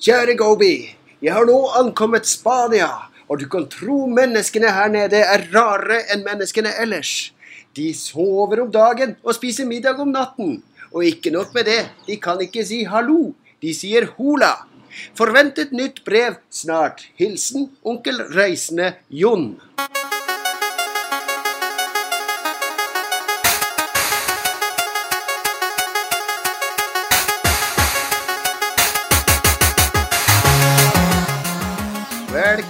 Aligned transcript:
Kjære 0.00 0.32
Gobi, 0.32 0.96
jeg 1.20 1.34
har 1.36 1.44
nå 1.44 1.58
ankommet 1.76 2.24
Spania, 2.24 2.86
og 3.28 3.42
du 3.42 3.44
kan 3.52 3.66
tro 3.68 4.06
menneskene 4.08 4.70
her 4.72 4.88
nede 4.88 5.20
er 5.20 5.44
rarere 5.52 5.98
enn 6.14 6.24
menneskene 6.24 6.72
ellers. 6.80 7.34
De 7.76 7.90
sover 7.92 8.62
om 8.64 8.70
dagen 8.72 9.12
og 9.20 9.36
spiser 9.36 9.68
middag 9.68 10.00
om 10.00 10.08
natten. 10.08 10.62
Og 10.96 11.04
ikke 11.04 11.34
nok 11.36 11.52
med 11.52 11.68
det, 11.68 11.82
de 12.08 12.16
kan 12.16 12.40
ikke 12.40 12.64
si 12.64 12.80
hallo, 12.88 13.34
de 13.60 13.76
sier 13.76 14.08
hola. 14.16 14.54
Forventet 15.20 15.76
nytt 15.76 16.00
brev 16.08 16.40
snart. 16.48 17.04
Hilsen 17.20 17.68
onkel 17.84 18.24
reisende 18.32 18.94
Jon. 19.12 19.50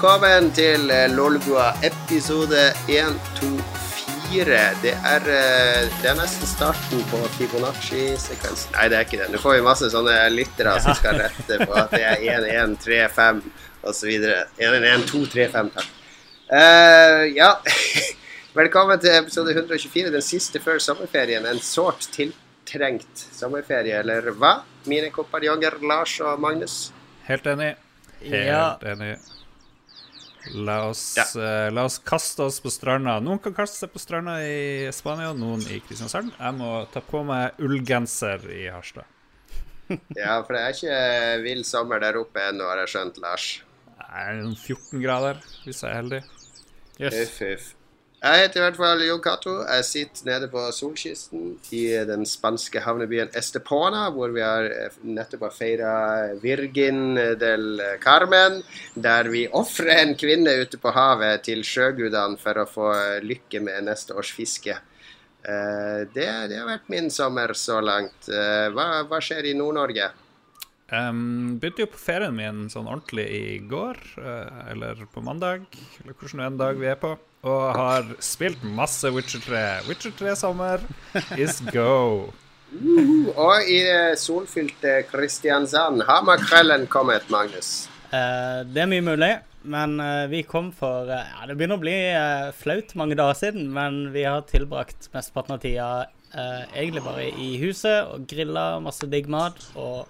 Velkommen 0.01 0.47
til 0.57 0.89
eh, 0.89 1.11
Lolbua 1.13 1.75
episode 1.85 2.57
124. 2.89 4.61
Det 4.81 4.93
er, 4.97 5.27
eh, 5.29 5.91
det 6.01 6.07
er 6.09 6.15
nesten 6.17 6.49
starten 6.49 7.03
på 7.11 7.19
Fibonacci-sekvensen. 7.35 8.73
Nei, 8.79 8.87
det 8.89 8.97
er 8.97 9.05
ikke 9.05 9.19
det. 9.21 9.27
Nå 9.29 9.41
får 9.43 9.59
vi 9.59 9.67
masse 9.67 9.91
sånne 9.93 10.15
lyttere 10.33 10.73
som 10.81 10.97
skal 10.97 11.21
rette 11.21 11.59
på 11.69 11.75
at 11.77 11.93
det 11.93 12.01
er 12.01 12.25
1135 12.25 13.43
osv. 13.93 14.15
11235, 14.57 15.69
takk. 15.75 15.91
Uh, 16.49 17.27
ja. 17.37 17.51
Velkommen 18.63 19.03
til 19.05 19.19
episode 19.19 19.53
124, 19.53 20.15
den 20.17 20.25
siste 20.25 20.63
før 20.65 20.81
sommerferien. 20.81 21.45
En 21.45 21.61
sårt 21.61 22.09
tiltrengt 22.17 23.27
sommerferie, 23.37 24.01
eller 24.01 24.33
hva? 24.33 24.63
Mine 24.89 25.13
kompanjonger 25.13 25.77
Lars 25.85 26.17
og 26.25 26.41
Magnus? 26.41 26.87
Helt 27.29 27.53
enig. 27.53 27.75
Helt 28.25 28.49
Ja. 28.49 28.65
enig. 28.95 29.19
La 30.55 30.89
oss, 30.89 31.03
Ja. 31.19 31.25
uh, 31.37 31.69
la 31.75 31.85
oss 31.85 31.99
kaste 32.05 32.43
oss 32.47 32.61
på 32.65 32.71
stranda. 32.73 33.19
Noen 33.21 33.39
kan 33.45 33.55
kaste 33.55 33.77
seg 33.83 33.93
på 33.93 34.01
stranda 34.03 34.39
i 34.43 34.89
Spania, 34.95 35.33
noen 35.37 35.61
i 35.69 35.81
Kristiansand. 35.85 36.33
Jeg 36.39 36.57
må 36.57 36.71
ta 36.93 37.03
på 37.05 37.21
meg 37.29 37.59
ullgenser 37.61 38.47
i 38.51 38.67
Harstad. 38.73 39.05
Ja, 40.17 40.37
for 40.47 40.55
det 40.55 40.61
er 40.63 40.77
ikke 40.77 41.43
vill 41.43 41.65
sommer 41.67 41.99
der 42.03 42.15
oppe 42.21 42.39
ennå, 42.47 42.63
har 42.71 42.79
jeg 42.85 42.93
skjønt, 42.93 43.17
Lars. 43.25 43.47
Det 43.99 44.07
er 44.23 44.37
noen 44.39 44.55
14 44.57 45.03
grader, 45.03 45.41
hvis 45.65 45.83
jeg 45.83 45.91
er 45.91 45.99
heldig. 45.99 46.21
Uff, 47.11 47.41
uff. 47.49 47.67
Jeg 48.21 48.37
heter 48.43 48.61
i 48.61 48.63
hvert 48.67 48.77
fall 48.77 49.01
Jon 49.01 49.21
Cato. 49.25 49.53
Jeg 49.65 49.85
sitter 49.89 50.27
nede 50.29 50.49
på 50.53 50.61
solkysten 50.77 51.55
i 51.73 51.87
den 52.05 52.27
spanske 52.29 52.83
havnebyen 52.85 53.31
Estepona, 53.33 54.11
hvor 54.13 54.35
vi 54.35 54.43
har 54.45 54.67
eh, 54.69 54.99
nettopp 55.09 55.47
har 55.47 55.55
feira 55.57 55.93
Virgin 56.43 57.15
del 57.41 57.81
Carmen, 58.03 58.59
der 58.93 59.31
vi 59.33 59.47
ofrer 59.49 60.03
en 60.03 60.13
kvinne 60.21 60.53
ute 60.61 60.77
på 60.83 60.93
havet 60.93 61.47
til 61.49 61.65
sjøgudene 61.65 62.37
for 62.43 62.61
å 62.61 62.67
få 62.69 62.91
lykke 63.25 63.63
med 63.65 63.89
neste 63.89 64.13
års 64.13 64.35
fiske. 64.37 64.77
Eh, 64.77 66.05
Det, 66.13 66.29
det 66.53 66.61
har 66.61 66.69
vært 66.69 66.93
min 66.93 67.09
sommer 67.09 67.57
så 67.57 67.81
langt. 67.81 68.29
Eh, 68.29 68.69
Hva, 68.77 69.01
hva 69.09 69.23
skjer 69.25 69.49
i 69.49 69.57
Nord-Norge? 69.57 70.11
Um, 70.93 71.57
begynte 71.63 71.87
jo 71.87 71.93
på 71.95 72.05
ferien 72.05 72.37
min 72.37 72.65
sånn 72.69 72.89
ordentlig 72.91 73.25
i 73.33 73.59
går, 73.65 73.97
eller 74.75 75.07
på 75.09 75.23
mandag, 75.25 75.65
eller 76.03 76.17
hvordan 76.19 76.45
en 76.51 76.57
dag 76.61 76.81
vi 76.83 76.89
er 76.91 76.99
på, 76.99 77.15
og 77.47 77.77
har 77.77 78.09
spilt 78.21 78.63
masse 78.65 79.09
Witcher 79.15 79.41
3. 79.45 79.63
Witcher 79.89 80.13
3 80.19 80.37
sommer 80.37 80.85
is 81.41 81.61
go. 81.73 82.31
Og 83.35 83.67
i 83.67 83.81
det 83.83 84.19
solfylte 84.23 85.01
Kristiansand, 85.11 86.05
har 86.07 86.27
makrellen 86.27 86.87
kommet, 86.91 87.27
Magnus? 87.33 87.89
Uh, 88.13 88.63
det 88.69 88.85
er 88.85 88.91
mye 88.91 89.07
mulig, 89.07 89.33
men 89.63 89.97
uh, 90.03 90.29
vi 90.31 90.45
kom 90.47 90.71
for 90.75 91.11
eh, 91.11 91.33
Ja, 91.35 91.47
det 91.47 91.57
begynner 91.59 91.79
å 91.79 91.83
bli 91.83 91.97
flaut 92.59 92.95
mange 92.99 93.19
dager 93.19 93.39
siden, 93.39 93.69
men 93.75 94.09
vi 94.15 94.25
har 94.27 94.47
tilbrakt 94.49 95.11
mesteparten 95.15 95.57
av 95.57 95.63
tida 95.65 95.91
eh, 96.35 96.63
egentlig 96.75 97.05
bare 97.05 97.29
i 97.31 97.51
huset 97.63 98.09
og 98.11 98.27
grilla 98.31 98.81
masse 98.83 99.07
digg 99.11 99.29
mat. 99.31 99.59
Og 99.75 100.07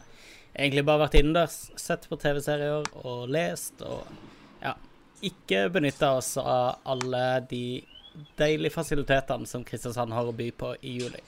egentlig 0.54 0.84
bare 0.86 1.06
vært 1.06 1.18
innendørs, 1.20 1.58
sett 1.80 2.06
på 2.10 2.18
TV-serier 2.20 2.86
og 3.04 3.30
lest 3.32 3.82
og 3.86 4.08
ikke 5.26 5.68
benytta 5.72 6.12
oss 6.18 6.36
av 6.40 6.80
alle 6.88 7.24
de 7.50 7.64
deilige 8.38 8.74
fasilitetene 8.74 9.46
som 9.46 9.64
Kristiansand 9.64 10.12
har 10.12 10.28
å 10.28 10.36
by 10.36 10.50
på 10.56 10.74
i 10.82 10.96
juli. 11.00 11.22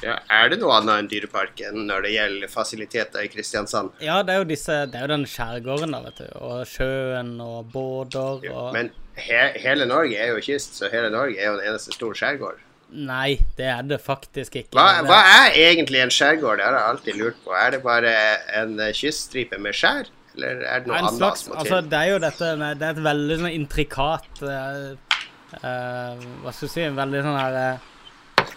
Ja, 0.00 0.16
er 0.32 0.48
det 0.48 0.58
noe 0.62 0.78
annet 0.78 0.96
enn 0.96 1.08
Dyreparken 1.10 1.84
når 1.88 2.06
det 2.06 2.14
gjelder 2.14 2.50
fasiliteter 2.50 3.26
i 3.26 3.28
Kristiansand? 3.30 3.92
Ja, 4.02 4.22
det 4.24 4.32
er 4.34 4.40
jo 4.40 4.48
disse 4.48 4.78
Det 4.88 4.96
er 4.96 5.04
jo 5.04 5.12
den 5.12 5.26
skjærgården, 5.28 5.92
da, 5.92 6.00
vet 6.06 6.22
du. 6.22 6.28
Og 6.40 6.64
sjøen 6.68 7.34
og 7.44 7.68
båter 7.74 8.48
og 8.48 8.72
Men 8.76 8.90
he 9.20 9.42
hele 9.60 9.86
Norge 9.88 10.16
er 10.16 10.32
jo 10.32 10.40
kyst, 10.44 10.78
så 10.80 10.88
hele 10.92 11.12
Norge 11.12 11.36
er 11.36 11.50
jo 11.50 11.58
en 11.58 11.66
eneste 11.72 11.94
stor 11.96 12.16
skjærgård. 12.16 12.64
Nei, 12.90 13.38
det 13.58 13.68
er 13.70 13.84
det 13.86 14.00
faktisk 14.02 14.56
ikke. 14.58 14.74
Hva, 14.74 15.04
hva 15.06 15.20
er 15.44 15.58
egentlig 15.68 16.00
en 16.02 16.10
skjærgård? 16.14 16.58
Det 16.58 16.66
har 16.66 16.78
jeg 16.78 16.94
alltid 16.94 17.20
lurt 17.20 17.44
på. 17.44 17.52
Er 17.54 17.76
det 17.76 17.82
bare 17.84 18.14
en 18.58 18.80
eh, 18.80 18.94
kyststripe 18.96 19.60
med 19.62 19.76
skjær, 19.78 20.08
eller 20.40 20.64
er 20.64 20.80
det 20.82 20.88
noe 20.90 20.98
annet 21.02 21.18
slags, 21.18 21.44
som 21.44 21.52
må 21.52 21.60
altså, 21.60 21.80
det 21.84 21.98
er 22.00 22.10
jo 22.14 22.18
dette 22.22 22.50
med 22.60 22.80
Det 22.80 22.86
er 22.86 22.96
et 22.96 23.04
veldig 23.04 23.36
sånn 23.42 23.54
intrikat 23.54 24.42
uh, 24.42 25.18
uh, 25.60 26.24
Hva 26.40 26.54
skal 26.54 26.70
du 26.70 26.72
si? 26.72 26.84
En 26.86 26.98
Veldig 26.98 27.22
sånn 27.26 27.38
her 27.40 27.58
uh, 27.60 28.48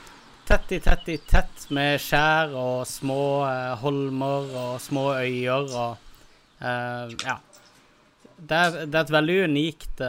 Tett 0.47 0.73
i 0.75 0.79
tett 0.83 1.07
i 1.11 1.17
tett 1.27 1.67
med 1.75 2.01
skjær 2.03 2.51
og 2.59 2.81
små 2.88 3.22
holmer 3.79 4.49
og 4.59 4.73
små 4.83 5.05
øyer 5.16 5.69
og 5.72 6.09
Ja. 6.63 7.38
Det 8.43 8.57
er, 8.59 8.75
det 8.83 8.97
er 8.97 9.05
et 9.05 9.13
veldig 9.16 9.38
unikt 9.47 10.03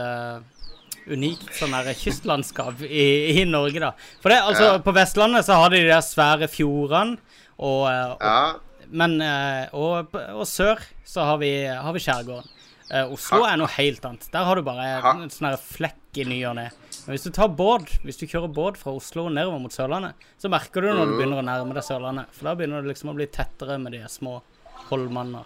Unikt 1.05 1.53
sånn 1.55 1.75
her 1.77 1.87
kystlandskap 1.95 2.83
i, 2.83 3.05
i 3.37 3.45
Norge, 3.47 3.79
da. 3.79 3.91
For 4.23 4.33
det, 4.33 4.41
altså, 4.41 4.69
Ja. 4.73 4.77
på 4.83 4.93
Vestlandet 4.95 5.45
så 5.47 5.59
har 5.61 5.71
de 5.71 5.83
de 5.83 5.91
der 5.91 6.01
svære 6.03 6.47
fjordene, 6.49 7.19
og, 7.55 7.85
og 7.85 8.23
Ja, 8.25 8.55
men 8.91 9.19
eh, 9.21 9.67
og, 9.73 10.13
og 10.15 10.45
sør 10.47 10.81
så 11.05 11.25
har 11.25 11.37
vi, 11.41 11.53
har 11.67 11.93
vi 11.95 11.99
skjærgården. 12.03 12.49
Eh, 12.91 13.07
Oslo 13.09 13.39
Ha- 13.43 13.53
er 13.53 13.57
noe 13.57 13.71
helt 13.79 14.03
annet. 14.05 14.27
Der 14.31 14.43
har 14.45 14.55
du 14.55 14.61
bare 14.61 14.85
en 15.23 15.29
sånn 15.33 15.55
flekk 15.57 16.19
i 16.21 16.23
ny 16.29 16.37
og 16.45 16.55
ne. 16.55 16.67
Men 17.05 17.15
hvis 17.15 17.25
du 17.25 17.31
tar 17.33 17.49
båt, 17.49 17.89
hvis 18.05 18.17
du 18.21 18.25
kjører 18.29 18.51
båt 18.53 18.77
fra 18.77 18.93
Oslo 18.95 19.27
nedover 19.29 19.59
mot 19.61 19.73
Sørlandet, 19.73 20.13
så 20.41 20.49
merker 20.53 20.81
du 20.85 20.87
når 20.93 21.05
du 21.05 21.11
Mm. 21.13 21.17
begynner 21.19 21.41
å 21.41 21.45
nærme 21.45 21.73
deg 21.73 21.83
Sørlandet. 21.83 22.27
For 22.31 22.45
da 22.45 22.55
begynner 22.55 22.81
det 22.85 22.93
liksom 22.93 23.09
å 23.11 23.15
bli 23.17 23.25
tettere 23.27 23.79
med 23.81 23.91
de 23.93 24.03
små 24.07 24.41
holmene 24.89 25.41
og 25.41 25.45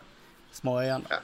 småøyene. 0.53 1.19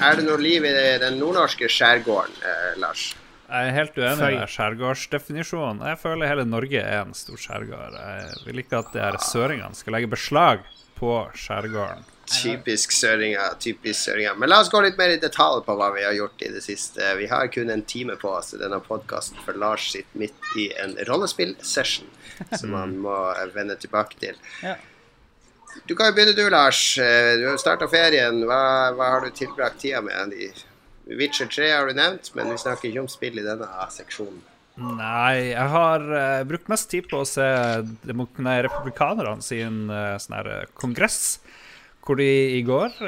er 0.00 0.16
det 0.16 0.24
noe 0.24 0.38
liv 0.38 0.64
i 0.64 0.98
den 0.98 1.18
nordnorske 1.18 1.68
skjærgården, 1.68 2.36
eh, 2.44 2.78
Lars? 2.80 3.14
Jeg 3.48 3.68
er 3.68 3.72
helt 3.76 3.94
uenig 3.96 4.38
med 4.40 4.48
skjærgårdsdefinisjonen. 4.48 5.82
Jeg 5.84 5.98
føler 6.00 6.26
hele 6.30 6.44
Norge 6.48 6.80
er 6.80 7.02
en 7.02 7.12
stor 7.14 7.36
skjærgård. 7.36 7.92
Jeg 7.98 8.46
vil 8.46 8.62
ikke 8.62 8.78
at 8.78 8.92
de 8.92 9.00
her 9.00 9.18
søringene 9.20 9.74
skal 9.76 9.92
legge 9.96 10.08
beslag 10.10 10.60
på 10.98 11.12
skjærgården. 11.34 12.04
Typisk 12.24 12.92
søringer, 12.96 13.52
typisk 13.60 13.98
søringer. 14.06 14.34
Men 14.40 14.48
la 14.48 14.62
oss 14.62 14.70
gå 14.72 14.80
litt 14.80 14.96
mer 14.96 15.12
i 15.12 15.18
detalj 15.20 15.60
på 15.66 15.74
hva 15.76 15.90
vi 15.92 16.06
har 16.06 16.14
gjort 16.16 16.40
i 16.46 16.48
det 16.54 16.62
siste. 16.64 17.10
Vi 17.18 17.26
har 17.28 17.50
kun 17.52 17.68
en 17.70 17.82
time 17.84 18.16
på 18.16 18.30
oss 18.32 18.54
i 18.56 18.60
denne 18.62 18.78
podkasten, 18.80 19.36
for 19.44 19.58
Lars 19.60 19.90
sitter 19.92 20.22
midt 20.22 20.48
i 20.60 20.70
en 20.80 20.96
rollespillsession 21.10 22.08
som 22.56 22.72
han 22.78 22.96
må 23.04 23.12
eh, 23.34 23.44
vende 23.54 23.76
tilbake 23.76 24.16
til. 24.22 24.40
Ja. 24.64 24.76
Du 25.84 25.92
kan 25.98 26.08
jo 26.08 26.14
begynne 26.16 26.36
du, 26.38 26.46
Lars. 26.50 26.80
Eh, 27.02 27.34
Du 27.42 27.44
har 27.50 27.60
starta 27.60 27.88
ferien. 27.92 28.40
Hva, 28.48 28.62
hva 28.96 29.10
har 29.16 29.26
du 29.26 29.30
tilbrakt 29.34 29.82
tida 29.82 30.00
med? 30.00 30.32
Witcher 31.04 31.46
3 31.52 31.70
har 31.74 31.86
du 31.90 31.98
nevnt, 31.98 32.30
men 32.34 32.48
vi 32.54 32.56
snakker 32.62 32.88
ikke 32.88 33.04
om 33.04 33.08
spill 33.12 33.36
i 33.38 33.44
denne 33.44 33.68
seksjonen. 33.92 34.40
Nei, 34.74 35.52
jeg 35.52 35.70
har 35.70 36.02
uh, 36.02 36.44
brukt 36.48 36.70
mest 36.72 36.88
tid 36.90 37.06
på 37.06 37.20
å 37.22 37.28
se 37.28 37.44
nei, 38.02 38.56
republikanerne 38.66 39.44
sin 39.44 39.84
uh, 39.86 40.16
her 40.18 40.50
uh, 40.50 40.64
kongress. 40.78 41.38
Hvor 42.04 42.18
de 42.20 42.26
i 42.58 42.60
går, 42.60 42.98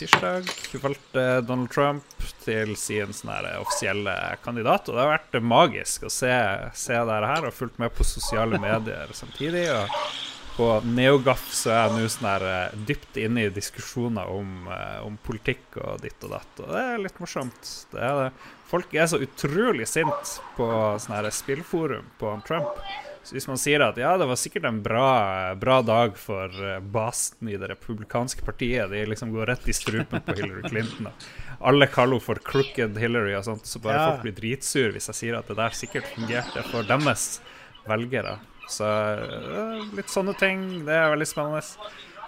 tirsdag, 0.00 0.46
valgte 0.80 1.24
Donald 1.44 1.68
Trump 1.74 2.06
til 2.40 2.70
sin 2.80 3.10
sånn 3.12 3.34
her 3.34 3.48
offisielle 3.60 4.14
kandidat. 4.40 4.88
Og 4.88 4.96
det 4.96 5.02
har 5.02 5.10
vært 5.10 5.36
magisk 5.44 6.06
å 6.08 6.12
se, 6.14 6.32
se 6.72 6.96
det 6.96 7.18
her 7.28 7.50
og 7.50 7.52
fulgt 7.52 7.76
med 7.82 7.92
på 7.92 8.06
sosiale 8.08 8.56
medier 8.62 9.12
samtidig. 9.12 9.66
Og 9.76 10.56
på 10.56 10.70
NeoGAF 10.88 11.50
så 11.52 11.74
er 11.74 11.82
jeg 11.82 11.98
nå 11.98 12.08
sånn 12.14 12.86
dypt 12.88 13.20
inne 13.20 13.44
i 13.44 13.52
diskusjoner 13.52 14.32
om, 14.32 14.70
om 15.04 15.20
politikk 15.28 15.76
og 15.76 16.00
ditt 16.06 16.24
og 16.24 16.38
datt. 16.38 16.64
Og 16.64 16.72
det 16.72 16.86
er 16.94 17.04
litt 17.04 17.20
morsomt. 17.20 17.74
Det 17.92 18.00
er 18.08 18.22
det. 18.22 18.30
Folk 18.66 18.94
er 18.98 19.06
så 19.06 19.20
utrolig 19.22 19.86
sint 19.88 20.38
på 20.56 20.66
sånn 20.98 21.14
her 21.14 21.28
spillforum 21.34 22.08
på 22.18 22.32
Trump. 22.48 22.80
Så 23.26 23.34
hvis 23.34 23.46
man 23.50 23.58
sier 23.58 23.82
at 23.82 23.96
ja, 23.98 24.12
det 24.18 24.26
var 24.30 24.38
sikkert 24.38 24.68
en 24.68 24.76
bra, 24.84 25.54
bra 25.58 25.80
dag 25.82 26.14
for 26.18 26.46
eh, 26.62 26.78
basen 26.94 27.48
i 27.50 27.56
det 27.58 27.72
republikanske 27.72 28.44
partiet, 28.46 28.86
de 28.92 29.00
liksom 29.10 29.32
går 29.34 29.48
rett 29.50 29.66
i 29.66 29.74
strupen 29.74 30.22
på 30.22 30.34
Hillary 30.38 30.62
Clinton, 30.70 31.08
og 31.10 31.64
alle 31.72 31.88
kaller 31.90 32.20
henne 32.20 32.26
for 32.26 32.38
crooked 32.46 32.98
Hillary 33.02 33.34
og 33.34 33.42
sånt, 33.48 33.66
så 33.66 33.82
bare 33.82 33.96
Ja. 33.98 34.04
folk 34.12 34.22
blir 34.28 34.36
dritsur 34.38 34.94
hvis 34.94 35.10
jeg 35.10 35.18
sier 35.18 35.38
at 35.40 35.50
det 35.50 35.58
der 35.58 35.74
sikkert 35.74 36.06
fungerte 36.14 36.62
for 36.70 36.86
deres 36.86 37.40
velgere. 37.86 38.36
Så 38.70 38.86
eh, 38.86 39.82
litt 39.98 40.10
sånne 40.10 40.34
ting. 40.38 40.62
Det 40.86 40.94
er 40.94 41.10
veldig 41.14 41.26
spennende. 41.30 41.62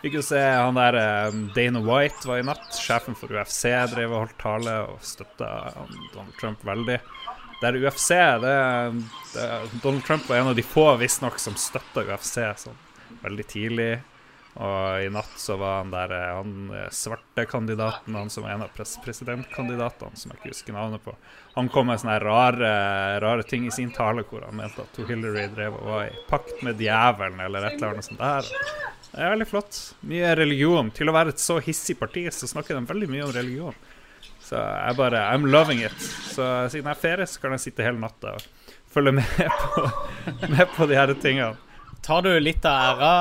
Fikk 0.03 0.15
jo 0.15 0.23
se 0.23 0.39
han 0.39 0.77
der 0.79 0.95
eh, 0.95 1.39
Dana 1.57 1.81
White 1.83 2.29
var 2.29 2.39
i 2.39 2.47
natt. 2.47 2.69
Sjefen 2.79 3.17
for 3.19 3.33
UFC 3.35 3.65
drev 3.95 4.13
og 4.13 4.25
holdt 4.25 4.37
tale 4.43 4.75
og 4.93 5.01
støtta 5.03 5.49
Donald 6.15 6.37
Trump 6.39 6.63
veldig. 6.67 7.01
Der 7.59 7.75
UFC 7.75 8.13
det, 8.45 8.59
det, 9.35 9.49
Donald 9.83 10.05
Trump 10.07 10.29
var 10.29 10.37
en 10.39 10.53
av 10.53 10.55
de 10.55 10.63
få 10.63 10.93
visstnok 11.01 11.41
som 11.43 11.59
støtta 11.59 12.07
UFC 12.07 12.39
sånn 12.63 12.79
veldig 13.25 13.47
tidlig. 13.51 13.91
Og 14.59 15.05
i 15.05 15.11
natt 15.15 15.35
så 15.39 15.55
var 15.59 15.81
han 15.81 15.91
der 15.91 16.13
eh, 16.15 16.31
han 16.35 16.71
eh, 16.75 16.87
svarte 16.95 17.45
kandidaten, 17.51 18.15
han 18.15 18.31
som 18.31 18.47
var 18.47 18.55
en 18.55 18.65
av 18.67 18.73
pres 18.75 18.97
presidentkandidatene, 19.03 20.19
som 20.19 20.33
jeg 20.33 20.41
ikke 20.41 20.53
husker 20.53 20.75
navnet 20.75 21.03
på. 21.05 21.15
Han 21.55 21.71
kom 21.75 21.91
med 21.91 21.99
sånne 22.03 22.17
rare, 22.23 22.71
rare 23.23 23.47
ting 23.47 23.67
i 23.67 23.75
sin 23.75 23.91
tale 23.95 24.23
hvor 24.27 24.47
han 24.47 24.59
mente 24.59 24.83
at 24.83 25.03
Hillary 25.11 25.47
drev 25.55 25.79
og 25.79 25.91
var 25.93 26.07
i 26.09 26.25
pakt 26.31 26.63
med 26.67 26.83
djevelen 26.83 27.43
eller 27.43 27.67
et 27.69 27.79
eller 27.79 27.97
annet 27.97 28.09
sånt 28.09 28.23
der. 28.23 28.51
Det 29.13 29.25
er 29.25 29.33
veldig 29.33 29.49
flott. 29.49 29.79
Mye 30.09 30.35
religion. 30.39 30.91
Til 30.95 31.11
å 31.11 31.15
være 31.17 31.33
et 31.35 31.43
så 31.43 31.59
hissig 31.65 31.97
parti, 31.99 32.27
så 32.35 32.49
snakker 32.51 32.77
de 32.77 32.89
veldig 32.89 33.09
mye 33.11 33.25
om 33.27 33.33
religion. 33.35 33.77
Så 34.45 34.57
jeg 34.57 34.97
bare 34.97 35.23
I'm 35.33 35.49
loving 35.49 35.83
it. 35.85 35.97
Så 36.33 36.45
siden 36.73 36.89
jeg 36.89 36.95
er 36.95 37.01
ferie, 37.01 37.29
så 37.29 37.43
kan 37.43 37.57
jeg 37.57 37.67
sitte 37.67 37.85
hele 37.85 38.01
natta 38.01 38.37
og 38.37 38.45
følge 38.93 39.17
med 39.19 39.41
på, 39.65 39.89
med 40.49 40.65
på 40.77 40.89
de 40.89 40.97
her 40.97 41.13
tingene. 41.21 41.57
Tar 42.05 42.23
du 42.25 42.31
litt 42.41 42.65
av 42.69 42.79
æra, 42.95 43.13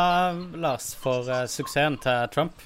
Lars, 0.62 0.92
for 0.95 1.28
uh, 1.28 1.44
suksessen 1.50 1.98
til 2.04 2.30
Trump? 2.31 2.62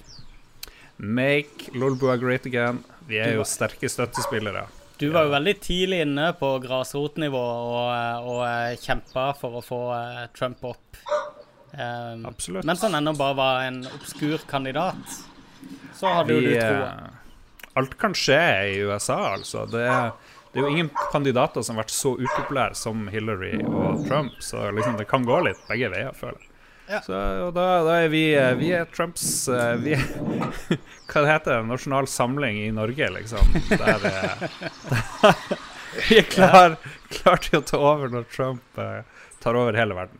Make 0.97 1.71
Lolbua 1.73 2.17
great 2.21 2.45
again. 2.45 2.83
Vi 3.09 3.17
er 3.17 3.37
jo 3.37 3.45
sterke 3.47 3.89
støttespillere. 3.89 4.67
Du 5.01 5.07
var 5.09 5.25
jo 5.25 5.33
veldig 5.33 5.55
tidlig 5.63 6.03
inne 6.03 6.27
på 6.37 6.51
grasrotnivå 6.61 7.41
og, 7.41 7.87
eh, 7.95 8.27
og 8.27 8.43
uh, 8.45 8.81
kjempa 8.83 9.31
for 9.39 9.57
å 9.57 9.63
få 9.65 9.81
Trump 10.37 10.61
opp. 10.69 11.01
Um, 11.71 12.25
Absolutt. 12.27 12.67
Mens 12.67 12.81
han 12.83 12.95
ennå 12.99 13.13
bare 13.15 13.37
var 13.37 13.63
en 13.69 13.85
obskur 13.95 14.43
kandidat, 14.49 15.17
så 15.95 16.11
hadde 16.19 16.35
jo 16.35 16.43
du 16.43 16.53
troa. 16.57 16.91
Alt 17.79 17.95
kan 17.99 18.15
skje 18.17 18.43
i 18.73 18.77
USA, 18.83 19.19
altså. 19.37 19.63
Det 19.71 19.87
det 20.51 20.59
er 20.59 20.65
jo 20.65 20.71
ingen 20.71 20.89
kandidater 21.13 21.63
som 21.63 21.77
har 21.77 21.85
vært 21.85 21.93
så 21.95 22.09
upopulære 22.19 22.75
som 22.75 23.05
Hillary 23.11 23.53
og 23.63 24.01
Trump, 24.07 24.33
så 24.43 24.67
liksom 24.75 24.97
det 24.99 25.07
kan 25.07 25.23
gå 25.23 25.37
litt 25.45 25.61
begge 25.69 25.87
veier, 25.93 26.11
føler 26.17 26.41
jeg. 26.41 26.47
Ja. 26.91 26.99
Så 27.05 27.15
da, 27.55 27.65
da, 27.85 27.93
er 28.03 28.09
vi, 28.11 28.25
vi 28.59 28.73
er 28.75 28.89
Trumps 28.91 29.23
eh, 29.47 29.77
vi 29.79 29.93
er, 29.95 30.01
Hva 31.07 31.21
det 31.23 31.29
heter 31.29 31.53
det? 31.53 31.61
Nasjonal 31.69 32.09
samling 32.11 32.59
i 32.65 32.67
Norge, 32.75 33.07
liksom. 33.15 33.53
Der, 33.69 34.03
der 34.03 34.43
vi 36.09 36.19
er 36.19 36.27
klar, 36.27 36.75
klar, 37.13 37.39
til 37.45 37.61
å 37.61 37.63
ta 37.71 37.79
over 37.79 38.11
når 38.11 38.27
Trump 38.35 38.83
tar 39.39 39.55
over 39.55 39.79
hele 39.79 39.95
verden. 39.95 40.19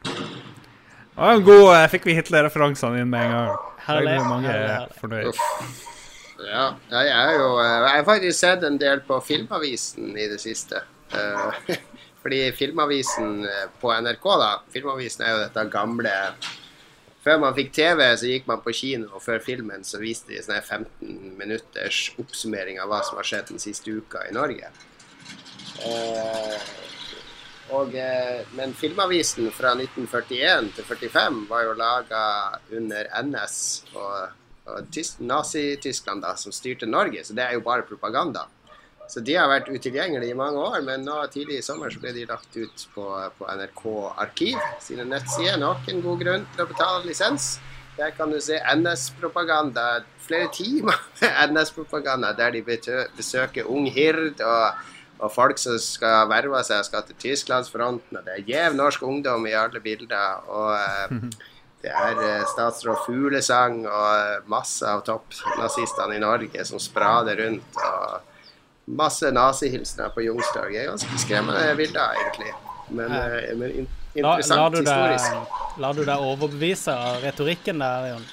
Og 1.18 1.28
en 1.28 1.44
god, 1.44 1.66
uh, 1.76 1.86
Fikk 1.92 2.08
vi 2.08 2.16
Hitler-referansene 2.16 3.02
inn 3.02 3.10
med 3.12 3.28
en 3.28 3.34
gang. 3.36 3.66
Herlig. 3.88 4.16
Mange 4.28 4.52
Herlig. 4.52 4.96
fornøyd. 5.02 5.42
Ja, 6.42 6.64
jeg 6.90 7.10
er 7.14 7.36
jo 7.38 7.50
Jeg 7.62 7.90
har 7.92 8.06
faktisk 8.08 8.40
sett 8.40 8.64
en 8.66 8.80
del 8.82 9.04
på 9.06 9.20
Filmavisen 9.26 10.16
i 10.18 10.28
det 10.32 10.40
siste. 10.42 10.82
Uh, 11.14 11.52
fordi 12.24 12.42
Filmavisen 12.56 13.44
på 13.82 13.92
NRK, 13.92 14.26
da 14.40 14.52
Filmavisen 14.72 15.26
er 15.26 15.36
jo 15.36 15.44
dette 15.44 15.66
gamle 15.74 16.16
Før 17.22 17.42
man 17.44 17.54
fikk 17.54 17.74
TV, 17.76 18.06
så 18.18 18.30
gikk 18.32 18.48
man 18.50 18.64
på 18.64 18.74
kino, 18.74 19.12
og 19.14 19.22
før 19.22 19.44
filmen 19.46 19.84
så 19.86 20.00
viste 20.02 20.32
de 20.32 20.40
sånn 20.42 20.58
15 20.58 21.36
minutters 21.38 22.08
oppsummering 22.18 22.80
av 22.82 22.90
hva 22.90 23.04
som 23.06 23.20
har 23.20 23.28
skjedd 23.30 23.52
den 23.52 23.62
siste 23.62 23.94
uka 23.94 24.24
i 24.26 24.34
Norge. 24.34 24.72
Uh, 25.86 26.58
og, 27.72 27.96
men 28.58 28.74
Filmavisen 28.76 29.48
fra 29.56 29.72
1941 29.78 30.72
til 30.76 30.88
45 30.88 31.42
var 31.50 31.66
jo 31.66 31.76
laga 31.80 32.24
under 32.78 33.10
NS. 33.24 33.58
og 33.96 34.38
Nazi-Tyskland 35.20 36.22
da, 36.22 36.36
som 36.38 36.54
styrte 36.54 36.86
Norge, 36.86 37.24
så 37.26 37.34
det 37.34 37.44
er 37.44 37.56
jo 37.58 37.64
bare 37.66 37.88
propaganda. 37.88 38.46
Så 39.12 39.20
de 39.20 39.34
har 39.36 39.50
vært 39.52 39.68
utilgjengelige 39.68 40.32
i 40.32 40.38
mange 40.38 40.62
år, 40.62 40.78
men 40.88 41.04
nå 41.04 41.18
tidlig 41.34 41.58
i 41.60 41.66
sommer 41.66 41.92
så 41.92 42.00
ble 42.00 42.14
de 42.16 42.28
lagt 42.30 42.56
ut 42.56 42.86
på, 42.94 43.08
på 43.38 43.48
NRK 43.58 43.84
Arkiv 44.24 44.62
sine 44.80 45.04
nettsider. 45.04 45.58
Nok 45.60 45.90
en 45.92 46.00
god 46.06 46.22
grunn 46.22 46.46
til 46.54 46.64
å 46.64 46.70
betale 46.70 47.04
lisens. 47.10 47.58
Der 47.98 48.14
kan 48.16 48.32
du 48.32 48.40
se 48.40 48.56
NS-propaganda, 48.72 50.06
flere 50.24 50.48
timer 50.56 50.96
med 51.20 51.52
NS-propaganda 51.52 52.32
der 52.38 52.56
de 52.56 52.64
besøker 53.18 53.68
Ung 53.68 53.90
Hird 53.92 54.40
og, 54.40 54.80
og 55.22 55.30
folk 55.34 55.60
som 55.62 55.78
skal 55.82 56.26
verve 56.32 56.62
seg 56.66 56.82
og 56.82 56.88
skal 56.88 57.06
til 57.06 57.18
Tysklandsfronten. 57.22 58.18
Og 58.18 58.26
det 58.26 58.38
er 58.40 58.48
gjev 58.48 58.78
norsk 58.78 59.04
ungdom 59.06 59.46
i 59.50 59.54
alle 59.58 59.82
bilder. 59.84 60.42
og 60.50 60.74
eh, 60.78 61.30
Det 61.82 61.90
er 61.90 62.18
uh, 62.18 62.42
statsråd 62.46 63.06
Fuglesang 63.08 63.80
og 63.90 64.10
eh, 64.14 64.44
masse 64.50 64.86
av 64.86 65.02
toppnazistene 65.06 66.18
i 66.18 66.22
Norge 66.22 66.66
som 66.66 66.82
sprader 66.82 67.42
rundt. 67.42 67.80
Og 67.86 68.92
masse 68.98 69.32
nazihilsener 69.34 70.14
på 70.14 70.26
Youngstorget. 70.26 70.76
Det 70.76 70.84
er 70.84 70.92
ganske 70.92 71.24
skremmende 71.24 71.74
bilder, 71.78 72.20
egentlig. 72.22 72.54
Men, 72.92 73.14
men 73.58 73.74
interessant 74.14 74.76
la, 74.76 74.84
la 74.84 75.10
historisk. 75.16 75.58
Lar 75.80 75.96
du 75.96 76.04
deg 76.04 76.30
overbevise 76.34 76.94
av 76.94 77.22
retorikken 77.24 77.82
der, 77.82 78.12
Jon? 78.12 78.30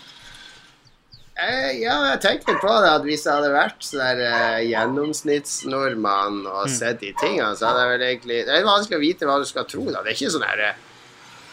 Eh, 1.39 1.77
ja, 1.85 1.95
jeg 2.11 2.19
tenkte 2.25 2.57
på 2.59 2.71
det 2.83 2.91
at 2.91 3.05
hvis 3.07 3.23
jeg 3.23 3.31
hadde 3.31 3.53
vært 3.55 3.85
sånn 3.87 4.23
eh, 4.27 4.65
gjennomsnittsnordmann 4.73 6.41
og 6.49 6.65
mm. 6.67 6.73
sett 6.75 6.99
de 7.05 7.13
tingene, 7.21 7.53
så 7.55 7.69
hadde 7.69 7.85
jeg 7.85 7.93
vel 7.93 8.05
egentlig 8.09 8.39
Det 8.49 8.57
er 8.57 8.67
vanskelig 8.67 8.99
å 8.99 9.05
vite 9.05 9.29
hva 9.29 9.37
du 9.39 9.47
skal 9.47 9.69
tro, 9.71 9.85
da. 9.87 10.03
Det 10.03 10.11
er 10.11 10.17
ikke 10.17 10.33
sånn 10.35 10.47
herre 10.49 10.73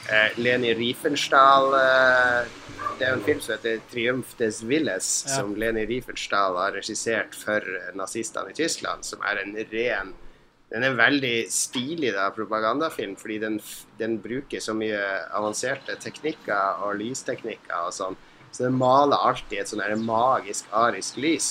eh, 0.09 0.41
Leni 0.41 0.73
Riefenstahl 0.79 1.69
eh, 1.77 2.49
Det 2.97 3.05
er 3.05 3.13
jo 3.13 3.19
en 3.19 3.25
film 3.29 3.45
som 3.45 3.53
heter 3.53 3.85
'Triumf 3.91 4.33
des 4.41 4.63
Willes', 4.65 5.13
ja. 5.27 5.37
som 5.37 5.53
Leni 5.53 5.85
Riefenstahl 5.85 6.57
har 6.63 6.73
regissert 6.79 7.37
for 7.37 7.61
nazistene 7.93 8.55
i 8.55 8.57
Tyskland, 8.57 9.05
som 9.05 9.21
er 9.21 9.43
en 9.43 9.57
ren 9.69 10.15
den 10.73 10.83
er 10.83 10.95
veldig 10.97 11.45
stilig 11.53 12.09
da, 12.15 12.31
propagandafilm, 12.33 13.13
fordi 13.15 13.37
den, 13.39 13.59
den, 13.99 14.17
bruker 14.19 14.59
så 14.59 14.73
mye 14.75 14.97
avanserte 15.37 15.93
teknikker 16.01 16.81
og 16.83 16.97
lysteknikker 16.99 17.85
og 17.85 17.93
sånn. 17.93 18.17
Så 18.55 18.63
den 18.63 18.77
maler 18.79 19.19
alltid 19.19 19.59
et 19.59 19.71
sånn 19.71 20.05
magisk 20.07 20.69
arisk 20.71 21.17
lys. 21.19 21.49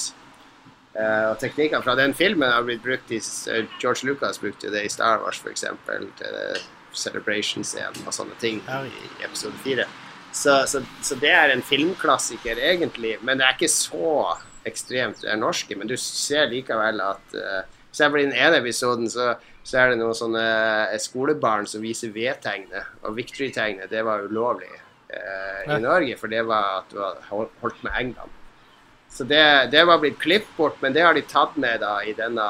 Uh, 0.95 1.35
og 1.35 1.41
teknikkene 1.43 1.83
fra 1.83 1.97
den 1.99 2.15
filmen 2.15 2.49
har 2.49 2.63
blitt 2.65 2.85
brukt 2.85 3.11
i 3.13 3.19
uh, 3.19 3.65
George 3.83 4.07
Lucas 4.07 4.39
brukte 4.41 4.71
det 4.73 4.85
i 4.87 4.93
Star 4.93 5.19
Wars, 5.21 5.41
f.eks. 5.43 5.67
Til 6.21 6.39
Celebration-scenen 6.95 8.07
og 8.07 8.15
sånne 8.15 8.37
ting 8.41 8.61
i 8.63 9.25
episode 9.27 9.59
fire. 9.65 9.89
Så, 10.31 10.55
så, 10.71 10.81
så, 11.03 11.19
det 11.19 11.33
er 11.35 11.51
en 11.51 11.63
filmklassiker, 11.67 12.59
egentlig. 12.71 13.19
Men 13.27 13.39
det 13.39 13.49
er 13.49 13.59
ikke 13.59 13.71
så 13.71 14.15
ekstremt 14.65 15.21
det 15.21 15.33
er 15.35 15.43
norske. 15.43 15.77
Men 15.77 15.91
du 15.91 15.99
ser 16.01 16.49
likevel 16.55 17.03
at 17.05 17.37
uh, 17.37 17.83
For 17.95 18.17
i 18.19 18.25
den 18.25 18.33
ene 18.33 18.63
episoden 18.63 19.11
så, 19.11 19.35
så, 19.63 19.77
er 19.83 19.93
det 19.93 20.01
noen 20.01 20.17
sånne 20.17 20.47
skolebarn 21.03 21.69
som 21.69 21.85
viser 21.85 22.15
V-tegnet. 22.15 22.97
Og 23.05 23.19
Victory-tegnet, 23.19 23.91
det 23.93 24.07
var 24.07 24.25
ulovlig 24.25 24.73
i 25.67 25.79
Norge, 25.83 26.17
for 26.21 26.33
det 26.33 26.43
var 26.49 26.81
at 26.81 26.91
du 26.93 27.01
hadde 27.03 27.47
holdt 27.61 27.85
med 27.87 28.01
England. 28.01 28.41
Så 29.15 29.25
det, 29.25 29.71
det 29.71 29.85
var 29.87 30.01
blitt 30.03 30.19
klippet 30.19 30.57
bort, 30.57 30.81
men 30.83 30.93
det 30.93 31.05
har 31.07 31.15
de 31.15 31.23
tatt 31.23 31.57
med 31.61 31.81
da 31.85 32.01
i 32.03 32.17
denne 32.19 32.47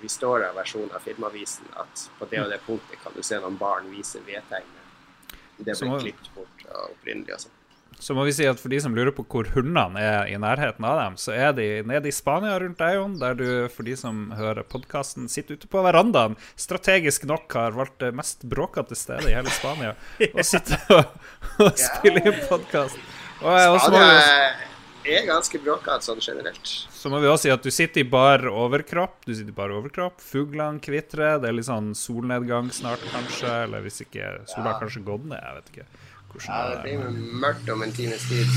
Vistora-versjonen 0.00 0.94
av 0.96 1.04
Filmavisen 1.04 1.68
at 1.78 2.06
på 2.18 2.28
det 2.30 2.40
og 2.42 2.48
det 2.50 2.62
punktet 2.64 2.98
kan 3.02 3.14
du 3.14 3.20
se 3.22 3.38
noen 3.42 3.58
barn 3.60 3.90
vise 3.92 4.22
vedtegnet. 4.24 5.36
Det 5.58 5.76
ble 5.76 5.98
klippet 6.00 6.32
bort 6.34 6.64
opprinnelig. 6.88 7.36
altså. 7.36 7.52
Så 7.98 8.14
må 8.14 8.26
vi 8.26 8.34
si 8.36 8.44
at 8.46 8.60
for 8.60 8.72
de 8.72 8.78
som 8.82 8.94
lurer 8.94 9.14
på 9.16 9.24
hvor 9.24 9.48
hundene 9.54 10.02
er 10.02 10.28
i 10.28 10.36
nærheten 10.40 10.84
av 10.84 10.98
dem, 11.00 11.16
så 11.20 11.32
er 11.32 11.54
de 11.56 11.66
nede 11.88 12.10
i 12.10 12.14
Spania 12.14 12.58
rundt 12.60 12.78
deg, 12.82 13.00
der 13.22 13.38
du, 13.38 13.46
for 13.72 13.88
de 13.88 13.96
som 13.96 14.28
hører 14.36 14.66
podkasten, 14.68 15.30
sitter 15.32 15.56
ute 15.56 15.70
på 15.72 15.82
verandaen. 15.86 16.36
Strategisk 16.60 17.24
nok 17.28 17.56
har 17.56 17.76
valgt 17.76 17.98
det 18.04 18.12
mest 18.16 18.44
bråkete 18.48 18.98
stedet 18.98 19.32
i 19.32 19.36
hele 19.36 19.52
Spania 19.54 19.96
og 20.28 20.44
sitter 20.44 20.84
og, 20.98 21.18
og 21.64 21.72
spiller 21.80 22.32
inn 22.32 22.40
podkast. 22.50 23.00
Spania 23.40 24.64
er 25.06 25.26
ganske 25.28 25.60
bråkete 25.62 26.04
sånn 26.04 26.20
generelt. 26.22 26.72
Så 26.92 27.10
må 27.12 27.20
vi 27.22 27.28
også 27.30 27.46
si 27.46 27.52
at 27.54 27.62
du 27.64 27.70
sitter 27.70 28.02
i 28.02 28.08
bar 28.10 28.42
overkropp. 28.50 29.20
Du 29.24 29.32
sitter 29.32 29.52
i 29.52 29.56
bar 29.56 29.72
overkropp. 29.74 30.18
Fuglene 30.24 30.82
kvitrer. 30.82 31.38
Det 31.42 31.50
er 31.50 31.54
litt 31.54 31.68
sånn 31.68 31.92
solnedgang 31.96 32.72
snart, 32.74 33.04
kanskje. 33.12 33.52
Eller 33.68 33.84
hvis 33.84 34.02
ikke 34.02 34.32
sola 34.50 34.72
har 34.72 34.80
kanskje 34.82 35.04
gått 35.06 35.28
ned. 35.30 35.38
Jeg 35.38 35.60
vet 35.60 35.72
ikke. 35.72 35.86
Hvordan 36.36 36.54
ja, 36.54 36.70
det 36.70 36.82
blir 36.84 37.36
mørkt 37.42 37.68
om 37.72 37.82
en 37.82 37.94
times 37.96 38.28
tid. 38.28 38.50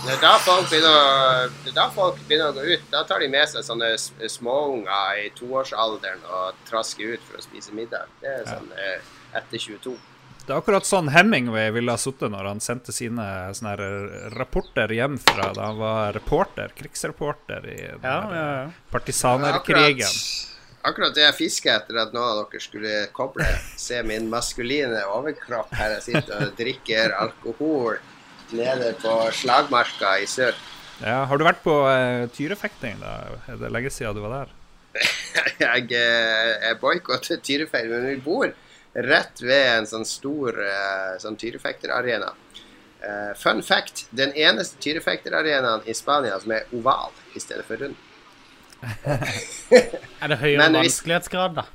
Det 0.00 0.14
er 0.14 0.20
da 0.22 0.32
folk 0.40 0.70
begynner, 0.70 1.50
det 1.60 1.72
er 1.74 1.76
da 1.76 1.88
folk 1.92 2.20
begynner 2.24 2.52
å 2.52 2.56
gå 2.56 2.62
ut. 2.72 2.84
Da 2.92 3.02
tar 3.08 3.20
de 3.20 3.28
med 3.32 3.50
seg 3.50 3.66
sånne 3.66 3.90
småunger 4.32 5.18
i 5.20 5.26
toårsalderen 5.36 6.22
og 6.24 6.62
trasker 6.70 7.16
ut 7.16 7.26
for 7.26 7.40
å 7.40 7.44
spise 7.44 7.74
middag. 7.76 8.08
Det 8.22 8.32
er 8.38 8.46
sånn 8.48 8.70
ja. 8.72 8.94
Eh, 8.94 9.10
etter 9.42 9.60
22. 9.60 9.92
Det 10.40 10.54
er 10.54 10.62
akkurat 10.62 10.88
sånn 10.88 11.10
Hemingway 11.12 11.68
ville 11.76 11.92
ha 11.92 12.00
sittet 12.00 12.32
når 12.32 12.48
han 12.48 12.62
sendte 12.64 12.94
sine 12.96 13.24
sånne 13.54 13.74
rapporter 14.34 14.90
hjem 14.96 15.18
fra 15.20 15.52
da 15.54 15.68
han 15.68 15.76
var 15.78 16.16
reporter, 16.16 16.72
krigsreporter 16.74 17.68
i 17.70 17.76
ja, 17.84 17.98
ja, 18.00 18.40
ja. 18.40 18.64
partisanerkrigen. 18.90 20.16
Akkurat, 20.80 21.12
det 21.12 21.26
jeg 21.26 21.36
fisker 21.36 21.74
etter 21.74 21.98
at 22.00 22.14
noen 22.16 22.38
av 22.40 22.46
dere 22.48 22.62
skulle 22.64 22.94
koble, 23.12 23.44
se 23.76 23.98
min 24.06 24.30
maskuline 24.32 25.02
overkropp 25.12 25.74
her 25.76 25.98
jeg 25.98 26.06
sitter 26.06 26.46
og 26.46 26.54
drikker 26.56 27.12
alkohol 27.20 27.98
nede 28.56 28.94
på 29.02 29.12
slagmarka 29.36 30.16
i 30.22 30.28
sør. 30.30 30.56
Ja, 31.00 31.26
har 31.28 31.40
du 31.40 31.44
vært 31.44 31.60
på 31.64 31.74
uh, 31.84 32.24
tyrefekting, 32.32 32.98
da? 33.00 33.12
Er 33.48 33.60
det 33.60 33.70
lenge 33.72 33.92
siden 33.92 34.16
du 34.16 34.24
var 34.24 34.38
der? 34.38 34.56
jeg 35.62 35.92
eh, 35.94 36.50
jeg 36.64 36.80
boikotter 36.80 37.40
tyrefekting, 37.44 37.92
men 37.92 38.08
vi 38.08 38.18
bor 38.24 38.50
rett 39.06 39.44
ved 39.44 39.66
en 39.76 39.88
sånn 39.88 40.08
stor 40.08 40.56
uh, 40.64 41.16
sånn 41.20 41.38
tyrefekterarena. 41.40 42.32
Uh, 43.00 43.32
fun 43.38 43.60
fact 43.64 44.06
den 44.16 44.32
eneste 44.36 44.80
tyrefekterarenaen 44.80 45.84
i 45.88 45.96
Spania 45.96 46.40
som 46.40 46.56
er 46.56 46.68
oval 46.76 47.12
i 47.36 47.40
stedet 47.40 47.68
for 47.68 47.80
rund. 47.80 47.96
Er 50.22 50.32
det 50.32 50.38
høyere 50.40 50.58
Men 50.64 50.80
hvis- 50.80 50.96
vanskelighetsgrad, 51.00 51.54
da? 51.60 51.66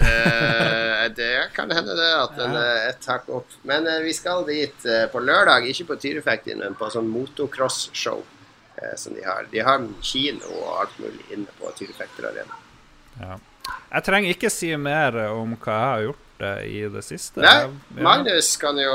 uh, 0.00 1.14
det 1.16 1.48
kan 1.54 1.70
hende 1.70 1.94
det 1.96 2.10
at 2.18 2.36
den 2.38 2.56
er 2.58 2.88
et 2.90 3.06
hakk 3.06 3.28
opp. 3.30 3.56
Men 3.68 3.86
uh, 3.86 4.00
vi 4.04 4.12
skal 4.16 4.44
dit 4.48 4.86
uh, 4.88 5.04
på 5.12 5.22
lørdag, 5.22 5.68
ikke 5.70 5.86
på 5.92 5.98
tyrefekting, 6.02 6.58
men 6.62 6.74
på 6.78 6.88
sånn 6.90 7.08
motocross-show 7.12 8.22
eh, 8.82 8.94
som 8.98 9.14
de 9.14 9.22
har. 9.26 9.46
De 9.52 9.62
har 9.62 9.84
kino 10.02 10.50
og 10.60 10.70
alt 10.82 10.98
mulig 11.02 11.22
inne 11.36 11.58
på 11.60 11.70
Tyrefekterarena. 11.78 12.58
Ja. 13.20 13.38
Jeg 13.94 14.04
trenger 14.04 14.34
ikke 14.34 14.50
si 14.52 14.72
mer 14.76 15.16
om 15.30 15.54
hva 15.56 15.76
jeg 15.78 15.90
har 15.92 16.02
gjort 16.08 16.20
i 16.66 16.80
det 16.92 17.02
siste. 17.06 17.40
Nei, 17.40 18.02
Magnus 18.02 18.50
kan 18.60 18.76
jo 18.76 18.90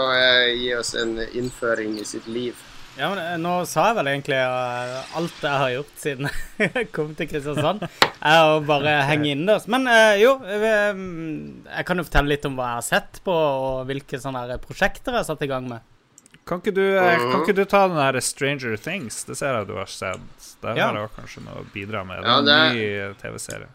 gi 0.59 0.73
oss 0.75 0.91
en 0.99 1.15
innføring 1.23 1.95
i 1.97 2.03
sitt 2.05 2.27
liv. 2.27 2.59
Ja, 2.99 3.09
men 3.13 3.19
eh, 3.23 3.37
Nå 3.39 3.51
sa 3.69 3.85
jeg 3.89 3.95
vel 3.99 4.09
egentlig 4.11 4.35
eh, 4.35 5.13
alt 5.15 5.43
jeg 5.45 5.59
har 5.61 5.69
gjort 5.71 6.01
siden 6.01 6.29
jeg 6.59 6.89
kom 6.91 7.13
til 7.15 7.29
Kristiansand. 7.31 7.85
Er 8.19 8.39
å 8.43 8.57
bare 8.67 8.97
henge 9.07 9.31
innendørs. 9.31 9.69
Men 9.71 9.87
eh, 9.87 10.17
jo, 10.19 10.33
jeg 10.43 11.85
kan 11.87 12.01
jo 12.01 12.05
fortelle 12.07 12.33
litt 12.33 12.47
om 12.49 12.57
hva 12.59 12.73
jeg 12.73 12.79
har 12.81 12.87
sett 12.89 13.21
på, 13.23 13.31
og 13.35 13.85
hvilke 13.89 14.19
sånne 14.19 14.59
prosjekter 14.65 15.15
jeg 15.15 15.21
har 15.23 15.29
satt 15.29 15.45
i 15.47 15.49
gang 15.51 15.69
med. 15.71 15.85
Kan 16.49 16.59
ikke, 16.63 16.73
du, 16.73 16.81
eh, 16.97 17.15
Mhm. 17.19 17.31
kan 17.31 17.41
ikke 17.45 17.55
du 17.59 17.65
ta 17.69 17.83
den 17.87 17.97
der 18.01 18.19
Stranger 18.25 18.75
Things? 18.81 19.23
Det 19.23 19.37
ser 19.37 19.53
jeg 19.59 19.67
du 19.69 19.75
har 19.77 19.85
sett. 19.91 20.47
Der 20.63 20.75
Ja. 20.75 20.87
har 20.91 20.97
jeg 21.05 21.11
kanskje 21.15 21.43
noe 21.45 21.61
å 21.61 21.67
bidra 21.73 22.03
med. 22.05 22.23
Det 22.23 22.29
er 22.29 22.39
en 22.39 22.45
det- 22.45 22.73
ny 22.73 23.13
TV-serie. 23.21 23.67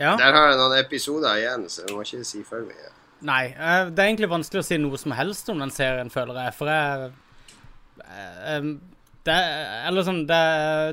Ja. 0.00 0.16
Der 0.16 0.32
har 0.32 0.48
jeg 0.48 0.56
noen 0.58 0.78
episoder 0.78 1.36
igjen, 1.36 1.66
så 1.68 1.84
jeg 1.86 1.90
må 1.96 2.00
ikke 2.06 2.24
si 2.24 2.42
for 2.42 2.62
mye. 2.64 2.92
Nei, 3.20 3.48
det 3.90 3.98
er 3.98 4.06
egentlig 4.08 4.30
vanskelig 4.30 4.62
å 4.62 4.64
si 4.64 4.78
noe 4.78 4.96
som 4.96 5.12
helst 5.12 5.50
om 5.52 5.58
den 5.58 5.68
serien, 5.70 6.08
føler 6.08 6.38
jeg. 6.46 6.54
For 6.56 6.66
jeg 6.70 7.10
det, 9.24 9.34
er- 9.34 9.86
eller 9.88 10.02
sånn, 10.06 10.22
det, 10.28 10.40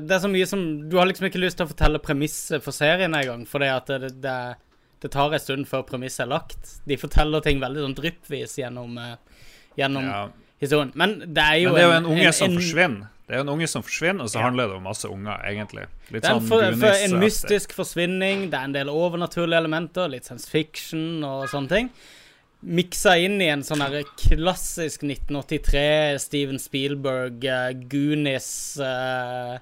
det 0.06 0.16
er 0.16 0.22
så 0.24 0.30
mye 0.30 0.46
som 0.48 0.62
Du 0.90 0.96
har 1.00 1.08
liksom 1.08 1.28
ikke 1.30 1.40
lyst 1.42 1.58
til 1.60 1.66
å 1.66 1.70
fortelle 1.72 2.00
premisset 2.04 2.62
for 2.64 2.76
serien 2.76 3.14
engang, 3.16 3.46
fordi 3.48 3.70
at 3.72 3.86
det, 4.04 4.10
det, 4.22 4.36
det 5.04 5.10
tar 5.14 5.32
en 5.34 5.40
stund 5.42 5.68
før 5.70 5.86
premisset 5.88 6.26
er 6.26 6.32
lagt. 6.34 6.74
De 6.88 6.98
forteller 7.00 7.44
ting 7.44 7.60
veldig 7.62 7.86
sånn 7.86 7.96
dryppvis 7.98 8.58
gjennom, 8.62 8.98
eh, 8.98 9.14
gjennom 9.80 10.04
Ja. 10.10 10.24
historien. 10.60 10.92
Men 10.94 11.18
det 11.26 11.44
er 11.44 11.60
jo 11.62 11.72
Men 11.72 11.78
det 11.78 11.84
er 11.84 11.88
jo 11.88 11.96
en 12.00 12.10
unge 12.16 12.32
som 12.34 12.58
forsvinner. 12.58 13.06
Det 13.28 13.34
er 13.36 13.40
jo 13.42 13.44
en 13.44 13.52
unge 13.52 13.66
som 13.68 13.82
forsvinner, 13.84 14.24
og 14.24 14.30
så 14.32 14.40
handler 14.40 14.68
det 14.70 14.76
om 14.78 14.86
masse 14.88 15.04
unger, 15.04 15.42
egentlig. 15.44 15.82
Litt 16.10 16.22
Det 16.22 16.30
er 16.30 16.34
en, 16.34 16.38
sånn 16.40 16.48
for, 16.48 16.62
for 16.80 17.02
en 17.04 17.18
mystisk 17.20 17.74
forsvinning, 17.76 18.46
det 18.48 18.56
er 18.56 18.64
en 18.70 18.72
del 18.72 18.88
overnaturlige 18.88 19.58
elementer, 19.60 20.08
litt 20.08 20.24
science 20.24 20.48
fiction 20.48 21.22
og 21.28 21.42
sånne 21.52 21.68
ting. 21.68 21.90
Miksa 22.60 23.14
inn 23.22 23.38
i 23.38 23.50
en 23.52 23.62
sånn 23.62 23.84
her 23.84 24.02
klassisk 24.18 25.04
1983 25.06 26.18
Steven 26.18 26.58
Spielberg, 26.58 27.44
uh, 27.46 27.70
Goonies 27.90 28.48
uh, 28.82 29.60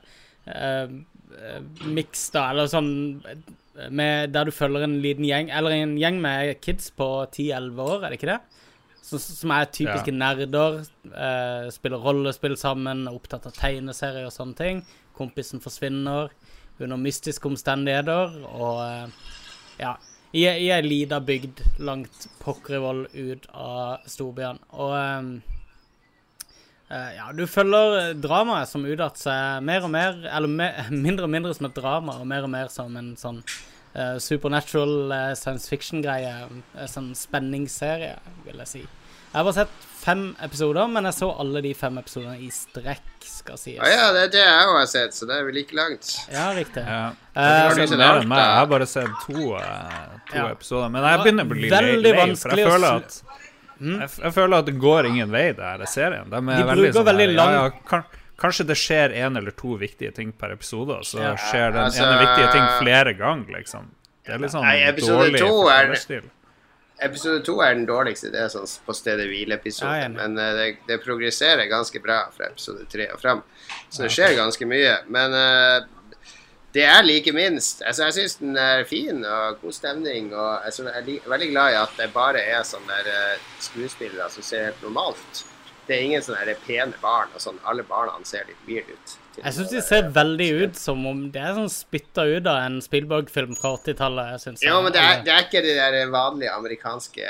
Miks, 1.84 2.28
da, 2.32 2.46
eller 2.52 2.68
sånn 2.70 2.90
eh, 3.26 3.88
med, 3.90 4.30
Der 4.32 4.48
du 4.48 4.54
følger 4.54 4.86
en 4.86 5.00
liten 5.02 5.26
gjeng, 5.26 5.50
eller 5.52 5.74
en 5.74 5.96
gjeng 6.00 6.20
med 6.22 6.54
kids 6.64 6.88
på 6.96 7.08
10-11 7.26 7.82
år, 7.82 7.98
er 7.98 8.12
det 8.12 8.20
ikke 8.20 8.30
det? 8.30 8.38
Som, 9.04 9.20
som 9.22 9.52
er 9.54 9.68
typiske 9.70 10.14
nerder, 10.14 10.80
eh, 11.12 11.68
spiller 11.74 12.02
rollespill 12.02 12.56
sammen, 12.58 13.04
er 13.06 13.18
opptatt 13.18 13.46
av 13.50 13.54
tegneserier 13.58 14.26
og 14.26 14.34
sånne 14.34 14.58
ting. 14.58 14.82
Kompisen 15.18 15.62
forsvinner 15.62 16.32
under 16.80 16.98
mystiske 17.00 17.50
omstendigheter, 17.50 18.40
og 18.56 19.12
ja 19.82 19.96
I, 20.36 20.44
i 20.44 20.68
ei 20.74 20.82
lita 20.84 21.20
bygd 21.24 21.62
langt 21.80 22.26
Pokkervoll 22.42 23.06
ut 23.14 23.46
av 23.56 24.02
storbyen. 24.10 24.58
Og 24.76 24.92
um, 24.92 25.30
uh, 26.90 27.10
ja, 27.16 27.30
du 27.32 27.46
følger 27.48 28.12
dramaet 28.20 28.68
som 28.68 28.84
utarter 28.84 29.22
seg 29.28 29.64
mer 29.64 29.86
og 29.86 29.94
mer, 29.94 30.20
eller 30.28 30.52
me, 30.52 30.68
mindre 31.06 31.24
og 31.28 31.32
mindre 31.32 31.54
som 31.56 31.70
et 31.70 31.78
drama, 31.78 32.18
og 32.20 32.28
mer 32.28 32.44
og 32.44 32.52
mer 32.52 32.68
som 32.72 32.98
en 33.00 33.14
sånn 33.16 33.40
uh, 33.96 34.18
supernatural 34.20 34.96
uh, 35.08 35.32
science 35.38 35.72
fiction-greie. 35.72 36.34
En 36.76 36.92
sånn 36.92 37.14
spenningsserie, 37.16 38.18
vil 38.44 38.64
jeg 38.66 38.72
si. 38.74 38.84
Jeg 38.84 39.38
har 39.38 39.48
bare 39.48 39.62
sett 39.62 39.85
fem 40.06 40.22
episoder, 40.46 40.86
men 40.92 41.08
jeg 41.08 41.16
så 41.18 41.28
alle 41.42 41.60
de 41.64 41.72
fem 41.74 41.98
episodene 41.98 42.36
i 42.46 42.48
strekk, 42.54 43.02
skal 43.26 43.58
sies. 43.58 43.78
Å 43.82 43.88
ja, 43.90 44.06
det 44.14 44.20
er 44.28 44.30
det 44.36 44.42
jeg 44.44 44.66
òg 44.70 44.76
har 44.78 44.86
sett, 44.90 45.14
så 45.16 45.26
det 45.28 45.34
er 45.40 45.44
vel 45.48 45.56
like 45.58 45.74
langt. 45.76 46.12
Ja, 46.32 46.46
riktig. 46.56 46.84
Ja. 46.86 47.00
Eh, 47.34 47.42
Har? 47.42 47.80
Jeg 48.22 48.28
har 48.38 48.66
bare 48.70 48.86
sett 48.86 49.10
to, 49.26 49.54
uh, 49.58 50.14
to 50.30 50.36
Ja. 50.38 50.46
episoder. 50.54 50.88
Men 50.94 51.02
jeg 51.04 51.20
begynner 51.24 51.44
å 51.44 51.48
bli 51.50 51.70
Veldig 51.70 52.02
lei 52.02 52.34
for 52.34 52.54
jeg 52.56 52.66
føler 52.70 52.96
at 52.96 53.04
at 53.04 53.22
jeg, 53.80 54.08
f- 54.08 54.20
jeg 54.24 54.32
føler 54.32 54.56
at 54.62 54.64
det 54.70 54.78
går 54.80 55.06
ingen 55.10 55.30
vei, 55.30 55.52
det 55.52 55.60
her 55.62 55.84
serien. 55.90 56.30
De, 56.30 56.36
er 56.36 56.40
De 56.40 56.62
veldig 56.64 56.76
bruker 56.80 56.92
sånn 56.96 57.04
veldig 57.10 57.28
lang- 57.36 57.52
ja, 57.52 57.64
ja, 57.64 57.70
kan, 57.90 58.04
Kanskje 58.38 58.66
det 58.68 58.76
skjer 58.76 59.12
én 59.16 59.36
eller 59.38 59.50
to 59.50 59.76
viktige 59.80 60.14
ting 60.14 60.30
per 60.32 60.50
episode, 60.52 60.90
og 60.92 61.04
så 61.08 61.18
Ja. 61.20 61.34
skjer 61.36 61.72
den 61.72 61.84
Altså- 61.84 62.02
ene 62.04 62.18
viktige 62.20 62.52
ting 62.52 62.66
flere 62.80 63.14
ganger, 63.16 63.46
liksom. 63.58 63.86
Det 64.26 64.34
er 64.34 64.38
litt 64.38 64.50
sånn 64.50 64.62
Nei, 64.62 64.76
episode 64.88 65.30
dårlig 65.30 65.38
to 65.38 65.68
er-. 65.68 66.22
Episode 67.04 67.42
to 67.44 67.58
er 67.60 67.74
den 67.74 67.84
dårligste. 67.88 68.30
Det 68.32 68.40
er 68.40 68.52
sånn 68.52 68.68
på 68.86 68.94
stedet 68.96 69.26
hvile-episode. 69.28 69.96
Ja, 70.00 70.08
men 70.12 70.38
uh, 70.40 70.52
det, 70.56 70.68
det 70.88 71.02
progresserer 71.04 71.68
ganske 71.68 72.00
bra 72.00 72.22
fra 72.32 72.48
episode 72.48 72.86
tre 72.92 73.10
og 73.12 73.20
fram. 73.20 73.42
Så 73.90 74.06
det 74.06 74.14
skjer 74.14 74.38
ganske 74.38 74.68
mye. 74.68 74.94
Men 75.12 75.36
uh, 75.36 75.84
det 76.76 76.84
er 76.84 77.04
like 77.04 77.32
minst. 77.32 77.82
Altså, 77.88 78.04
jeg 78.04 78.14
syns 78.16 78.38
den 78.40 78.56
er 78.60 78.84
fin 78.84 79.22
og 79.24 79.60
god 79.62 79.72
stemning. 79.72 80.32
Og 80.36 80.66
jeg 80.66 80.88
er 80.92 81.28
veldig 81.30 81.50
glad 81.54 81.72
i 81.72 81.78
at 81.80 81.94
det 81.96 82.10
bare 82.12 82.42
er 82.42 82.66
sånne 82.68 82.98
der, 83.04 83.12
eh, 83.12 83.46
skuespillere 83.64 84.28
som 84.32 84.44
ser 84.44 84.66
helt 84.68 84.82
normalt. 84.84 85.44
Det 85.86 85.96
er 85.96 86.04
ingen 86.04 86.24
sånne 86.26 86.56
pene 86.66 87.00
barn. 87.00 87.32
og 87.34 87.40
sånn. 87.40 87.62
Alle 87.64 87.82
barna 87.82 88.12
ser 88.24 88.44
litt 88.48 88.68
weird 88.68 88.92
ut. 88.92 89.16
Jeg 89.36 89.52
syns 89.52 89.70
de 89.70 89.80
ser 89.84 90.08
veldig 90.16 90.48
ut 90.62 90.78
som 90.80 91.02
om 91.06 91.22
det 91.32 91.40
er 91.42 91.54
sånn 91.56 91.70
spytta 91.72 92.24
ut 92.24 92.46
av 92.48 92.62
en 92.64 92.78
Spielberg-film 92.84 93.56
fra 93.58 93.74
80-tallet. 93.76 94.30
jeg 94.34 94.40
synes. 94.46 94.64
Ja, 94.64 94.76
men 94.80 94.94
det 94.94 95.02
er, 95.02 95.22
det 95.26 95.32
er 95.34 95.44
ikke 95.44 95.62
det 95.64 95.74
der 95.76 96.10
vanlige 96.12 96.52
amerikanske 96.56 97.24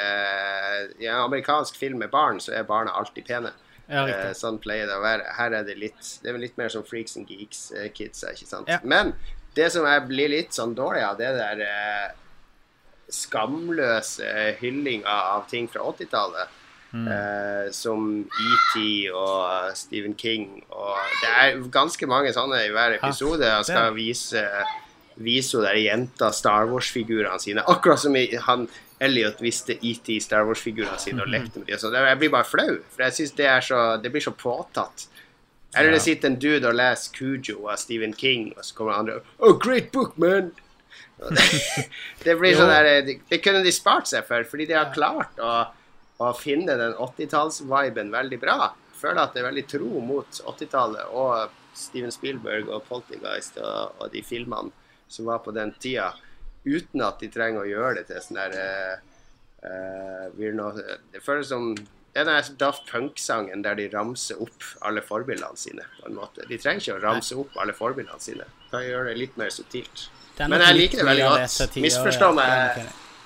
I 1.03 1.09
en 1.11 1.23
amerikansk 1.25 1.77
film 1.77 1.99
med 2.05 2.13
barn, 2.15 2.39
så 2.41 2.55
er 2.55 2.69
barna 2.69 2.95
alltid 2.99 3.27
pene. 3.27 3.53
Ja, 3.87 4.03
Eh, 4.11 4.33
sånn 4.35 4.57
pleier 4.59 4.89
det 4.89 4.97
å 4.97 5.03
være. 5.03 5.27
Her 5.37 5.53
er 5.61 5.67
det 5.67 5.77
litt 5.79 6.09
Det 6.23 6.31
er 6.31 6.35
vel 6.35 6.43
litt 6.43 6.57
mer 6.59 6.69
som 6.75 6.83
freaks 6.83 7.17
and 7.21 7.29
geeks, 7.31 7.71
eh, 7.71 7.89
kidsa, 7.95 8.33
ikke 8.35 8.49
sant. 8.51 8.69
Ja. 8.69 8.81
Men 8.83 9.13
det 9.55 9.71
som 9.73 9.87
jeg 9.87 10.07
blir 10.09 10.29
litt 10.33 10.51
sånn 10.57 10.75
dårlig 10.75 11.05
av, 11.07 11.17
det 11.21 11.31
der 11.39 11.63
eh, 11.63 12.09
skamløse 13.09 14.57
hyllinga 14.61 15.15
av 15.37 15.47
ting 15.51 15.69
fra 15.71 15.85
80-tallet. 15.87 16.49
Eh, 17.05 17.71
som 17.75 18.07
ET 18.25 18.75
og 19.13 19.77
Stephen 19.77 20.15
King. 20.19 20.63
Og 20.71 20.97
det 21.23 21.31
er 21.43 21.61
ganske 21.75 22.07
mange 22.11 22.33
sånne 22.37 22.63
i 22.67 22.73
hver 22.75 22.97
episode. 23.01 23.45
han 23.51 23.65
skal 23.67 23.95
vise 23.97 24.43
vise 25.17 25.57
hun 25.57 25.65
der 25.65 25.79
jenta 25.81 26.29
Star 26.33 26.67
Wars-figurene 26.69 27.41
sine. 27.41 27.63
Akkurat 27.73 27.99
som 28.03 28.15
han 28.47 28.67
Elliot 29.01 29.41
visste 29.41 29.77
ET 29.81 30.11
Star 30.21 30.45
Wars-figurene 30.45 30.99
sine 31.01 31.23
og 31.25 31.29
lekte 31.33 31.59
med 31.63 31.67
dem. 31.71 31.79
Så 31.81 31.89
jeg 31.93 32.19
blir 32.21 32.33
bare 32.35 32.45
flau, 32.45 32.77
for 32.93 33.03
jeg 33.07 33.13
syns 33.17 33.35
det, 33.37 33.49
så- 33.65 33.97
det 34.03 34.13
blir 34.13 34.21
så 34.21 34.33
påtatt. 34.37 35.07
Eller 35.75 35.91
det 35.93 36.03
sitter 36.03 36.29
en 36.29 36.37
dude 36.39 36.65
og 36.69 36.75
leser 36.75 37.13
Cujo 37.13 37.67
av 37.69 37.77
Stephen 37.77 38.13
King, 38.15 38.53
og 38.57 38.65
så 38.65 38.75
kommer 38.75 38.93
andre 38.93 39.21
Oh, 39.41 39.53
great 39.59 39.91
book, 39.93 40.17
man! 40.19 40.53
Det, 41.19 41.89
det 42.25 42.39
blir 42.39 42.55
sånn 42.57 42.69
der 42.69 43.03
det, 43.05 43.21
det 43.31 43.43
kunne 43.45 43.63
de 43.65 43.73
spart 43.73 44.07
seg 44.09 44.25
for, 44.29 44.45
fordi 44.45 44.67
de 44.67 44.75
har 44.77 44.93
klart 44.93 45.37
å, 45.41 45.67
å 46.23 46.33
finne 46.37 46.77
den 46.79 46.95
80-tallsviben 46.95 48.13
veldig 48.13 48.39
bra. 48.41 48.71
Føler 48.97 49.23
at 49.23 49.35
det 49.35 49.43
er 49.43 49.51
veldig 49.51 49.67
tro 49.69 50.03
mot 50.05 50.39
80-tallet 50.53 51.13
og 51.13 51.53
Steven 51.77 52.13
Spielberg 52.15 52.71
og 52.73 52.87
Poltergeist 52.89 53.59
og, 53.61 53.99
og 54.01 54.13
de 54.15 54.23
filmene 54.25 54.73
som 55.09 55.29
var 55.29 55.43
på 55.45 55.53
den 55.55 55.75
tida, 55.79 56.15
uten 56.65 57.05
at 57.05 57.21
de 57.23 57.29
trenger 57.31 57.63
å 57.63 57.69
gjøre 57.69 58.01
det 58.01 58.09
til 58.09 58.23
sånn 58.25 58.41
der 58.41 58.57
uh, 58.59 58.97
uh, 59.63 60.81
Det 61.13 61.21
føles 61.23 61.53
som 61.53 61.69
den 62.17 62.31
der 62.31 62.49
Daft 62.59 62.89
Punk-sangen 62.89 63.63
der 63.63 63.77
de 63.77 63.91
ramser 63.93 64.41
opp 64.41 64.65
alle 64.89 65.03
forbildene 65.05 65.61
sine. 65.61 65.85
på 66.01 66.09
en 66.09 66.17
måte. 66.17 66.47
De 66.49 66.59
trenger 66.59 66.81
ikke 66.81 66.97
å 66.97 67.03
ramse 67.05 67.37
opp 67.37 67.59
alle 67.61 67.77
forbildene 67.77 68.19
sine. 68.25 68.49
Kan 68.71 68.87
gjøre 68.87 69.13
det 69.13 69.19
litt 69.21 69.37
mer 69.37 69.53
subtilt. 69.53 70.09
Er 70.39 70.49
Men 70.49 70.65
jeg 70.65 70.79
liker 70.81 71.03
det 71.03 71.07
veldig 71.11 71.29
godt. 71.29 71.77
Misforstå 71.85 72.33
meg. 72.37 72.81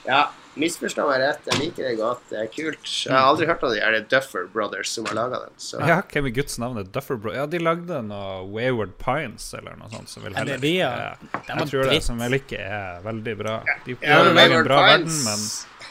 Ja, 0.09 0.25
misforstå 0.59 1.04
meg 1.07 1.21
rett. 1.23 1.47
Jeg 1.50 1.61
liker 1.61 1.87
det 1.87 1.92
godt. 2.00 2.23
Det 2.30 2.38
er 2.42 2.49
kult. 2.50 2.90
Jeg 3.07 3.14
har 3.14 3.28
aldri 3.28 3.47
hørt 3.50 3.62
om 3.66 3.73
de 3.75 3.80
her 3.83 3.97
Duffer 4.11 4.49
Brothers 4.52 4.90
som 4.95 5.07
har 5.11 5.14
laga 5.19 5.40
den. 5.45 5.54
Så. 5.62 5.78
Ja, 5.87 6.00
hvem 6.11 6.26
i 6.30 6.33
guds 6.35 6.59
navn 6.62 6.80
er 6.80 6.88
Duffer 6.90 7.19
Bro? 7.21 7.35
Ja, 7.37 7.47
de 7.50 7.61
lagde 7.62 8.00
noe 8.07 8.40
Wayward 8.50 8.97
Pines 9.02 9.47
eller 9.54 9.78
noe 9.78 9.90
sånt. 9.92 10.11
Som 10.11 10.26
vil 10.26 10.35
Ja, 10.35 10.45
det 10.45 10.57
heller 10.57 10.59
er 10.59 10.64
de, 10.66 10.75
ja. 10.76 10.90
Det 11.21 11.42
var 11.47 11.62
Jeg 11.64 11.71
tror 11.73 11.90
det 11.95 12.02
som 12.07 12.25
jeg 12.25 12.40
ikke 12.42 12.62
er 12.66 13.04
veldig 13.07 13.37
bra. 13.45 13.57
De 13.87 13.95
Ja, 13.95 14.00
prøver 14.02 14.30
å 14.33 14.38
lage 14.40 14.59
en 14.61 14.66
bra 14.71 14.80
verden, 14.88 15.16
men, 15.28 15.47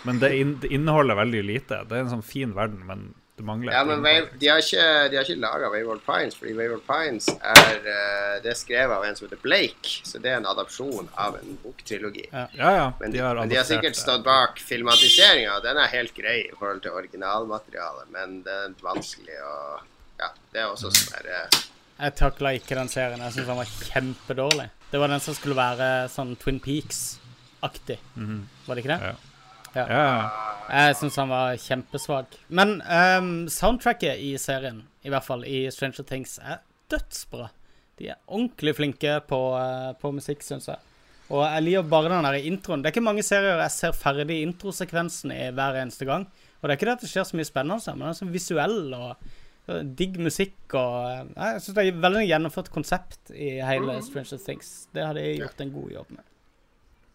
men 0.09 0.19
det, 0.23 0.33
in, 0.39 0.53
det 0.63 0.73
inneholder 0.75 1.15
veldig 1.23 1.43
lite. 1.47 1.83
Det 1.87 1.97
er 1.97 2.05
en 2.05 2.13
sånn 2.17 2.25
fin 2.25 2.55
verden, 2.57 2.83
men 2.87 3.07
Det 3.39 3.45
mangler 3.47 3.71
Ja, 3.71 3.85
men. 3.87 4.01
Wave, 4.03 4.27
de 4.39 4.47
har 4.51 4.59
ikke, 4.59 4.85
de 5.11 5.15
har 5.15 5.23
ikke 5.23 5.39
laga 5.39 5.69
Wayward 5.71 6.01
Pines, 6.03 6.35
fordi 6.35 6.53
Wayward 6.57 6.81
Pines 6.87 7.29
er 7.31 7.77
eh, 7.87 8.33
Det 8.43 8.51
er 8.51 8.57
skrevet 8.59 8.91
av 8.97 9.05
en 9.07 9.15
som 9.15 9.27
heter 9.29 9.39
Blake, 9.39 9.93
så 10.03 10.19
det 10.19 10.33
er 10.33 10.41
en 10.41 10.47
adopsjon 10.49 11.07
av 11.15 11.37
en 11.39 11.55
boktrilogi. 11.63 12.25
Ja. 12.33 12.43
Ja, 12.57 12.71
ja. 12.75 12.89
Men, 12.99 13.13
de 13.15 13.21
har, 13.23 13.39
men 13.39 13.51
de 13.53 13.55
har 13.55 13.67
sikkert 13.69 13.95
stått 13.95 14.25
bak 14.27 14.59
filmatiseringa. 14.59 15.55
Den 15.63 15.79
er 15.79 15.87
helt 15.93 16.11
grei 16.17 16.35
i 16.49 16.51
forhold 16.57 16.83
til 16.83 16.97
originalmaterialet, 16.99 18.11
men 18.17 18.41
det 18.43 18.57
er 18.65 18.75
vanskelig 18.83 19.39
å 19.45 19.55
Ja, 20.19 20.33
det 20.51 20.59
er 20.65 20.67
også 20.73 20.91
sånn 20.91 21.31
eh, 21.31 21.63
Jeg 22.01 22.17
takla 22.19 22.51
ikke 22.59 22.75
den 22.75 22.91
serien. 22.91 23.23
Jeg 23.23 23.37
syns 23.37 23.47
den 23.53 23.61
var 23.61 23.71
kjempedårlig. 23.87 24.67
Det 24.91 24.99
var 24.99 25.15
den 25.15 25.23
som 25.23 25.37
skulle 25.37 25.55
være 25.55 26.09
sånn 26.11 26.35
Twin 26.43 26.59
Peaks-aktig. 26.59 28.01
Var 28.67 28.75
det 28.75 28.83
ikke 28.83 28.95
det? 28.97 29.13
Ja. 29.13 29.15
Ja. 29.75 29.85
Ja, 29.89 30.09
Jeg 30.69 30.97
syns 30.99 31.17
han 31.19 31.31
var 31.31 31.55
kjempesvak. 31.61 32.35
Men 32.49 32.77
um, 32.81 33.31
soundtracket 33.51 34.21
i 34.21 34.33
serien, 34.41 34.83
i 35.05 35.09
hvert 35.13 35.25
fall 35.25 35.45
i 35.47 35.63
Stranger 35.73 36.05
Things, 36.07 36.37
er 36.41 36.61
dødsbra. 36.91 37.49
De 37.99 38.11
er 38.13 38.19
ordentlig 38.27 38.75
flinke 38.77 39.17
på, 39.27 39.39
eh, 39.59 39.89
på 39.99 40.11
musikk, 40.15 40.45
syns 40.45 40.69
jeg. 40.69 40.79
Og 41.29 41.43
jeg 41.43 41.65
liker 41.65 41.89
bare 41.91 42.09
den 42.13 42.25
der 42.25 42.47
introen. 42.47 42.81
Det 42.81 42.89
er 42.89 42.95
ikke 42.95 43.05
mange 43.05 43.25
serier 43.27 43.59
jeg 43.59 43.73
ser 43.75 43.97
ferdig 43.97 44.39
introsekvensen 44.45 45.33
i 45.35 45.49
hver 45.53 45.81
eneste 45.81 46.07
gang. 46.07 46.23
Og 46.59 46.63
det 46.63 46.71
er 46.71 46.79
ikke 46.79 46.87
det 46.89 46.95
at 46.95 47.03
det 47.03 47.11
skjer 47.11 47.27
så 47.27 47.37
mye 47.37 47.49
spennende, 47.49 47.93
men 47.97 48.07
det 48.07 48.13
er 48.13 48.19
så 48.21 48.31
visuell 48.33 48.81
og 48.97 49.29
og 49.69 49.89
digg 49.99 50.15
musikk 50.21 50.73
og 50.77 50.95
eh, 51.11 51.27
Jeg 51.35 51.61
syns 51.61 51.75
det 51.75 51.83
er 51.83 51.91
et 51.91 52.01
veldig 52.01 52.23
gjennomført 52.25 52.71
konsept 52.73 53.33
i 53.35 53.51
hele 53.61 53.99
Stranger 54.05 54.41
Things. 54.41 54.71
Det 54.95 55.05
har 55.05 55.17
de 55.17 55.25
gjort 55.37 55.61
en 55.61 55.73
god 55.75 55.91
jobb 55.93 56.13
med. 56.15 56.25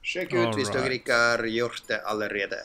Sjekk 0.04 0.34
ut 0.36 0.56
hvis 0.58 0.68
dere 0.68 0.84
Alright. 0.84 1.00
ikke 1.00 1.16
har 1.16 1.46
gjort 1.48 1.84
det 1.88 2.00
allerede. 2.04 2.58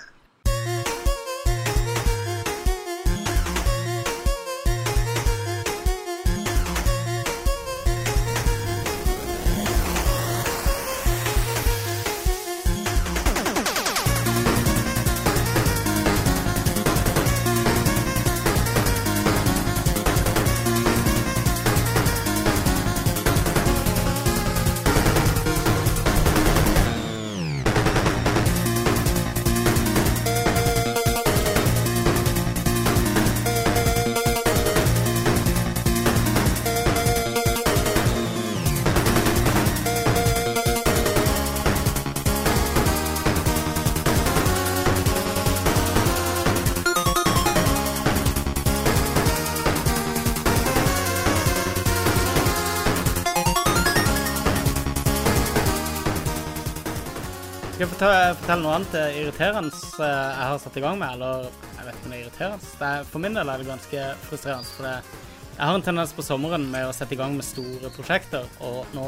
Skal 57.80 57.88
jeg 57.88 57.96
fortelle, 57.96 58.32
fortelle 58.36 58.60
noe 58.66 58.72
annet 58.76 58.96
eh, 59.00 59.18
irriterende 59.22 59.70
eh, 59.72 60.10
jeg 60.10 60.48
har 60.50 60.58
satt 60.60 60.76
i 60.76 60.82
gang 60.84 60.98
med? 61.00 61.14
Eller 61.16 61.46
jeg 61.48 61.86
vet 61.86 61.94
ikke 61.94 62.02
om 62.02 62.12
det 62.12 62.18
er 62.18 62.24
irriterende. 62.26 62.72
Er, 62.84 63.06
for 63.08 63.24
min 63.24 63.38
del 63.40 63.52
er 63.54 63.62
det 63.62 63.68
ganske 63.70 64.08
frustrerende. 64.26 64.74
For 64.76 64.88
jeg 64.90 65.62
har 65.62 65.78
en 65.78 65.86
tendens 65.86 66.12
på 66.18 66.26
sommeren 66.28 66.66
med 66.74 66.90
å 66.90 66.98
sette 66.98 67.16
i 67.16 67.20
gang 67.22 67.38
med 67.38 67.48
store 67.48 67.94
prosjekter, 67.96 68.52
og 68.68 68.92
nå 68.98 69.06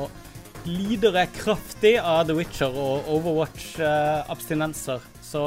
lider 0.70 1.20
jeg 1.20 1.34
kraftig 1.42 1.94
av 2.00 2.22
The 2.30 2.38
Witcher 2.40 2.80
og 2.86 3.12
Overwatch-abstinenser. 3.18 5.04
Så 5.20 5.44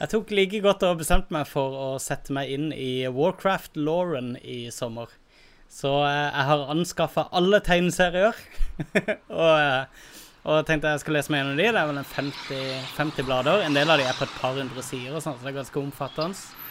jeg 0.00 0.14
tok 0.16 0.32
like 0.40 0.64
godt 0.64 0.88
og 0.88 1.04
bestemte 1.04 1.36
meg 1.36 1.44
for 1.52 1.76
å 1.76 1.92
sette 2.00 2.32
meg 2.32 2.56
inn 2.56 2.70
i 2.72 3.04
Warcraft-Lauren 3.04 4.32
i 4.40 4.62
sommer. 4.72 5.12
Så 5.68 5.92
eh, 6.08 6.24
jeg 6.32 6.52
har 6.54 6.68
anskaffa 6.72 7.28
alle 7.36 7.60
tegneserier. 7.68 8.46
og, 9.44 10.06
eh, 10.46 10.60
jeg 10.60 10.68
tenkte 10.68 10.94
jeg 10.94 11.02
skulle 11.02 11.20
lese 11.20 11.34
meg 11.34 11.42
gjennom 11.42 11.58
de. 11.58 11.66
Det 11.66 11.80
er 11.80 11.90
vel 11.90 12.00
en 12.02 12.12
50, 12.12 12.92
50 12.96 13.26
blader. 13.26 13.66
En 13.66 13.76
del 13.76 13.90
av 13.90 14.00
de 14.00 14.06
er 14.06 14.16
på 14.18 14.28
et 14.28 14.38
par 14.38 14.54
hundre 14.58 14.84
sider, 14.86 15.16
og 15.16 15.24
sånn, 15.24 15.36
så 15.38 15.46
det 15.46 15.52
er 15.52 15.60
ganske 15.60 15.82
omfattende. 15.82 16.64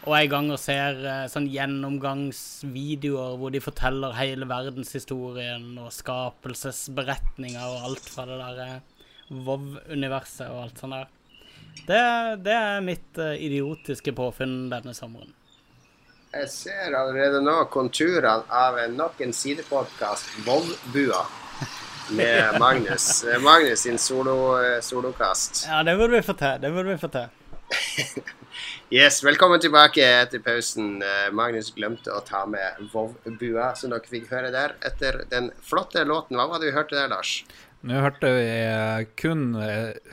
Og 0.00 0.14
jeg 0.16 0.24
er 0.24 0.28
i 0.30 0.32
gang 0.32 0.46
og 0.48 0.60
ser 0.60 1.02
eh, 1.04 1.24
sånn 1.28 1.48
gjennomgangsvideoer 1.52 3.34
hvor 3.36 3.52
de 3.52 3.60
forteller 3.60 4.14
hele 4.16 4.46
verdenshistorien 4.48 5.74
og 5.76 5.90
skapelsesberetninger 5.92 7.66
og 7.66 7.90
alt 7.90 8.08
fra 8.08 8.24
det 8.30 8.38
der 8.40 8.62
eh, 8.64 9.02
WoW-universet 9.44 10.48
og 10.48 10.62
alt 10.62 10.80
sånt 10.80 10.96
der. 10.96 11.10
Det, 11.84 12.00
det 12.46 12.56
er 12.56 12.80
mitt 12.86 13.20
eh, 13.20 13.36
idiotiske 13.44 14.16
påfunn 14.16 14.70
denne 14.72 14.96
sommeren. 14.96 15.36
Jeg 16.30 16.48
ser 16.54 16.94
allerede 16.96 17.42
nå 17.44 17.58
konturene 17.74 18.48
av 18.54 18.78
nok 18.94 19.20
en 19.20 19.36
sidepodkast, 19.36 20.32
Vovbua, 20.46 21.24
med 22.12 22.58
Magnus. 22.60 23.24
Magnus 23.40 23.80
sin 23.80 23.98
solo, 23.98 24.36
eh, 24.64 24.80
solokast. 24.80 25.64
Ja, 25.68 25.82
det 25.82 25.96
burde 25.96 26.16
vi 26.16 26.22
få 26.22 26.32
til. 26.32 26.58
Det 26.60 26.70
burde 26.72 26.88
vi 26.94 26.98
få 26.98 27.08
til. 27.08 27.28
Yes, 28.90 29.20
velkommen 29.22 29.60
tilbake 29.62 30.02
etter 30.02 30.40
pausen. 30.42 30.96
Eh, 31.06 31.28
Magnus 31.32 31.68
glemte 31.76 32.10
å 32.10 32.18
ta 32.26 32.40
med 32.50 32.80
Vovbua, 32.90 33.68
som 33.78 33.92
dere 33.92 34.10
fikk 34.10 34.26
høre 34.32 34.50
der. 34.50 34.72
Etter 34.82 35.20
den 35.30 35.52
flotte 35.62 36.02
låten. 36.04 36.34
Hva 36.34 36.48
var 36.50 36.58
det 36.58 36.72
vi 36.72 36.74
hørte 36.74 36.98
der, 36.98 37.06
Lars? 37.12 37.36
Nå 37.86 38.00
hørte 38.02 38.32
vi 38.34 38.48
eh, 38.50 39.04
kun 39.16 39.44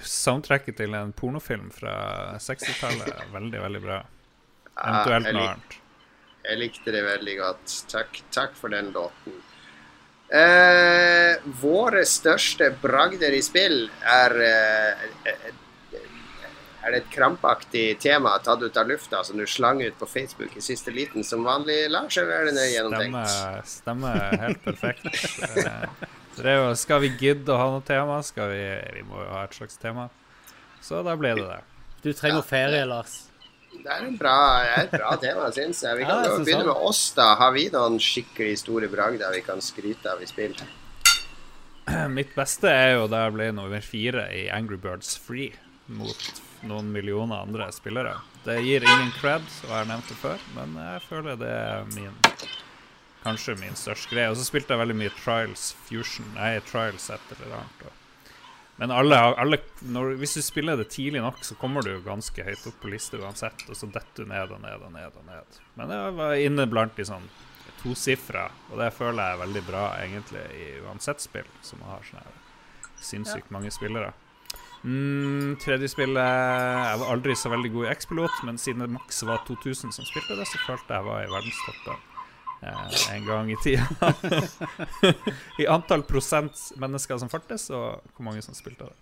soundtracket 0.05 0.77
til 0.77 0.93
en 0.93 1.09
pornofilm 1.17 1.71
fra 1.73 1.95
60-tallet. 2.37 3.09
Veldig, 3.35 3.63
veldig 3.65 3.81
bra. 3.87 3.97
Ah, 4.75 5.01
Eventuelt 5.01 5.33
noe 5.33 5.49
annet. 5.55 5.79
jeg 6.45 6.61
likte 6.61 6.93
det 6.93 7.01
veldig 7.09 7.37
godt. 7.41 7.75
Takk, 7.89 8.21
takk 8.31 8.53
for 8.61 8.69
den 8.77 8.93
låten. 8.93 9.41
Eh, 10.27 11.37
våre 11.61 12.03
største 12.05 12.73
bragder 12.81 13.31
i 13.31 13.39
spill 13.39 13.85
er 14.03 14.33
eh, 14.43 15.05
Er 16.83 16.91
det 16.91 16.99
et 16.99 17.07
krampaktig 17.11 17.85
tema 17.99 18.33
tatt 18.43 18.61
ut 18.63 18.75
av 18.79 18.87
lufta 18.91 19.21
som 19.23 19.39
du 19.39 19.45
slang 19.47 19.81
ut 19.83 19.95
på 19.99 20.07
Facebook 20.07 20.55
i 20.55 20.61
siste 20.63 20.91
liten 20.91 21.23
som 21.23 21.43
vanlig, 21.43 21.89
Lars? 21.91 22.15
Eller 22.19 22.41
er 22.41 22.47
det 22.47 22.53
nøye 22.55 22.69
gjennomtenkt? 22.73 23.31
Stemmer, 23.31 23.71
stemmer 23.71 24.37
helt 24.43 24.61
perfekt. 24.63 25.07
Eh, 25.47 26.07
så 26.35 26.43
det 26.45 26.51
er 26.53 26.59
jo, 26.61 26.75
skal 26.79 27.01
vi 27.03 27.11
gidde 27.17 27.51
å 27.51 27.57
ha 27.59 27.71
noe 27.73 27.83
tema? 27.87 28.21
Skal 28.23 28.51
vi, 28.53 28.63
vi 28.99 29.03
må 29.07 29.19
jo 29.23 29.31
ha 29.33 29.43
et 29.47 29.55
slags 29.57 29.79
tema. 29.81 30.07
Så 30.83 31.03
da 31.03 31.15
ble 31.19 31.33
det 31.39 31.47
det. 31.47 31.61
Du 32.03 32.11
trenger 32.13 32.45
ferie, 32.45 32.83
Lars. 32.87 33.26
Det 33.83 33.93
er 33.93 34.07
en 34.07 34.17
bra, 34.19 34.37
det 34.63 34.71
er 34.73 34.87
et 34.87 34.95
bra 34.95 35.13
tema, 35.21 35.51
syns 35.57 35.83
jeg. 35.85 35.99
Vi 35.99 36.07
kan 36.07 36.23
ja, 36.23 36.31
jo 36.33 36.41
begynne 36.43 36.67
med 36.69 36.89
oss, 36.89 37.03
da. 37.17 37.29
Har 37.39 37.53
vi 37.55 37.67
noen 37.73 37.99
skikkelig 38.01 38.57
store 38.63 38.89
bragder 38.91 39.33
vi 39.35 39.43
kan 39.45 39.63
skryte 39.63 40.11
av 40.11 40.23
i 40.23 40.29
spill? 40.29 40.57
Mitt 42.17 42.35
beste 42.35 42.71
er 42.71 42.97
jo 42.97 43.07
da 43.11 43.25
jeg 43.27 43.37
ble 43.37 43.51
nummer 43.55 43.85
fire 43.85 44.27
i 44.35 44.47
Angry 44.53 44.79
Birds 44.81 45.15
Free 45.21 45.53
mot 45.87 46.43
noen 46.67 46.89
millioner 46.91 47.45
andre 47.45 47.69
spillere. 47.71 48.17
Det 48.43 48.57
gir 48.63 48.83
ingen 48.83 49.11
cred, 49.19 49.43
og 49.63 49.69
jeg 49.69 49.75
har 49.75 49.89
nevnt 49.89 50.09
det 50.09 50.17
før, 50.19 50.43
men 50.55 50.75
jeg 50.81 51.03
føler 51.07 51.39
det 51.39 51.51
er 51.51 51.87
min 51.95 52.15
kanskje 53.27 53.57
min 53.59 53.75
største 53.75 54.11
greie. 54.13 54.31
Og 54.31 54.37
så 54.39 54.45
spilte 54.47 54.73
jeg 54.73 54.81
veldig 54.83 54.97
mye 54.97 55.13
Trials 55.19 55.71
Fusion. 55.87 56.27
Nei, 56.37 56.57
Trials 56.67 57.09
et 57.13 57.33
eller 57.35 57.59
annet. 57.59 57.87
Men 58.77 58.93
alle, 58.93 59.17
alle 59.17 59.57
når, 59.89 60.11
hvis 60.21 60.35
du 60.37 60.43
spiller 60.45 60.77
det 60.77 60.91
tidlig 60.93 61.21
nok, 61.23 61.41
så 61.45 61.57
kommer 61.57 61.85
du 61.85 61.95
ganske 62.05 62.43
høyt 62.45 62.67
opp 62.69 62.77
på 62.83 62.91
lista 62.93 63.17
uansett, 63.17 63.65
og 63.65 63.77
så 63.77 63.89
detter 63.89 64.25
du 64.25 64.29
ned 64.29 64.53
og 64.53 64.61
ned 64.61 64.83
og 64.85 64.91
ned 64.93 65.17
og 65.17 65.23
ned. 65.25 65.57
Men 65.79 65.93
jeg 65.95 66.17
var 66.19 66.41
inne 66.43 66.67
blant 66.69 66.97
de 66.97 67.07
sånn 67.09 67.25
tosifra, 67.81 68.45
og 68.69 68.77
det 68.81 68.91
føler 68.93 69.21
jeg 69.23 69.37
er 69.37 69.41
veldig 69.41 69.63
bra 69.65 69.83
egentlig 70.03 70.45
i 70.57 70.67
uansett 70.85 71.25
spill, 71.25 71.49
som 71.65 71.81
har 71.89 72.05
sånn 72.05 72.37
sinnssykt 73.01 73.49
mange 73.53 73.73
spillere. 73.73 74.13
Mm, 74.85 75.57
tredje 75.59 75.89
spillet 75.89 76.21
Jeg 76.21 76.99
var 77.01 77.09
aldri 77.09 77.33
så 77.35 77.49
veldig 77.49 77.71
god 77.73 77.87
i 77.87 77.89
X-pilot, 77.95 78.35
men 78.45 78.61
siden 78.61 78.85
det 78.85 78.93
maks 78.93 79.23
var 79.25 79.41
2000 79.49 79.95
som 79.95 80.05
spilte 80.05 80.37
det, 80.37 80.45
så 80.49 80.61
følte 80.67 80.99
jeg 80.99 81.09
var 81.09 81.25
i 81.25 81.31
verdenstoppen 81.33 82.05
eh, 82.61 83.15
en 83.15 83.25
gang 83.27 83.51
i 83.51 83.57
tida. 83.63 83.87
I 85.61 85.67
antall 85.67 86.03
prosent 86.07 86.57
mennesker 86.81 87.19
som 87.21 87.29
fartes, 87.31 87.69
og 87.73 88.01
hvor 88.15 88.25
mange 88.29 88.41
som 88.45 88.57
spilte 88.57 88.87
det. 88.89 88.97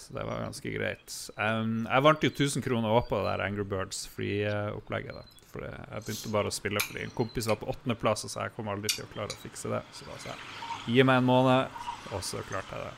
Så 0.00 0.14
det 0.16 0.22
var 0.24 0.40
ganske 0.40 0.70
greit. 0.72 1.12
Um, 1.36 1.82
jeg 1.84 2.04
vant 2.06 2.22
jo 2.24 2.30
1000 2.32 2.62
kroner 2.64 2.88
også 2.96 3.10
på 3.10 3.18
det 3.20 3.26
der 3.28 3.42
Angry 3.44 3.66
Birds 3.68 4.06
Free-opplegget. 4.08 5.12
da 5.18 5.24
For 5.52 5.60
det- 5.60 5.72
jeg 5.92 6.04
begynte 6.06 6.32
bare 6.32 6.48
å 6.48 6.54
spille 6.56 6.80
fordi 6.80 7.02
en 7.04 7.10
kompis 7.16 7.46
var 7.48 7.56
på 7.60 7.68
åttendeplass 7.68 8.24
og 8.24 8.30
så 8.32 8.40
jeg 8.46 8.54
kom 8.56 8.68
aldri 8.72 8.88
til 8.88 9.04
å 9.04 9.12
klare 9.12 9.36
å 9.36 9.42
fikse 9.42 9.68
det. 9.68 9.82
Så 9.92 10.08
da 10.08 10.16
sa 10.18 10.30
jeg 10.32 10.96
gi 10.96 11.02
meg 11.02 11.18
en 11.20 11.28
måned, 11.28 11.68
og 12.12 12.22
så 12.24 12.40
klarte 12.48 12.72
jeg 12.72 12.86
det. 12.86 12.94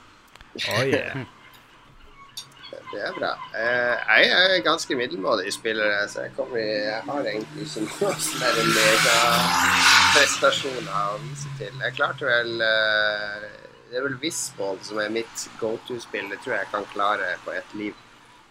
Oh 0.68 0.84
yeah. 0.86 1.24
det 2.92 3.00
er 3.04 3.12
bra. 3.16 3.30
Eh, 3.56 3.96
jeg 4.22 4.28
er 4.32 4.66
ganske 4.66 4.96
middelmådig 4.96 5.52
spiller, 5.52 6.06
så 6.08 6.20
jeg, 6.26 6.32
kommer, 6.36 6.58
jeg 6.58 7.02
har 7.06 7.20
egentlig 7.20 7.66
ikke 7.66 7.80
noen 7.84 8.20
sånn 8.24 8.70
megaprestasjoner 8.74 10.98
å 11.12 11.14
vise 11.24 11.48
til. 11.60 11.74
Jeg 11.84 11.92
klarte 11.98 12.24
vel 12.28 12.50
eh, 12.64 13.44
Det 13.88 13.96
er 13.96 14.04
vel 14.04 14.20
Visball 14.20 14.78
som 14.84 14.96
er 15.00 15.10
mitt 15.12 15.36
go 15.60 15.70
to-spill. 15.88 16.26
Det 16.32 16.38
tror 16.44 16.54
jeg 16.56 16.62
jeg 16.66 16.74
kan 16.74 16.86
klare 16.92 17.26
på 17.44 17.50
ett 17.56 17.70
liv. 17.80 17.94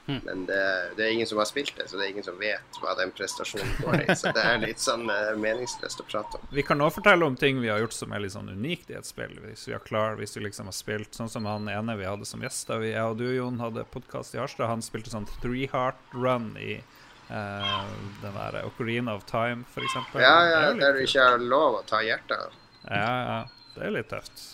Men 0.08 0.46
det, 0.48 0.60
det 0.96 1.04
er 1.04 1.12
ingen 1.12 1.28
som 1.28 1.38
har 1.42 1.46
spilt 1.50 1.74
det, 1.76 1.90
så 1.90 1.98
det 2.00 2.06
er 2.06 2.12
ingen 2.14 2.24
som 2.24 2.38
vet 2.40 2.78
hva 2.80 2.94
den 2.96 3.12
prestasjonen 3.12 3.74
går 3.84 4.04
i. 4.06 4.16
Så 4.16 4.32
det 4.36 4.44
er 4.44 4.62
litt 4.62 4.80
sånn 4.80 5.04
eh, 5.12 5.34
meningsløst 5.36 6.00
å 6.00 6.06
prate 6.08 6.40
om. 6.40 6.46
Vi 6.56 6.64
kan 6.64 6.84
òg 6.84 6.94
fortelle 6.96 7.28
om 7.28 7.36
ting 7.40 7.60
vi 7.60 7.68
har 7.68 7.82
gjort 7.84 7.98
som 7.98 8.16
er 8.16 8.24
litt 8.24 8.36
sånn 8.36 8.48
unikt 8.48 8.94
i 8.94 8.96
et 9.00 9.08
spill. 9.08 9.36
Hvis 9.44 9.68
vi 9.68 9.76
har 9.76 9.84
klar, 9.84 10.16
hvis 10.20 10.38
vi 10.38 10.46
liksom 10.48 10.72
har 10.72 10.78
spilt 10.78 11.18
Sånn 11.18 11.32
som 11.32 11.48
han 11.50 11.68
ene 11.72 11.98
vi 12.00 12.06
hadde 12.08 12.28
som 12.30 12.44
gjest 12.44 12.70
da 12.70 12.78
vi, 12.80 12.94
jeg 12.94 13.04
og 13.04 13.18
du, 13.20 13.26
Jon, 13.36 13.60
hadde 13.60 13.84
podkast 13.92 14.36
i 14.38 14.40
Harstad. 14.40 14.70
Han 14.72 14.86
spilte 14.86 15.12
sånn 15.12 15.28
three 15.42 15.68
heart 15.74 16.16
run 16.16 16.54
i 16.62 16.80
Uh, 17.28 17.90
den 18.22 18.32
der 18.32 18.62
Ocarina 18.64 19.12
of 19.18 19.26
Time, 19.28 19.66
eksempel. 19.76 20.22
Ja, 20.24 20.46
ja, 20.48 20.60
er 20.70 20.78
der 20.80 20.94
du 20.96 21.02
ikke 21.04 21.26
har 21.28 21.42
lov 21.44 21.82
å 21.82 21.84
ta 21.84 22.00
hjertet. 22.00 22.54
Ja, 22.86 23.02
ja. 23.04 23.40
Det 23.74 23.84
er 23.84 23.92
litt 23.98 24.08
tøft. 24.08 24.46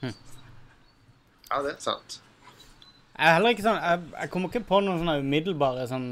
Ja, 0.00 1.60
det 1.60 1.74
er 1.74 1.82
sant. 1.84 2.22
Jeg 3.16 3.30
er 3.30 3.38
heller 3.38 3.54
ikke 3.54 3.64
sånn 3.64 3.78
Jeg, 3.80 4.02
jeg 4.12 4.30
kommer 4.32 4.50
ikke 4.52 4.68
på 4.68 4.80
noen 4.84 5.00
sånne 5.00 5.20
umiddelbare 5.24 5.86
sånn 5.88 6.10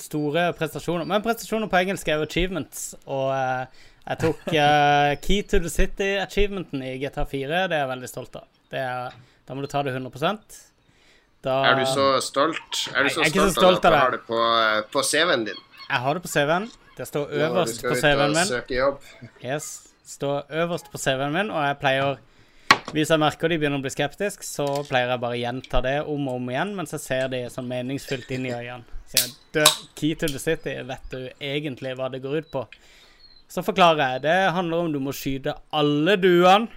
store 0.00 0.48
prestasjoner. 0.56 1.04
Men 1.08 1.22
prestasjoner 1.24 1.68
på 1.70 1.76
engelsk 1.82 2.08
er 2.08 2.20
jo 2.20 2.24
achievements, 2.24 2.92
og 3.04 3.28
eh, 3.36 3.82
jeg 4.06 4.20
tok 4.22 4.46
eh, 4.64 5.12
Key 5.22 5.42
to 5.48 5.60
the 5.62 5.72
City-achievementen 5.72 6.84
i 6.86 6.94
GTA 7.02 7.26
4. 7.28 7.66
Det 7.68 7.76
er 7.76 7.82
jeg 7.84 7.90
veldig 7.92 8.10
stolt 8.10 8.38
av. 8.40 8.48
Det 8.72 8.80
er, 8.80 9.18
da 9.48 9.56
må 9.56 9.64
du 9.64 9.68
ta 9.70 9.82
det 9.84 9.92
100 9.92 10.38
da, 11.42 11.58
Er 11.66 11.76
du 11.76 11.84
så 11.90 12.06
stolt? 12.24 12.86
Er 12.94 13.04
du 13.04 13.12
så 13.12 13.24
jeg 13.24 13.32
er 13.32 13.32
ikke 13.34 13.46
så 13.50 13.54
stolt, 13.56 13.82
stolt 13.82 13.86
av 13.90 13.92
det? 13.92 13.98
at 13.98 14.00
du 14.00 14.04
har 14.06 14.16
det 14.16 14.24
på, 14.28 14.42
eh, 14.62 14.82
på 14.94 15.04
CV-en 15.06 15.46
din? 15.50 15.62
Jeg 15.88 16.04
har 16.06 16.18
det 16.18 16.24
på 16.24 16.32
CV-en. 16.32 16.68
Det 16.96 17.08
står 17.08 17.32
øverst 17.44 17.82
ja, 17.82 17.88
på 17.88 17.96
CV-en 17.98 18.26
og 18.28 18.36
min. 18.36 18.46
Søke 18.48 18.76
jobb. 18.76 19.08
Yes. 19.44 19.70
Står 20.06 20.46
øverst 20.62 20.90
på 20.92 21.00
CV-en 21.02 21.34
min, 21.34 21.50
og 21.50 21.66
jeg 21.66 21.78
pleier 21.82 22.20
Hvis 22.92 23.08
jeg 23.08 23.20
merker 23.22 23.48
de 23.48 23.56
begynner 23.56 23.80
å 23.80 23.84
bli 23.84 23.90
skeptisk, 23.92 24.42
så 24.44 24.66
pleier 24.84 25.14
jeg 25.14 25.20
bare 25.22 25.36
å 25.36 25.40
gjenta 25.40 25.80
det 25.84 25.94
om 26.12 26.26
og 26.28 26.34
om 26.36 26.50
igjen 26.52 26.74
mens 26.76 26.92
jeg 26.92 27.00
ser 27.00 27.30
de 27.32 27.46
sånn 27.48 27.70
meningsfylt 27.70 28.28
inn 28.36 28.44
i 28.50 28.52
øynene. 28.52 28.98
Så 29.08 29.16
jeg 29.16 29.32
dø, 29.56 29.64
Key 29.96 30.18
to 30.20 30.28
the 30.28 30.40
City, 30.40 30.74
vet 30.88 31.06
du 31.08 31.30
egentlig 31.40 31.94
hva 31.96 32.10
det 32.12 32.20
går 32.24 32.42
ut 32.42 32.50
på? 32.52 32.66
Så 33.48 33.64
forklarer 33.64 34.14
jeg. 34.14 34.22
Det 34.26 34.36
handler 34.56 34.84
om 34.84 34.92
du 34.92 35.00
må 35.00 35.12
skyte 35.16 35.56
alle 35.72 36.18
duene. 36.20 36.68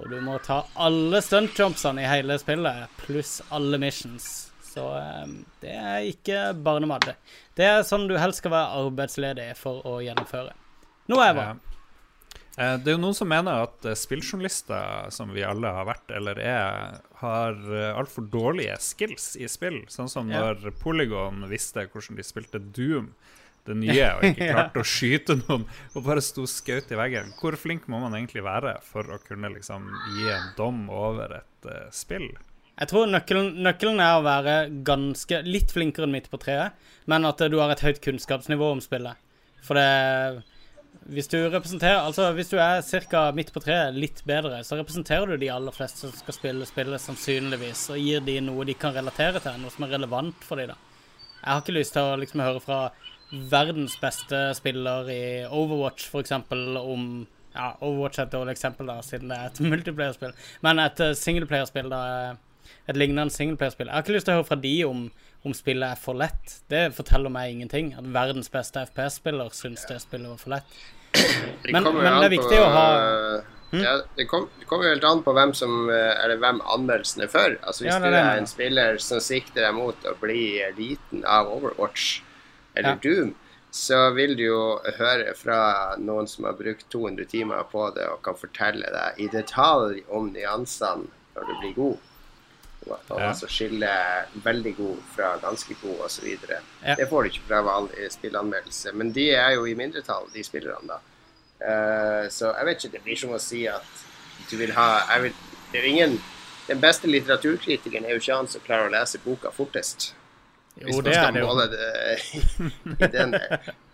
Og 0.00 0.12
du 0.12 0.20
må 0.24 0.36
ta 0.44 0.62
alle 0.80 1.20
stuntjumpsene 1.24 2.04
i 2.04 2.08
hele 2.08 2.36
spillet, 2.40 2.92
pluss 3.02 3.40
alle 3.52 3.80
missions. 3.80 4.28
Så 4.64 4.86
eh, 4.96 5.34
det 5.64 5.74
er 5.76 6.06
ikke 6.08 6.44
barnemat. 6.56 7.10
det. 7.10 7.16
Er 7.64 7.82
sånn 7.84 8.08
du 8.08 8.16
helst 8.20 8.40
skal 8.40 8.54
være 8.54 8.84
arbeidsledig 8.84 9.50
for 9.60 9.84
å 9.88 9.98
gjennomføre. 10.04 10.54
Nå 11.10 11.20
er 11.20 11.32
jeg 11.32 11.40
var. 11.40 11.58
Ja. 12.60 12.74
Eh, 12.74 12.78
Det 12.84 12.92
er 12.92 12.96
jo 12.98 13.02
noen 13.02 13.16
som 13.16 13.28
mener 13.32 13.62
at 13.64 13.84
eh, 13.88 13.94
spilljournalister, 13.96 15.10
som 15.10 15.32
vi 15.32 15.42
alle 15.46 15.70
har 15.72 15.86
vært 15.88 16.10
eller 16.16 16.38
er, 16.38 17.00
har 17.22 17.56
eh, 17.72 17.96
altfor 17.98 18.28
dårlige 18.30 18.76
skills 18.84 19.32
i 19.40 19.48
spill. 19.48 19.82
Sånn 19.88 20.08
som 20.12 20.30
Ja. 20.30 20.40
når 20.52 20.70
Polygon 20.80 21.46
visste 21.48 21.86
hvordan 21.88 22.16
de 22.16 22.22
spilte 22.22 22.58
Doom, 22.60 23.14
det 23.66 23.76
nye, 23.76 24.06
og 24.16 24.22
ikke 24.24 24.46
Ja. 24.50 24.54
klarte 24.56 24.80
å 24.80 24.86
skyte 24.88 25.36
noen 25.42 25.66
og 25.94 26.04
bare 26.04 26.20
sto 26.24 26.46
skaut 26.48 26.90
i 26.92 26.96
veggen. 26.96 27.32
Hvor 27.40 27.56
flink 27.60 27.88
må 27.88 28.00
man 28.00 28.12
egentlig 28.16 28.42
være 28.44 28.78
for 28.82 29.04
å 29.04 29.18
kunne 29.24 29.50
liksom 29.52 29.88
gi 30.16 30.30
en 30.32 30.52
dom 30.56 30.86
over 30.90 31.34
et 31.42 31.68
uh, 31.68 31.90
spill? 31.92 32.30
Jeg 32.80 32.88
tror 32.88 33.10
nøkkelen, 33.12 33.58
nøkkelen 33.60 34.00
er 34.00 34.14
å 34.16 34.22
være 34.24 34.54
ganske 34.82 35.42
litt 35.44 35.70
flinkere 35.74 36.08
enn 36.08 36.14
midt 36.16 36.30
på 36.32 36.40
treet, 36.40 36.72
men 37.06 37.26
at 37.28 37.36
du 37.52 37.58
har 37.60 37.68
et 37.74 37.82
høyt 37.84 38.00
kunnskapsnivå 38.00 38.70
om 38.72 38.80
spillet. 38.80 39.20
For 39.62 39.76
det 39.76 40.42
Hvis 41.08 41.28
du 41.32 41.38
representerer 41.48 42.04
Altså, 42.04 42.26
hvis 42.36 42.50
du 42.52 42.58
er 42.60 42.82
ca. 43.08 43.22
midt 43.32 43.52
på 43.54 43.62
treet, 43.64 43.94
litt 43.96 44.20
bedre, 44.28 44.60
så 44.64 44.76
representerer 44.76 45.26
du 45.32 45.36
de 45.40 45.48
aller 45.50 45.72
fleste 45.72 46.04
som 46.04 46.12
skal 46.12 46.36
spille 46.36 46.66
spillet, 46.68 47.00
sannsynligvis, 47.00 47.86
og 47.94 47.98
gir 47.98 48.20
de 48.26 48.36
noe 48.44 48.66
de 48.68 48.74
kan 48.74 48.92
relatere 48.94 49.40
til, 49.40 49.56
noe 49.62 49.72
som 49.72 49.86
er 49.86 49.94
relevant 49.96 50.44
for 50.44 50.60
dem, 50.60 50.74
da. 50.74 50.76
Jeg 51.40 51.48
har 51.54 51.62
ikke 51.62 51.72
lyst 51.78 51.94
til 51.96 52.04
å 52.04 52.18
liksom 52.20 52.42
høre 52.44 52.60
fra 52.60 52.80
verdens 53.50 53.94
beste 54.02 54.42
spiller 54.58 55.08
i 55.08 55.22
Overwatch, 55.48 56.10
f.eks., 56.10 56.32
om 56.36 57.26
Ja, 57.54 57.72
Overwatch 57.80 58.20
er 58.20 58.28
et 58.28 58.34
dårlig 58.36 58.52
eksempel, 58.54 58.86
da, 58.86 59.00
siden 59.02 59.32
det 59.32 59.38
er 59.40 59.48
et 59.50 59.60
multiplayerspill. 59.72 60.36
Men 60.62 60.78
et 60.84 61.00
uh, 61.02 61.14
singleplayerspill, 61.18 61.88
da. 61.90 62.02
eh, 62.30 62.76
Et 62.90 62.96
lignende 62.96 63.32
singleplayerspill. 63.34 63.88
Jeg 63.88 63.94
har 63.96 64.04
ikke 64.04 64.14
lyst 64.14 64.28
til 64.28 64.36
å 64.36 64.38
høre 64.40 64.46
fra 64.46 64.60
de 64.62 64.74
om, 64.86 65.00
om 65.44 65.54
spillet 65.56 65.92
er 65.92 65.96
for 66.00 66.14
lett. 66.20 66.58
Det 66.68 66.90
forteller 66.94 67.30
meg 67.32 67.54
ingenting. 67.54 67.94
At 67.96 68.04
verdens 68.12 68.50
beste 68.52 68.82
FPS-spiller 68.86 69.48
syns 69.56 69.86
det 69.88 70.00
spillet 70.02 70.28
var 70.28 70.36
for 70.42 70.50
lett. 70.50 70.80
Men- 71.72 71.84
kommer 71.84 72.02
men 72.04 72.20
det 72.20 72.26
er 72.32 72.36
viktig 72.38 72.58
å 72.60 72.68
ha- 72.70 73.40
Hm? 73.70 73.82
ja, 73.84 74.00
det, 74.16 74.24
kom, 74.26 74.48
det 74.58 74.66
kommer 74.66 74.84
jo 74.88 74.90
helt 74.96 75.04
an 75.04 75.20
på 75.22 75.30
hvem 75.32 75.52
som 75.54 75.88
eh, 75.90 76.24
Eller 76.24 76.36
hvem 76.42 76.58
anmeldelsen 76.74 77.22
er 77.22 77.28
for. 77.30 77.52
Altså 77.62 77.84
Hvis 77.84 77.92
Ja, 77.92 77.98
det 78.00 78.08
du 78.10 78.16
det 78.16 78.22
er 78.24 78.38
en 78.40 78.46
spiller 78.50 78.98
som 78.98 79.20
sikter 79.22 79.62
deg 79.62 79.74
mot 79.76 79.94
å 80.10 80.14
bli 80.18 80.58
liten 80.76 81.22
av 81.24 81.46
Overwatch 81.46 82.20
eller 82.74 82.88
Ja. 82.90 82.96
Doom, 82.96 83.34
så 83.70 84.12
vil 84.16 84.34
du 84.34 84.42
jo 84.42 84.80
høre 84.98 85.36
fra 85.38 85.94
noen 85.98 86.26
som 86.26 86.44
har 86.46 86.54
brukt 86.58 86.88
200 86.90 87.24
timer 87.30 87.62
på 87.70 87.94
det 87.94 88.08
og 88.10 88.20
kan 88.26 88.34
fortelle 88.34 88.90
deg 88.90 89.20
i 89.22 89.28
detalj 89.28 90.02
om 90.10 90.32
nyansene 90.32 91.06
når 91.36 91.46
du 91.46 91.54
blir 91.60 91.74
god. 91.74 91.98
Og 92.88 93.20
Ja. 93.20 93.28
altså 93.28 93.46
skiller 93.46 94.26
veldig 94.44 94.76
god 94.76 94.96
fra 95.16 95.36
ganske 95.42 95.74
god 95.82 96.00
osv. 96.06 96.26
Ja. 96.82 96.94
Det 96.94 97.08
får 97.08 97.22
du 97.22 97.28
ikke 97.28 97.46
fra 97.48 97.60
vanlig 97.62 98.12
spillanmeldelse. 98.12 98.92
Men 98.92 99.12
de 99.12 99.30
er 99.34 99.50
jo 99.54 99.64
i 99.66 99.74
mindretall, 99.74 100.28
de 100.34 100.44
spillerne, 100.44 100.88
da. 100.88 101.00
Uh, 101.60 102.28
så 102.32 102.54
jeg 102.56 102.66
vet 102.66 102.84
ikke, 102.84 102.92
det 102.92 103.02
blir 103.04 103.18
som 103.20 103.34
å 103.36 103.38
si 103.38 103.66
at 103.68 104.06
du 104.50 104.56
vil 104.56 104.72
ha 104.72 105.18
vil, 105.20 105.34
Det 105.72 105.80
er 105.80 105.84
ingen 105.84 106.22
Den 106.68 106.80
beste 106.80 107.06
litteraturkritikeren 107.06 108.06
er 108.06 108.14
jo 108.14 108.22
ikke 108.22 108.36
han 108.36 108.48
som 108.48 108.62
klarer 108.64 108.88
å 108.88 108.94
lese 108.94 109.18
boka 109.18 109.50
fortest. 109.50 110.14
Hvis 110.74 110.96
Jo, 110.96 111.02
man 111.02 111.12
skal 111.12 111.34
det 111.34 111.42
måle 111.44 111.66
det 111.68 113.04
i 113.04 113.10
den 113.12 113.36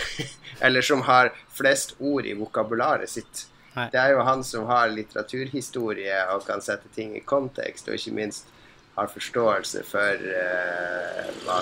Eller 0.60 0.82
som 0.82 1.02
har 1.02 1.32
flest 1.52 1.94
ord 1.98 2.26
i 2.26 2.32
vokabularet 2.38 3.10
sitt. 3.10 3.46
Nei. 3.76 3.86
Det 3.92 4.00
er 4.00 4.10
jo 4.12 4.24
han 4.26 4.42
som 4.44 4.66
har 4.68 4.90
litteraturhistorie 4.92 6.18
og 6.34 6.44
kan 6.46 6.60
sette 6.60 6.90
ting 6.94 7.14
i 7.16 7.22
kontekst, 7.24 7.88
og 7.88 7.94
ikke 7.96 8.12
minst 8.18 8.50
har 8.98 9.08
forståelse 9.08 9.80
for 9.88 10.26
uh, 10.28 11.30
hva, 11.46 11.58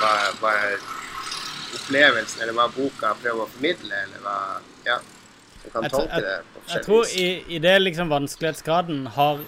hva, 0.00 0.12
hva 0.40 0.54
opplevelsen, 1.78 2.42
eller 2.42 2.56
hva 2.56 2.66
boka 2.74 3.14
prøver 3.22 3.44
å 3.46 3.50
formidle, 3.54 4.04
eller 4.06 4.24
hva 4.26 4.36
Ja. 4.86 4.98
Du 5.62 5.70
kan 5.70 5.84
Jeg 5.84 5.92
tror- 5.92 6.00
tolke 6.08 6.20
det 6.20 6.38
på 6.42 6.58
Jeg 6.58 6.62
forskjellig 6.64 6.84
tror 6.86 7.02
vis. 7.04 7.16
i, 7.16 7.54
i 7.54 7.58
det 7.58 7.76
liksom 7.82 8.08
vanskelighetsgraden 8.10 9.06
har 9.14 9.38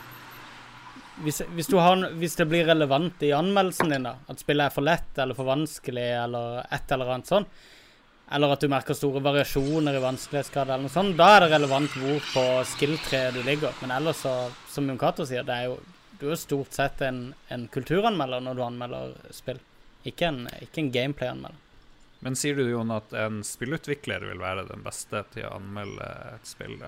hvis, 1.25 1.41
hvis, 1.55 1.67
du 1.67 1.77
har, 1.79 1.97
hvis 2.19 2.35
det 2.37 2.47
blir 2.49 2.65
relevant 2.67 3.23
i 3.23 3.31
anmeldelsen 3.35 3.91
din, 3.91 4.03
da, 4.03 4.17
at 4.29 4.39
spillet 4.39 4.67
er 4.67 4.75
for 4.75 4.83
lett 4.83 5.19
eller 5.19 5.35
for 5.35 5.45
vanskelig 5.47 6.07
eller 6.25 6.67
et 6.75 6.91
eller 6.95 7.13
annet 7.15 7.27
sånn, 7.31 7.47
eller 8.33 8.53
at 8.55 8.61
du 8.61 8.69
merker 8.73 8.95
store 8.97 9.21
variasjoner 9.23 9.97
i 9.99 10.03
vanskelighetsgrad 10.03 10.69
eller 10.71 10.87
noe 10.87 10.93
sånt, 10.95 11.17
da 11.19 11.37
er 11.37 11.41
det 11.45 11.51
relevant 11.53 11.91
hvor 12.01 12.21
på 12.33 12.45
skill-treet 12.73 13.35
du 13.37 13.43
ligger. 13.43 13.73
Men 13.83 13.91
ellers 13.99 14.23
så, 14.25 14.33
som 14.73 14.89
Jon 14.89 14.99
Cato 14.99 15.27
sier, 15.29 15.45
det 15.45 15.53
er 15.55 15.65
jo, 15.69 15.79
du 16.21 16.31
er 16.31 16.37
stort 16.41 16.73
sett 16.73 17.03
en, 17.05 17.35
en 17.53 17.69
kulturanmelder 17.69 18.41
når 18.41 18.55
du 18.57 18.63
anmelder 18.65 19.13
spill. 19.35 19.61
Ikke 20.05 20.29
en, 20.31 20.47
ikke 20.63 20.81
en 20.85 20.91
gameplay-anmelder. 20.95 21.61
Men 22.25 22.37
sier 22.41 22.57
du, 22.57 22.63
Jon, 22.71 22.89
at 22.95 23.13
en 23.21 23.43
spillutvikler 23.45 24.23
vil 24.25 24.39
være 24.41 24.63
den 24.71 24.81
beste 24.85 25.21
til 25.35 25.45
å 25.45 25.59
anmelde 25.59 26.07
et 26.33 26.47
spill, 26.49 26.79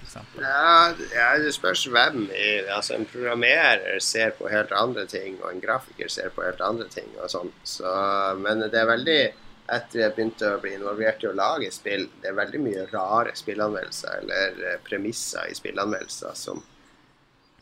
eksempel? 0.00 0.42
Ja, 0.42 0.88
ja, 1.14 1.28
det 1.38 1.52
spørs 1.54 1.84
hvem. 1.86 2.24
i- 2.34 2.66
Altså, 2.66 2.94
en 2.96 3.06
programmerer 3.06 4.00
ser 4.02 4.30
på 4.34 4.50
helt 4.50 4.72
andre 4.72 5.06
ting, 5.06 5.38
og 5.44 5.52
en 5.52 5.60
grafiker 5.62 6.10
ser 6.10 6.30
på 6.34 6.42
helt 6.42 6.60
andre 6.60 6.88
ting. 6.90 7.06
og 7.22 7.30
sånt. 7.30 7.54
Så, 7.62 7.86
Men 8.42 8.60
det 8.66 8.74
er 8.74 8.86
veldig 8.90 9.32
Etter 9.70 10.04
jeg 10.04 10.14
begynte 10.16 10.48
å 10.50 10.60
bli 10.62 10.74
involvert 10.74 11.22
i 11.22 11.28
å 11.30 11.36
lage 11.36 11.70
spill, 11.74 12.08
det 12.22 12.32
er 12.32 12.38
veldig 12.38 12.60
mye 12.64 12.86
rare 12.90 13.36
spillanmeldelser, 13.38 14.22
eller 14.24 14.62
eh, 14.66 14.78
premisser 14.86 15.50
i 15.50 15.56
spillanmeldelser 15.58 16.36
som 16.38 16.62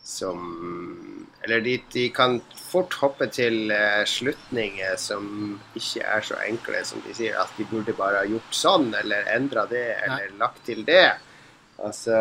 som 0.09 1.27
Eller 1.43 1.61
de, 1.61 1.83
de 1.93 2.09
kan 2.17 2.39
fort 2.57 2.95
hoppe 3.03 3.27
til 3.33 3.71
eh, 3.71 4.03
slutninger 4.09 4.97
som 4.97 5.27
ikke 5.77 6.01
er 6.03 6.25
så 6.25 6.39
enkle 6.47 6.81
som 6.85 7.03
de 7.05 7.13
sier 7.15 7.37
at 7.39 7.53
de 7.61 7.67
burde 7.69 7.95
bare 7.97 8.23
ha 8.23 8.29
gjort 8.29 8.57
sånn, 8.57 8.89
eller 8.97 9.29
endra 9.35 9.67
det, 9.71 9.85
eller 10.07 10.33
lagt 10.41 10.65
til 10.67 10.83
det. 10.89 11.13
Og 11.79 11.95
så 11.95 12.19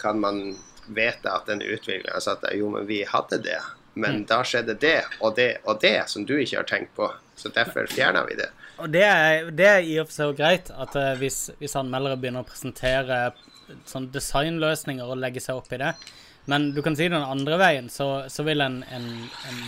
kan 0.00 0.22
man 0.22 0.40
vite 0.86 1.30
at 1.30 1.50
den 1.50 1.60
utviklingen 1.62 2.14
har 2.14 2.24
sagt 2.24 2.46
at 2.46 2.56
jo, 2.56 2.70
men 2.72 2.86
vi 2.88 3.02
hadde 3.08 3.42
det, 3.44 3.60
men 4.00 4.24
da 4.30 4.40
skjedde 4.46 4.78
det 4.80 5.00
og 5.20 5.36
det 5.36 5.50
og 5.64 5.82
det 5.84 5.98
som 6.10 6.24
du 6.26 6.34
ikke 6.38 6.62
har 6.62 6.70
tenkt 6.70 6.94
på, 6.96 7.10
så 7.36 7.52
derfor 7.54 7.90
fjerna 7.90 8.24
vi 8.30 8.38
det. 8.40 8.48
Og 8.82 8.90
det 8.90 9.04
er, 9.06 9.50
det 9.54 9.66
er 9.70 9.86
i 9.86 9.98
og 10.02 10.08
for 10.08 10.16
seg 10.16 10.38
greit 10.38 10.70
at 10.74 10.96
eh, 10.98 11.12
hvis, 11.20 11.46
hvis 11.60 11.76
anmeldere 11.78 12.18
begynner 12.18 12.42
å 12.42 12.48
presentere 12.48 13.18
sånn 13.88 14.10
designløsninger 14.12 15.08
og 15.08 15.20
legge 15.22 15.42
seg 15.42 15.60
opp 15.60 15.70
i 15.72 15.80
det. 15.80 15.92
Men 16.50 16.72
du 16.76 16.82
kan 16.84 16.96
si 16.98 17.06
den 17.08 17.22
andre 17.22 17.56
veien, 17.60 17.86
så, 17.88 18.26
så 18.28 18.44
vil 18.44 18.60
en, 18.60 18.82
en, 18.92 19.06
en 19.48 19.62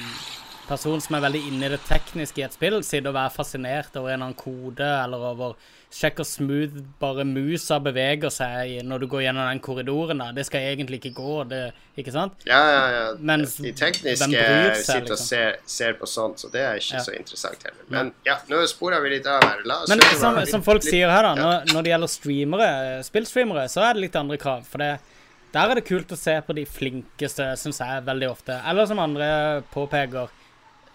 person 0.66 1.00
som 1.00 1.16
er 1.16 1.24
veldig 1.24 1.42
inne 1.48 1.68
i 1.68 1.72
det 1.72 1.80
tekniske 1.88 2.42
i 2.42 2.44
et 2.44 2.56
spill, 2.56 2.82
sitte 2.84 3.08
og 3.12 3.16
være 3.16 3.32
fascinert 3.38 3.96
over 3.96 4.10
en 4.10 4.18
eller 4.18 4.26
annen 4.28 4.40
kode, 4.40 4.90
eller 5.04 5.24
over 5.30 5.56
Sjekk 5.96 6.18
hvor 6.20 6.26
smooth 6.28 6.74
bare 7.00 7.24
musa 7.24 7.78
beveger 7.80 8.28
seg 8.34 8.82
når 8.84 9.00
du 9.00 9.06
går 9.14 9.22
gjennom 9.24 9.46
den 9.48 9.60
korridoren. 9.64 10.18
der. 10.20 10.34
Det 10.36 10.44
skal 10.48 10.66
egentlig 10.74 10.98
ikke 11.00 11.14
gå, 11.16 11.36
det, 11.48 11.60
ikke 11.96 12.12
sant? 12.12 12.44
Ja, 12.44 12.58
ja, 12.68 12.82
ja. 12.92 13.04
Mens 13.30 13.54
De 13.64 13.72
tekniske 13.72 14.28
seg, 14.28 14.34
sitter 14.82 15.00
og 15.00 15.08
liksom? 15.08 15.24
ser, 15.30 15.56
ser 15.64 15.96
på 15.96 16.10
sånt, 16.10 16.42
så 16.44 16.50
det 16.52 16.60
er 16.66 16.76
ikke 16.82 16.98
Ja. 16.98 17.04
så 17.06 17.16
interessant 17.16 17.64
heller. 17.64 17.82
Men 17.88 18.12
ja, 18.28 18.36
nå 18.52 18.60
sporer 18.68 19.00
vi 19.06 19.14
litt 19.16 19.26
av 19.26 19.40
her. 19.46 19.64
Men 19.88 20.04
som, 20.20 20.42
som 20.52 20.62
folk 20.66 20.84
sier 20.84 21.08
her, 21.08 21.22
da, 21.30 21.34
når, 21.40 21.72
når 21.72 21.82
det 21.88 21.94
gjelder 21.94 22.12
streamere, 22.18 22.70
spillstreamere, 23.08 23.68
så 23.72 23.86
er 23.88 23.94
det 23.96 24.04
litt 24.08 24.20
andre 24.20 24.36
krav. 24.36 24.66
For 24.68 24.84
det, 24.84 24.92
der 25.56 25.70
er 25.72 25.80
det 25.80 25.86
kult 25.88 26.12
å 26.12 26.18
se 26.20 26.36
på 26.44 26.52
de 26.60 26.66
flinkeste, 26.68 27.54
syns 27.56 27.80
jeg, 27.80 28.04
veldig 28.04 28.28
ofte. 28.34 28.60
Eller 28.68 28.84
som 28.90 29.00
andre 29.00 29.62
påpeker, 29.72 30.28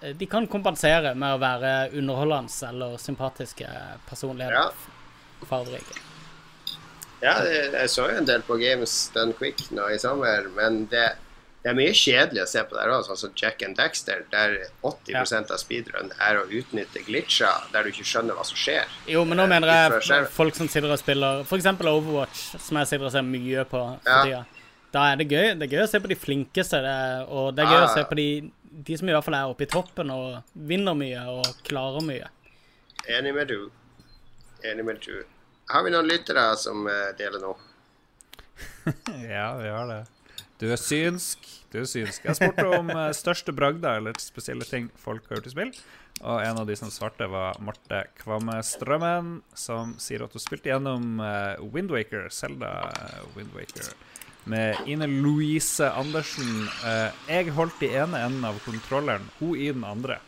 eh, 0.04 0.14
de 0.14 0.26
kan 0.30 0.46
kompensere 0.48 1.16
med 1.18 1.40
å 1.40 1.42
være 1.42 1.76
underholdende 1.98 2.70
eller 2.70 2.98
sympatiske 3.02 3.66
personligheter. 4.10 4.54
Ja. 4.70 4.91
Fargerike. 5.50 6.00
Ja, 7.22 7.36
jeg 7.46 7.90
så 7.94 8.08
jo 8.10 8.18
en 8.18 8.26
del 8.26 8.42
på 8.42 8.56
Games 8.58 9.12
Done 9.14 9.34
Quick 9.38 9.68
nå 9.72 9.90
i 9.94 10.00
sommer, 10.02 10.48
men 10.58 10.88
det, 10.90 11.04
det 11.62 11.70
er 11.70 11.76
mye 11.78 11.92
kjedelig 11.94 12.42
å 12.42 12.48
se 12.50 12.64
på 12.66 12.74
der 12.80 12.90
òg, 12.90 13.04
sånn 13.06 13.20
som 13.22 13.34
Jack 13.38 13.62
and 13.68 13.78
Dexter, 13.78 14.24
der 14.32 14.56
80% 14.82 15.52
av 15.54 15.60
speedrun 15.62 16.10
er 16.18 16.40
å 16.42 16.48
utnytte 16.50 17.04
glitcher 17.06 17.68
der 17.74 17.86
du 17.86 17.92
ikke 17.92 18.08
skjønner 18.10 18.34
hva 18.40 18.46
som 18.50 18.58
skjer. 18.58 18.90
Jo, 19.12 19.22
men 19.30 19.38
nå 19.38 19.46
mener 19.52 19.70
jeg 19.70 20.26
folk 20.34 20.58
som 20.58 20.68
sitter 20.72 20.90
og 20.96 20.98
spiller 21.02 21.44
f.eks. 21.46 21.68
Overwatch, 21.78 22.42
som 22.58 22.80
jeg 22.82 22.90
sitter 22.90 23.06
og 23.06 23.14
ser 23.14 23.28
mye 23.30 23.68
på 23.70 23.84
for 24.02 24.10
Ja. 24.10 24.24
tida. 24.26 24.42
Da 24.92 25.04
er 25.14 25.22
det 25.22 25.30
gøy. 25.32 25.54
Det 25.60 25.68
er 25.70 25.76
gøy 25.78 25.84
å 25.86 25.88
se 25.88 26.00
på 26.04 26.10
de 26.12 26.18
flinkeste, 26.20 26.80
og 27.32 27.54
det 27.56 27.64
er 27.64 27.70
gøy 27.70 27.78
Ah. 27.84 27.86
å 27.86 27.94
se 27.94 28.02
på 28.10 28.16
de, 28.18 28.26
de 28.90 28.98
som 28.98 29.08
i 29.08 29.14
hvert 29.14 29.24
fall 29.24 29.38
er 29.38 29.54
oppe 29.54 29.64
i 29.64 29.70
toppen 29.72 30.10
og 30.12 30.42
vinner 30.58 30.98
mye 30.98 31.22
og 31.30 31.46
klarer 31.64 32.02
mye. 32.04 32.28
Enig 33.08 33.32
med 33.38 33.48
du. 33.48 33.70
Enig 34.64 34.86
med 34.86 35.02
du. 35.06 35.24
Har 35.72 35.86
vi 35.86 35.94
noen 35.94 36.10
lyttere 36.10 36.44
som 36.60 36.86
eh, 36.90 37.12
deler 37.18 37.42
noe? 37.44 37.58
Ja, 39.26 39.56
vi 39.58 39.70
har 39.70 39.88
det. 39.90 40.04
Du 40.62 40.68
er 40.70 40.78
synsk. 40.78 41.48
Du 41.74 41.80
er 41.82 41.88
synsk. 41.90 42.26
Jeg 42.28 42.38
spurte 42.38 42.68
om 42.78 42.92
eh, 42.94 43.10
største 43.18 43.56
bragder 43.56 44.02
eller 44.02 44.18
spesielle 44.22 44.68
ting 44.68 44.92
folk 45.02 45.26
har 45.30 45.40
gjort 45.40 45.50
i 45.50 45.56
spill. 45.56 45.74
Og 46.22 46.44
en 46.44 46.60
av 46.62 46.68
de 46.70 46.76
som 46.78 46.92
svarte, 46.94 47.26
var 47.32 47.58
Marte 47.66 48.04
Kvamme 48.20 48.60
Strømmen, 48.66 49.40
som 49.58 49.96
sier 49.98 50.22
at 50.22 50.36
hun 50.36 50.44
spilte 50.44 50.70
gjennom 50.70 51.18
uh, 51.18 51.58
Windwaker, 51.74 52.28
Selda 52.30 52.92
Windwaker, 53.34 53.90
med 54.44 54.78
Ine 54.86 55.08
Louise 55.10 55.90
Andersen. 55.90 56.68
Eh, 56.86 57.10
jeg 57.30 57.54
holdt 57.56 57.82
i 57.86 57.92
ene 57.94 58.22
enden 58.26 58.46
av 58.46 58.60
kontrolleren, 58.66 59.28
hun 59.40 59.58
i 59.58 59.72
den 59.72 59.86
andre. 59.86 60.20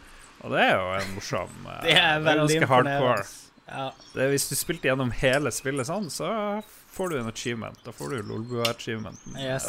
Og 0.43 0.53
det 0.53 0.65
er 0.65 0.73
jo 0.75 0.89
en 0.97 1.13
morsom 1.15 1.67
eh, 1.71 1.79
Det 1.87 1.95
er 1.97 2.25
veldig 2.25 2.59
imponerende. 2.59 3.23
Ja. 3.67 3.93
Det, 4.13 4.27
hvis 4.33 4.49
du 4.49 4.55
spilte 4.59 4.89
gjennom 4.89 5.13
hele 5.15 5.51
spillet 5.55 5.87
sånn, 5.87 6.09
så 6.11 6.27
får 6.93 7.13
du 7.13 7.19
en 7.19 7.31
achievement. 7.31 7.79
Da 7.85 7.93
får 7.95 8.15
du 8.15 8.29
Lolbua-achievementen. 8.31 9.37
Yes. 9.39 9.67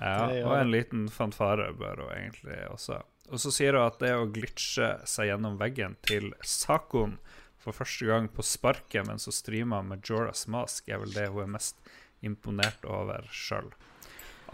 Ja, 0.00 0.30
og 0.46 0.54
en 0.56 0.72
liten 0.72 1.08
fanfare 1.12 1.70
bør 1.76 2.06
hun 2.06 2.14
egentlig 2.14 2.56
også. 2.70 3.02
Og 3.30 3.38
så 3.42 3.52
sier 3.54 3.76
hun 3.76 3.86
at 3.86 4.00
det 4.02 4.14
å 4.16 4.26
glitche 4.32 4.94
seg 5.06 5.28
gjennom 5.30 5.58
veggen 5.60 5.98
til 6.06 6.32
Sakon 6.42 7.18
for 7.60 7.76
første 7.76 8.08
gang 8.08 8.30
på 8.32 8.42
sparket 8.46 9.04
mens 9.06 9.28
hun 9.28 9.36
streamer 9.36 9.84
med 9.86 10.00
Joras 10.08 10.46
Mask, 10.50 10.88
er 10.88 11.02
vel 11.02 11.12
det 11.12 11.28
hun 11.28 11.44
er 11.44 11.52
mest 11.58 11.76
imponert 12.24 12.84
over 12.88 13.28
sjøl. 13.32 13.68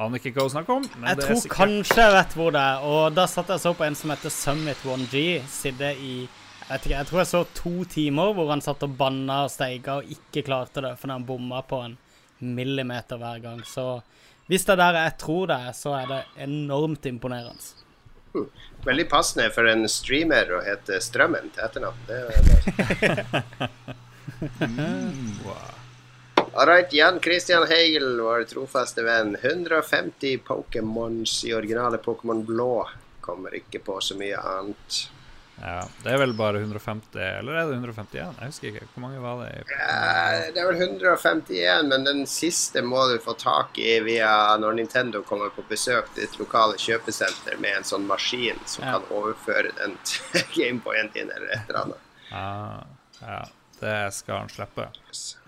Aner 0.03 0.21
ikke 0.21 0.35
hva 0.37 0.45
hun 0.45 0.53
snakker 0.53 0.75
om, 0.75 0.89
men 0.99 1.09
Jeg 1.09 1.21
det 1.23 1.29
tror 1.31 1.55
kanskje 1.55 2.03
jeg 2.03 2.15
vet 2.19 2.35
hvor 2.37 2.51
det 2.53 2.65
er, 2.73 2.83
og 2.85 3.15
da 3.17 3.25
satt 3.31 3.55
jeg 3.55 3.63
så 3.63 3.73
på 3.79 3.87
en 3.87 3.97
som 3.97 4.13
heter 4.13 4.35
Summit 4.35 4.83
1G, 4.85 5.23
sitte 5.49 5.95
i 5.97 6.17
vet 6.69 6.87
ikke, 6.87 6.97
jeg 6.97 7.09
tror 7.09 7.21
jeg 7.23 7.31
så 7.31 7.43
to 7.57 7.75
timer 7.91 8.35
hvor 8.37 8.51
han 8.51 8.65
satt 8.65 8.85
og 8.87 8.97
banna 8.99 9.45
og 9.47 9.53
steiga 9.55 10.01
og 10.01 10.13
ikke 10.17 10.45
klarte 10.47 10.83
det 10.85 10.95
fordi 11.01 11.13
han 11.15 11.27
bomma 11.29 11.63
på 11.67 11.81
en 11.87 11.97
millimeter 12.39 13.17
hver 13.21 13.39
gang. 13.45 13.65
Så 13.65 14.03
hvis 14.47 14.65
det 14.67 14.77
er 14.77 14.83
der 14.83 15.01
jeg 15.01 15.19
tror 15.23 15.51
det 15.51 15.59
er, 15.69 15.73
så 15.75 15.91
er 15.99 16.07
det 16.11 16.23
enormt 16.47 17.07
imponerende. 17.07 17.67
Veldig 18.85 19.09
passende 19.09 19.49
for 19.55 19.67
en 19.71 19.89
streamer 19.91 20.53
å 20.53 20.61
hete 20.63 21.01
Strømmen 21.03 21.51
til 21.55 21.65
etternavn. 21.65 22.01
Det 22.07 22.19
er. 22.21 22.35
All 26.57 26.67
right, 26.69 26.93
Jan 26.93 27.19
Christian 27.21 27.67
Hegel, 27.69 28.21
vår 28.21 28.47
trofaste 28.49 29.03
venn. 29.05 29.35
150 29.41 30.39
Pokémons 30.47 31.45
i 31.45 31.53
originale 31.57 31.99
Pokémon 32.01 32.45
blå. 32.47 32.87
Kommer 33.21 33.57
ikke 33.59 33.83
på 33.85 33.99
så 34.01 34.17
mye 34.17 34.39
annet. 34.41 35.03
Ja, 35.59 35.87
det 36.05 36.11
er 36.13 36.19
vel 36.21 36.35
bare 36.37 36.59
150, 36.61 37.17
eller 37.39 37.55
er 37.57 37.69
det 37.71 37.77
151? 37.79 38.35
Jeg 38.41 38.49
husker 38.51 38.69
ikke. 38.75 38.89
Hvor 38.95 39.01
mange 39.07 39.21
var 39.25 39.39
det? 39.41 39.53
i- 39.55 39.73
Eh, 39.73 40.53
Det 40.53 40.61
er 40.61 40.67
vel 40.73 40.81
151, 40.83 41.89
men 41.89 42.05
den 42.05 42.27
siste 42.27 42.83
må 42.85 43.07
du 43.09 43.17
få 43.25 43.33
tak 43.39 43.79
i 43.79 43.99
via 44.05 44.57
når 44.61 44.75
Nintendo 44.77 45.23
kommer 45.23 45.49
på 45.51 45.65
besøk 45.69 46.13
til 46.15 46.27
ditt 46.27 46.39
lokale 46.39 46.77
kjøpesenter 46.77 47.59
med 47.59 47.77
en 47.79 47.83
sånn 47.89 48.07
maskin 48.07 48.59
som 48.67 48.85
Ja. 48.85 48.93
kan 48.99 49.03
overføre 49.11 49.73
den 49.79 49.97
til 50.05 50.43
Gameboyen 50.55 51.11
din 51.15 51.31
eller 51.35 51.49
et 51.55 51.69
eller 51.71 51.81
annet. 51.81 51.99
Ah, 52.33 52.83
ja, 53.23 53.45
det 53.81 54.13
skal 54.13 54.39
han 54.39 54.49
slippe. 54.49 54.89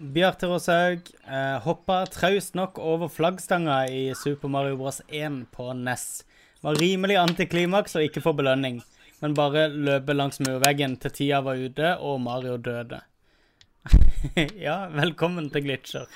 Bjarte 0.00 0.46
Roshaug 0.48 1.00
eh, 1.28 1.58
hoppa 1.60 2.06
traust 2.06 2.54
nok 2.54 2.78
over 2.78 3.08
flaggstanga 3.08 3.84
i 3.90 4.14
Super 4.14 4.48
Mario 4.48 4.76
Bros. 4.76 5.02
1 5.08 5.46
på 5.52 5.72
NES. 5.76 6.24
Var 6.62 6.74
rimelig 6.80 7.16
antiklimaks 7.16 7.94
og 7.96 8.02
ikke 8.08 8.22
får 8.22 8.34
belønning, 8.40 8.80
men 9.20 9.34
bare 9.34 9.68
løpe 9.68 10.14
langs 10.14 10.40
murveggen 10.44 10.96
til 11.02 11.14
tida 11.14 11.40
var 11.44 11.58
ute 11.58 11.94
og 12.04 12.20
Mario 12.22 12.56
døde. 12.62 13.00
ja, 14.66 14.76
velkommen 14.92 15.48
til 15.50 15.64
glitcher. 15.64 16.06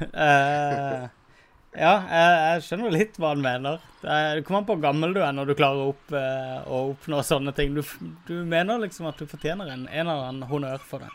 uh, 0.00 1.02
ja, 1.84 1.92
jeg, 1.92 2.32
jeg 2.38 2.64
skjønner 2.66 2.94
litt 2.94 3.20
hva 3.20 3.34
han 3.34 3.44
mener. 3.44 3.84
Det, 4.00 4.08
er, 4.08 4.42
kommer 4.46 4.62
an 4.62 4.68
på 4.70 4.76
hvor 4.76 4.86
gammel 4.86 5.16
du 5.16 5.20
er 5.24 5.36
når 5.36 5.52
du 5.52 5.56
klarer 5.58 5.92
opp, 5.92 6.16
uh, 6.16 6.64
å 6.64 6.82
oppnå 6.94 7.20
sånne 7.26 7.54
ting. 7.56 7.76
Du, 7.76 7.82
du 8.28 8.34
mener 8.48 8.80
liksom 8.82 9.10
at 9.10 9.20
du 9.20 9.28
fortjener 9.28 9.74
en, 9.74 9.86
en 9.88 10.06
eller 10.06 10.28
annen 10.30 10.48
honnør 10.48 10.80
for 10.86 11.04
det. 11.04 11.12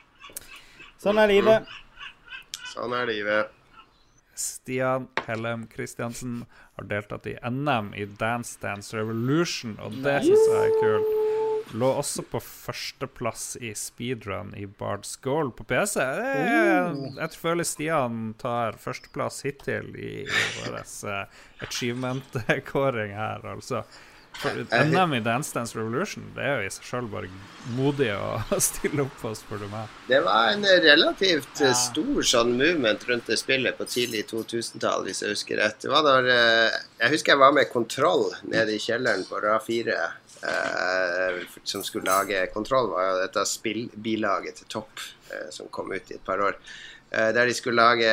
Sånn 1.01 1.19
er 1.21 1.29
livet. 1.31 1.77
Sånn 2.73 2.93
er 2.97 3.09
livet. 3.09 3.53
Stian 4.37 5.07
Hellem 5.25 5.65
Kristiansen 5.71 6.43
har 6.77 6.89
deltatt 6.89 7.27
i 7.29 7.37
NM 7.41 7.93
i 7.97 8.05
Dance 8.19 8.59
Dance 8.61 8.95
Revolution, 8.97 9.77
og 9.81 9.97
det 10.05 10.19
syns 10.25 10.47
jeg 10.51 10.69
er 10.69 10.77
kult. 10.81 11.15
Lå 11.75 11.87
også 11.99 12.23
på 12.23 12.39
førsteplass 12.39 13.57
i 13.59 13.73
speedrun 13.75 14.53
i 14.55 14.63
Bards 14.79 15.17
Goal 15.19 15.49
på 15.51 15.65
PC. 15.67 15.99
Jeg, 15.99 16.59
er, 16.63 16.93
jeg 17.17 17.39
føler 17.41 17.67
Stian 17.67 18.21
tar 18.39 18.77
førsteplass 18.79 19.41
hittil 19.43 19.89
i, 19.99 20.11
vår 20.61 20.77
uh, 20.79 21.41
achievement-kåring 21.67 23.11
her, 23.17 23.43
altså. 23.51 23.83
For 24.37 24.53
NM 24.85 25.13
i 25.17 25.19
Dance 25.25 25.53
Dance 25.55 25.73
Revolution, 25.77 26.27
det 26.35 26.43
er 26.45 26.59
jo 26.61 26.67
i 26.67 26.73
seg 26.75 26.83
sjøl 26.85 27.07
bare 27.09 27.29
modig 27.77 28.11
å 28.13 28.37
stille 28.67 29.01
opp 29.07 29.15
på, 29.21 29.31
spør 29.39 29.63
du 29.63 29.67
meg. 29.71 29.89
Det 30.09 30.19
var 30.25 30.51
en 30.53 30.65
relativt 30.83 31.61
Ja. 31.63 31.71
stor 31.73 32.21
sånn 32.31 32.53
movement 32.59 33.07
rundt 33.09 33.25
det 33.31 33.39
spillet 33.41 33.77
på 33.79 33.87
tidlig 33.89 34.27
2000-tall, 34.29 35.07
hvis 35.07 35.23
jeg 35.25 35.33
husker 35.33 35.57
rett. 35.63 35.79
Det 35.81 35.89
var 35.89 36.05
når 36.05 36.29
eh, 36.33 36.77
Jeg 37.01 37.15
husker 37.15 37.33
jeg 37.33 37.41
var 37.41 37.55
med 37.57 37.71
Kontroll 37.73 38.27
nede 38.51 38.75
i 38.77 38.81
kjelleren 38.83 39.25
på 39.29 39.41
RA4, 39.41 39.97
eh, 40.51 41.39
som 41.63 41.83
skulle 41.83 42.05
lage 42.11 42.45
Kontroll 42.53 42.91
var 42.93 43.09
jo 43.09 43.15
dette 43.23 43.45
spillbilaget 43.49 44.61
til 44.61 44.69
Topp, 44.77 45.01
eh, 45.31 45.49
som 45.55 45.67
kom 45.73 45.89
ut 45.95 46.11
i 46.13 46.19
et 46.19 46.23
par 46.27 46.39
år. 46.45 46.59
Der 47.07 47.45
de 47.47 47.53
skulle 47.55 47.79
lage 47.79 48.03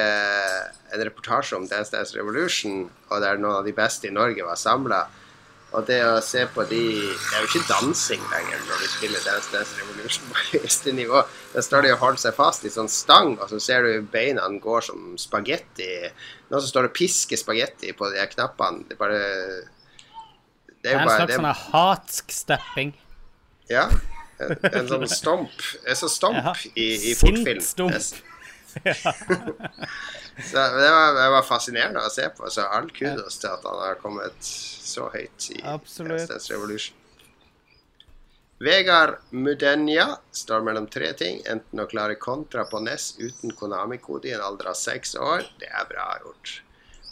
en 0.94 1.00
reportasje 1.02 1.56
om 1.56 1.64
Dance 1.66 1.90
Dance 1.90 2.14
Revolution, 2.14 2.84
og 3.10 3.24
der 3.24 3.40
noen 3.42 3.56
av 3.58 3.64
de 3.66 3.72
beste 3.74 4.06
i 4.06 4.12
Norge 4.14 4.44
var 4.46 4.54
samla. 4.54 5.00
Og 5.74 5.86
det 5.88 5.98
å 6.06 6.20
se 6.22 6.44
på 6.54 6.62
de 6.70 6.80
Det 7.02 7.34
er 7.34 7.42
jo 7.42 7.48
ikke 7.48 7.66
dansing 7.66 8.22
lenger 8.30 8.60
når 8.68 8.82
du 8.82 8.88
spiller 8.92 9.24
Dance 9.26 9.50
Dance 9.52 9.78
Revolution 9.80 10.30
på 10.30 10.42
høyeste 10.52 10.94
nivå. 10.94 11.22
Der 11.54 11.66
står 11.66 11.86
de 11.86 11.92
og 11.94 12.02
holder 12.02 12.22
seg 12.26 12.36
fast 12.38 12.66
i 12.66 12.72
sånn 12.72 12.90
stang, 12.92 13.34
og 13.40 13.50
så 13.50 13.60
ser 13.62 13.86
du 13.86 14.08
beina 14.12 14.46
går 14.62 14.86
som 14.86 15.14
spagetti. 15.20 15.88
Noen 16.50 16.62
som 16.62 16.70
står 16.70 16.90
og 16.90 16.94
pisker 16.96 17.40
spagetti 17.40 17.94
på 17.96 18.10
de 18.12 18.20
her 18.22 18.30
knappene. 18.30 18.84
Det 18.88 18.94
er 18.96 19.02
bare 19.02 19.22
Det 19.24 20.76
Det 20.84 20.92
er 20.92 20.94
er 20.94 20.94
jo 20.94 21.00
en 21.00 21.08
bare 21.08 21.16
slags 21.18 21.32
det, 21.32 21.40
sånn 21.40 21.72
hatsk 21.72 22.36
stepping. 22.38 22.94
Ja. 23.70 23.88
En, 24.42 24.56
en 24.70 24.88
sånn 24.90 25.08
stomp. 25.08 25.66
En 25.86 25.98
sånn 25.98 26.12
stomp 26.12 26.38
Ja, 26.44 26.54
i, 26.74 26.88
i 27.10 27.14
sint 27.18 27.62
stomp. 27.64 28.22
Så 30.50 30.56
det 30.56 30.90
var, 30.90 31.14
det 31.14 31.28
var 31.30 31.46
fascinerende 31.46 32.02
å 32.02 32.10
se 32.10 32.26
på. 32.34 32.50
Så 32.50 32.66
all 32.66 32.90
kudos 32.90 33.38
til 33.38 33.52
at 33.52 33.64
han 33.68 33.80
har 33.84 34.00
kommet 34.02 34.36
så 34.42 35.08
høyt 35.14 35.50
i 35.54 35.60
Dance 35.62 36.52
Revolution. 36.52 36.96
Vegard 38.64 39.18
Mudenja 39.30 40.06
står 40.32 40.62
mellom 40.66 40.86
tre 40.90 41.12
ting. 41.18 41.40
Enten 41.50 41.82
å 41.82 41.88
klare 41.90 42.14
kontra 42.18 42.64
på 42.70 42.80
NES 42.80 43.14
uten 43.18 43.54
Konami-kode 43.58 44.30
i 44.30 44.34
en 44.36 44.44
alder 44.46 44.70
av 44.72 44.78
seks 44.78 45.14
år. 45.18 45.44
Det 45.60 45.68
er 45.68 45.88
bra 45.90 46.06
gjort. 46.22 46.60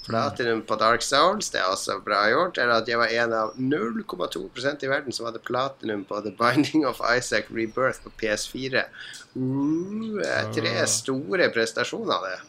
Platinum 0.06 0.62
på 0.66 0.74
Dark 0.80 1.02
Souls, 1.06 1.50
det 1.54 1.60
er 1.60 1.68
også 1.70 1.98
bra 2.04 2.24
gjort. 2.32 2.58
Eller 2.58 2.80
at 2.82 2.88
jeg 2.90 2.98
var 2.98 3.12
en 3.14 3.32
av 3.38 3.52
0,2% 3.54 4.82
i 4.82 4.88
verden 4.90 5.14
som 5.14 5.28
hadde 5.28 5.38
platinum 5.46 6.02
på 6.08 6.18
The 6.24 6.32
Binding 6.38 6.82
of 6.88 6.98
Isaac 7.16 7.50
Rebirth 7.54 8.02
på 8.02 8.10
PS4. 8.22 8.82
Uh, 9.36 10.18
tre 10.54 10.72
Ah. 10.82 10.86
store 10.90 11.48
prestasjoner, 11.54 12.26
det. 12.26 12.40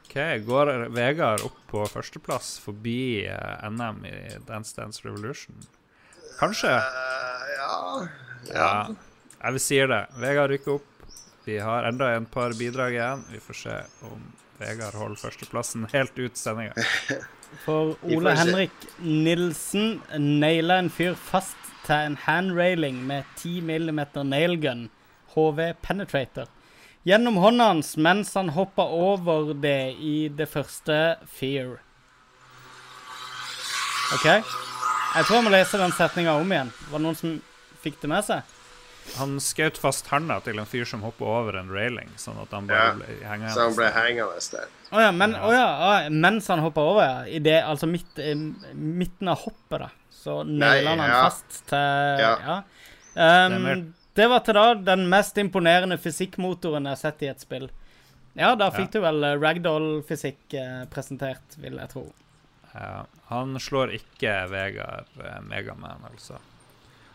Ok, 0.00 0.16
Går 0.48 0.72
Vegard 0.96 1.44
opp 1.44 1.56
på 1.70 1.84
førsteplass 1.92 2.56
forbi 2.64 3.26
eh, 3.28 3.68
NM 3.70 4.02
i 4.08 4.14
Dance 4.48 4.74
Dance 4.76 5.02
Revolution? 5.04 5.54
Kanskje. 6.40 6.72
Uh, 6.72 7.46
ja. 7.56 8.08
Ja. 8.54 8.70
Jeg 9.42 9.52
vil 9.56 9.60
sier 9.62 9.90
det. 9.92 10.02
Vegard 10.22 10.50
rykker 10.50 10.78
opp. 10.78 10.92
Vi 11.46 11.58
har 11.62 11.84
enda 11.86 12.08
en 12.16 12.26
par 12.26 12.50
bidrag 12.58 12.96
igjen. 12.96 13.22
Vi 13.30 13.38
får 13.44 13.54
se 13.60 13.76
om 14.08 14.24
Vegard 14.60 14.96
holder 14.96 15.20
førsteplassen 15.20 15.86
helt 15.92 16.18
ut 16.18 16.38
sendinga. 16.38 16.72
For 17.64 17.94
Ole. 18.02 18.34
Henrik 18.36 18.86
Nilsen 18.98 20.00
naila 20.18 20.80
en 20.82 20.90
fyr 20.90 21.14
fast 21.14 21.56
til 21.86 22.10
en 22.10 22.18
handrailing 22.24 22.98
med 23.06 23.26
10 23.38 23.60
mm 23.62 24.00
nailgun, 24.26 24.88
HV 25.36 25.60
Penetrator, 25.82 26.48
gjennom 27.06 27.38
hånda 27.38 27.70
hans 27.70 27.94
mens 27.96 28.34
han 28.34 28.50
hoppa 28.56 28.82
over 28.82 29.52
det 29.54 29.94
i 30.02 30.16
det 30.28 30.48
første 30.50 31.16
Fear. 31.30 31.76
OK? 34.16 34.26
Jeg 34.26 35.24
tror 35.24 35.36
jeg 35.38 35.46
må 35.46 35.54
lese 35.54 35.78
den 35.80 35.94
setninga 35.94 36.34
om 36.40 36.52
igjen. 36.52 36.72
Var 36.90 36.98
det 36.98 37.06
noen 37.06 37.18
som 37.18 37.38
fikk 37.82 38.00
det 38.02 38.10
med 38.10 38.26
seg? 38.26 38.55
Han 39.16 39.36
skjøt 39.42 39.78
fast 39.80 40.10
handa 40.10 40.38
til 40.44 40.58
en 40.60 40.68
fyr 40.68 40.84
som 40.88 41.04
hopper 41.06 41.28
over 41.30 41.58
en 41.60 41.70
railing, 41.72 42.10
sånn 42.20 42.38
at 42.42 42.52
han 42.54 42.66
bare 42.70 42.88
Ja, 42.90 42.94
ble 42.98 43.18
hengende. 43.22 43.52
Så 43.54 43.66
han 43.68 43.76
ble 43.78 43.90
hengende 43.94 44.42
der. 44.56 44.72
Å 44.90 45.04
ja, 45.06 45.12
men, 45.14 45.36
oh, 45.38 45.52
ja, 45.54 45.68
å 45.86 45.92
mens 46.14 46.50
han 46.52 46.62
hoppa 46.64 46.84
over, 46.84 47.04
ja. 47.06 47.20
I 47.26 47.40
det, 47.42 47.60
altså 47.62 47.88
midt, 47.90 48.18
i 48.18 48.34
midten 48.74 49.32
av 49.32 49.40
hoppet, 49.46 49.86
da. 49.86 49.90
Så 50.16 50.40
naila 50.46 50.96
han 50.96 51.14
fast 51.14 51.62
til 51.70 52.24
Ja. 52.24 52.34
Ja. 52.42 52.58
Um, 53.16 53.94
det 54.16 54.26
var 54.28 54.42
til 54.44 54.56
da 54.56 54.68
den 54.74 55.06
mest 55.12 55.36
imponerende 55.40 55.98
fysikkmotoren 56.00 56.88
jeg 56.88 56.96
har 56.96 57.00
sett 57.00 57.24
i 57.24 57.28
et 57.30 57.42
spill. 57.44 57.68
Ja, 58.36 58.54
da 58.56 58.68
fikk 58.72 58.92
du 58.92 59.00
vel 59.04 59.24
eh, 59.24 59.36
ragdoll-fysikk 59.40 60.56
eh, 60.60 60.82
presentert, 60.92 61.56
vil 61.60 61.78
jeg 61.80 61.92
tro. 61.92 62.04
Ja, 62.74 63.06
han 63.30 63.56
slår 63.60 63.94
ikke 63.96 64.34
Vegard 64.52 65.08
eh, 65.20 65.38
Megaman, 65.44 66.04
altså. 66.10 66.40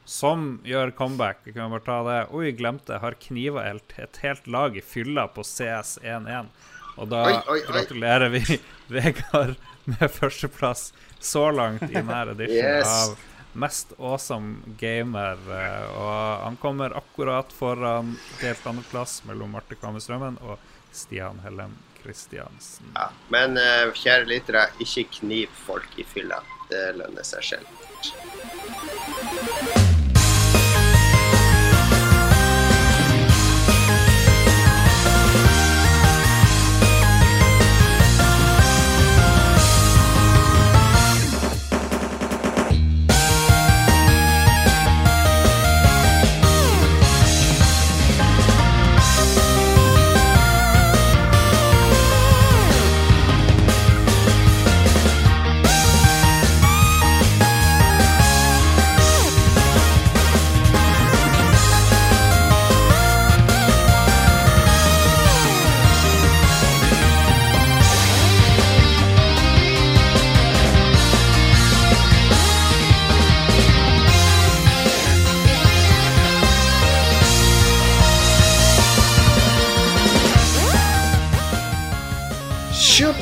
Som 0.05 0.59
gjør 0.65 0.91
comeback. 0.97 1.41
Vi 1.45 1.53
kan 1.53 1.71
bare 1.71 1.85
ta 1.85 1.97
det. 2.07 2.19
Oi, 2.35 2.51
glemte. 2.57 2.97
Har 2.99 3.15
kniva 3.21 3.63
et, 3.69 3.93
et 4.01 4.17
helt 4.23 4.47
lag 4.47 4.77
i 4.77 4.81
fylla 4.81 5.27
på 5.31 5.43
CS11. 5.45 6.47
Og 6.97 7.07
da 7.11 7.21
Oi, 7.27 7.33
oi, 7.35 7.59
oi. 7.59 7.65
gratulerer 7.69 8.29
vi 8.33 8.41
Vegard 8.91 9.55
med 9.85 10.07
førsteplass 10.11 10.89
så 11.21 11.45
langt 11.53 11.85
i 11.89 12.01
nær 12.03 12.33
edition 12.33 12.57
Yes. 12.57 12.87
av 12.87 13.27
Mest 13.53 13.93
awesome 13.99 14.75
gamer. 14.79 15.35
eh, 15.51 15.87
Og 15.99 16.43
han 16.45 16.57
kommer 16.61 16.93
akkurat 16.95 17.51
foran 17.51 18.13
delt 18.41 18.65
andreplass 18.67 19.21
mellom 19.27 19.51
Marte 19.57 19.75
Kvamme 19.75 19.99
Strømmen 20.03 20.37
og 20.41 20.57
Stian 20.95 21.39
Hellem 21.43 21.73
Kristiansen. 22.01 22.91
Ja. 22.95 23.09
Men 23.31 23.57
eh, 23.59 23.91
kjære 23.95 24.27
lyttere, 24.29 24.65
ikke 24.83 25.03
kniv 25.19 25.51
folk 25.65 25.99
i 25.99 26.03
fylla. 26.07 26.39
Det 26.71 26.83
lønner 26.99 27.27
seg 27.27 27.43
selv. 27.53 27.67
Thank 28.03 29.95
you. 29.95 30.00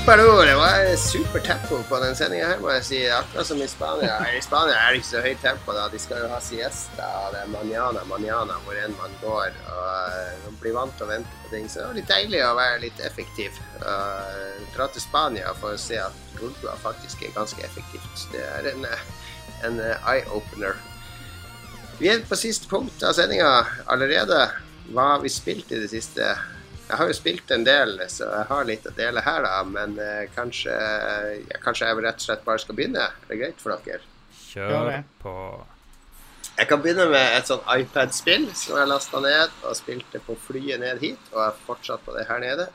Tjoppador, 0.10 0.46
det 0.46 0.56
var 0.56 0.96
super 0.98 1.40
tempo 1.40 1.84
på 1.90 1.98
den 2.00 2.16
sendinga 2.18 2.48
her, 2.50 2.62
må 2.64 2.72
jeg 2.74 2.86
si. 2.88 3.02
Akkurat 3.14 3.46
som 3.46 3.60
i 3.62 3.68
Spania. 3.70 4.16
I 4.34 4.40
Spania 4.42 4.74
er 4.74 4.96
det 4.96 5.04
ikke 5.04 5.08
så 5.12 5.22
høyt 5.22 5.44
tempo, 5.44 5.76
da. 5.78 5.84
De 5.94 6.02
skal 6.02 6.24
jo 6.24 6.32
ha 6.32 6.40
siesta, 6.42 7.10
og 7.20 7.36
det 7.36 7.44
er 7.44 7.52
manana, 7.54 8.02
manana 8.10 8.58
hvor 8.64 8.80
enn 8.82 8.98
man 8.98 9.14
går. 9.22 9.54
Og 9.70 9.86
eh, 10.08 10.42
man 10.48 10.58
blir 10.64 10.76
vant 10.80 10.98
til 10.98 11.06
å 11.06 11.12
vente 11.12 11.44
på 11.44 11.54
ting. 11.54 11.70
Så 11.70 11.84
det 11.84 11.86
var 11.92 12.00
litt 12.02 12.10
deilig 12.10 12.42
å 12.42 12.58
være 12.58 12.82
litt 12.88 13.06
effektiv. 13.06 13.62
Uh, 13.86 14.58
dra 14.74 14.90
til 14.90 15.06
Spania 15.06 15.54
for 15.62 15.78
å 15.78 15.84
se 15.86 16.02
at 16.02 16.38
Lolbua 16.42 16.74
faktisk 16.82 17.22
er 17.22 17.38
ganske 17.38 17.62
effektivt. 17.70 18.26
Det 18.34 18.42
er 18.50 18.74
en, 18.74 18.90
eh, 18.90 19.08
en 19.70 19.78
eh, 19.78 20.10
eye-opener. 20.10 20.82
Vi 22.02 22.10
er 22.10 22.26
på 22.26 22.46
siste 22.48 22.66
punkt 22.72 23.06
av 23.06 23.14
sendinga 23.14 23.60
allerede. 23.86 24.48
Hva 24.90 25.12
har 25.14 25.22
vi 25.22 25.38
spilt 25.38 25.70
i 25.70 25.86
det 25.86 25.94
siste? 25.94 26.34
Jeg 26.90 26.98
har 26.98 27.10
jo 27.12 27.14
spilt 27.14 27.52
en 27.54 27.66
del, 27.68 28.00
så 28.10 28.26
jeg 28.26 28.46
har 28.50 28.64
litt 28.66 28.88
å 28.90 28.94
dele 28.98 29.22
her, 29.22 29.44
da. 29.46 29.58
Men 29.70 29.98
eh, 30.02 30.24
kanskje, 30.34 30.74
ja, 31.46 31.60
kanskje 31.62 31.90
jeg 31.90 32.02
rett 32.02 32.24
og 32.24 32.26
slett 32.26 32.48
bare 32.48 32.62
skal 32.64 32.78
begynne? 32.80 33.04
Er 33.06 33.30
det 33.30 33.38
greit 33.44 33.62
for 33.62 33.76
dere? 33.86 34.02
Kjør 34.50 34.96
på. 35.22 35.34
Jeg 36.60 36.68
kan 36.68 36.82
begynne 36.84 37.06
med 37.12 37.38
et 37.38 37.48
sånn 37.48 37.62
iPad-spill 37.72 38.50
som 38.58 38.80
jeg 38.82 38.90
lasta 38.90 39.22
ned 39.24 39.54
og 39.62 39.78
spilte 39.78 40.20
på 40.26 40.36
flyet 40.48 40.82
ned 40.82 41.00
hit, 41.04 41.30
og 41.32 41.44
er 41.46 41.62
fortsatt 41.68 42.02
på 42.04 42.16
det 42.18 42.26
her 42.28 42.42
nede. 42.44 42.66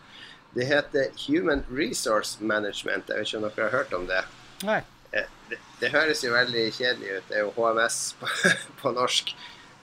Det 0.55 0.68
heter 0.70 1.11
Human 1.27 1.64
Resource 1.68 2.38
Management. 2.40 3.11
Jeg 3.11 3.18
vet 3.18 3.29
ikke 3.29 3.40
om 3.42 3.48
dere 3.48 3.66
har 3.66 3.77
hørt 3.81 3.98
om 3.98 4.07
det? 4.09 4.22
Nei. 4.62 4.79
Eh, 5.11 5.27
det, 5.50 5.59
det 5.83 5.90
høres 5.92 6.22
jo 6.24 6.31
veldig 6.33 6.64
kjedelig 6.79 7.18
ut. 7.18 7.29
Det 7.29 7.40
er 7.40 7.44
jo 7.44 7.53
HMS 7.59 7.98
på, 8.20 8.31
på 8.81 8.94
norsk. 8.94 9.35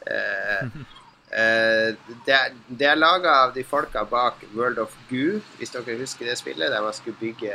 Eh, 0.08 0.72
det, 1.32 2.34
er- 2.36 2.56
det 2.68 2.88
er 2.92 2.98
laga 3.00 3.32
av 3.46 3.54
de 3.56 3.64
folka 3.64 4.04
bak 4.06 4.42
World 4.54 4.80
of 4.84 4.96
Goo, 5.10 5.38
hvis 5.60 5.72
dere 5.72 5.96
husker 6.02 6.28
det 6.28 6.38
spillet, 6.40 6.72
der 6.74 6.84
man 6.84 6.94
skulle 6.94 7.16
bygge 7.22 7.54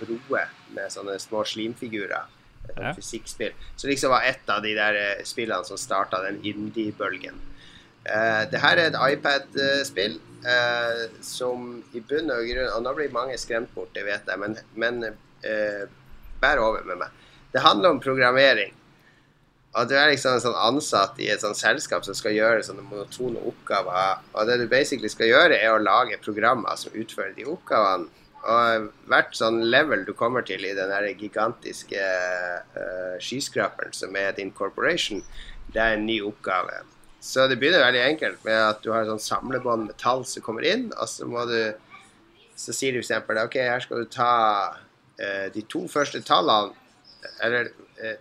broer 0.00 0.50
med 0.76 0.92
sånne 0.92 1.18
små 1.22 1.44
slimfigurer. 1.48 2.26
Ja. 2.76 2.90
fysikkspill. 2.92 3.54
Så 3.80 3.88
liksom 3.88 4.10
var 4.12 4.26
et 4.28 4.50
av 4.52 4.58
de 4.60 4.74
der 4.76 4.92
eh, 5.00 5.20
spillene 5.24 5.64
som 5.64 5.78
starta 5.80 6.18
den 6.20 6.36
indie-bølgen. 6.44 7.38
Eh, 8.04 8.42
det 8.52 8.60
her 8.60 8.76
er 8.76 8.90
et 8.90 8.98
iPad-spill 9.14 10.18
eh, 10.44 11.00
som 11.24 11.78
i 11.96 12.02
bunn 12.04 12.28
og 12.34 12.44
grunn 12.50 12.68
Og 12.74 12.82
nå 12.84 12.92
blir 12.98 13.14
mange 13.14 13.38
skremt 13.40 13.72
bort, 13.72 13.88
det 13.96 14.04
vet 14.04 14.28
jeg, 14.28 14.42
men, 14.42 14.58
men 14.76 15.00
eh, 15.08 15.86
bær 16.42 16.60
over 16.66 16.84
med 16.84 17.00
meg. 17.06 17.16
Det 17.56 17.64
handler 17.64 17.94
om 17.96 18.02
programmering. 18.04 18.74
Og 19.78 19.86
du 19.86 19.94
er 19.94 20.10
liksom 20.10 20.34
en 20.34 20.42
sånn 20.42 20.58
ansatt 20.58 21.18
i 21.22 21.28
et 21.30 21.42
sånt 21.42 21.58
selskap 21.58 22.02
som 22.06 22.16
skal 22.16 22.34
gjøre 22.34 22.64
sånne 22.66 22.82
monotone 22.88 23.38
oppgaver. 23.46 24.24
Og 24.34 24.48
det 24.48 24.56
du 24.58 24.66
basically 24.70 25.10
skal 25.12 25.30
gjøre, 25.30 25.58
er 25.58 25.70
å 25.70 25.82
lage 25.82 26.18
programmer 26.24 26.74
som 26.80 26.96
utfører 26.98 27.36
de 27.36 27.46
oppgavene. 27.46 28.08
Og 28.48 28.88
hvert 29.10 29.34
sånn 29.34 29.60
level 29.66 30.04
du 30.06 30.12
kommer 30.16 30.44
til 30.46 30.64
i 30.64 30.74
den 30.74 30.92
gigantiske 31.20 32.02
uh, 32.74 33.16
skyskraperen 33.22 33.94
som 33.94 34.14
er 34.16 34.34
din 34.36 34.52
corporation, 34.54 35.22
det 35.74 35.82
er 35.82 35.96
en 35.96 36.06
ny 36.06 36.20
oppgave. 36.26 36.80
Så 37.22 37.48
det 37.50 37.58
begynner 37.58 37.82
veldig 37.82 38.04
enkelt 38.06 38.44
med 38.46 38.58
at 38.62 38.82
du 38.82 38.92
har 38.94 39.02
et 39.02 39.10
sånn 39.10 39.22
samlebånd 39.22 39.88
med 39.88 39.98
tall 40.00 40.24
som 40.26 40.44
kommer 40.46 40.66
inn, 40.66 40.88
og 40.94 41.10
så 41.10 41.26
må 41.28 41.44
du 41.50 41.60
så 42.58 42.74
sier 42.74 42.96
du 42.96 43.02
f.eks. 43.04 43.28
ok, 43.44 43.56
her 43.62 43.82
skal 43.84 44.02
du 44.02 44.10
ta 44.10 44.32
uh, 44.74 45.46
de 45.54 45.62
to 45.70 45.84
første 45.90 46.22
tallene 46.26 46.74
Eller 47.42 47.70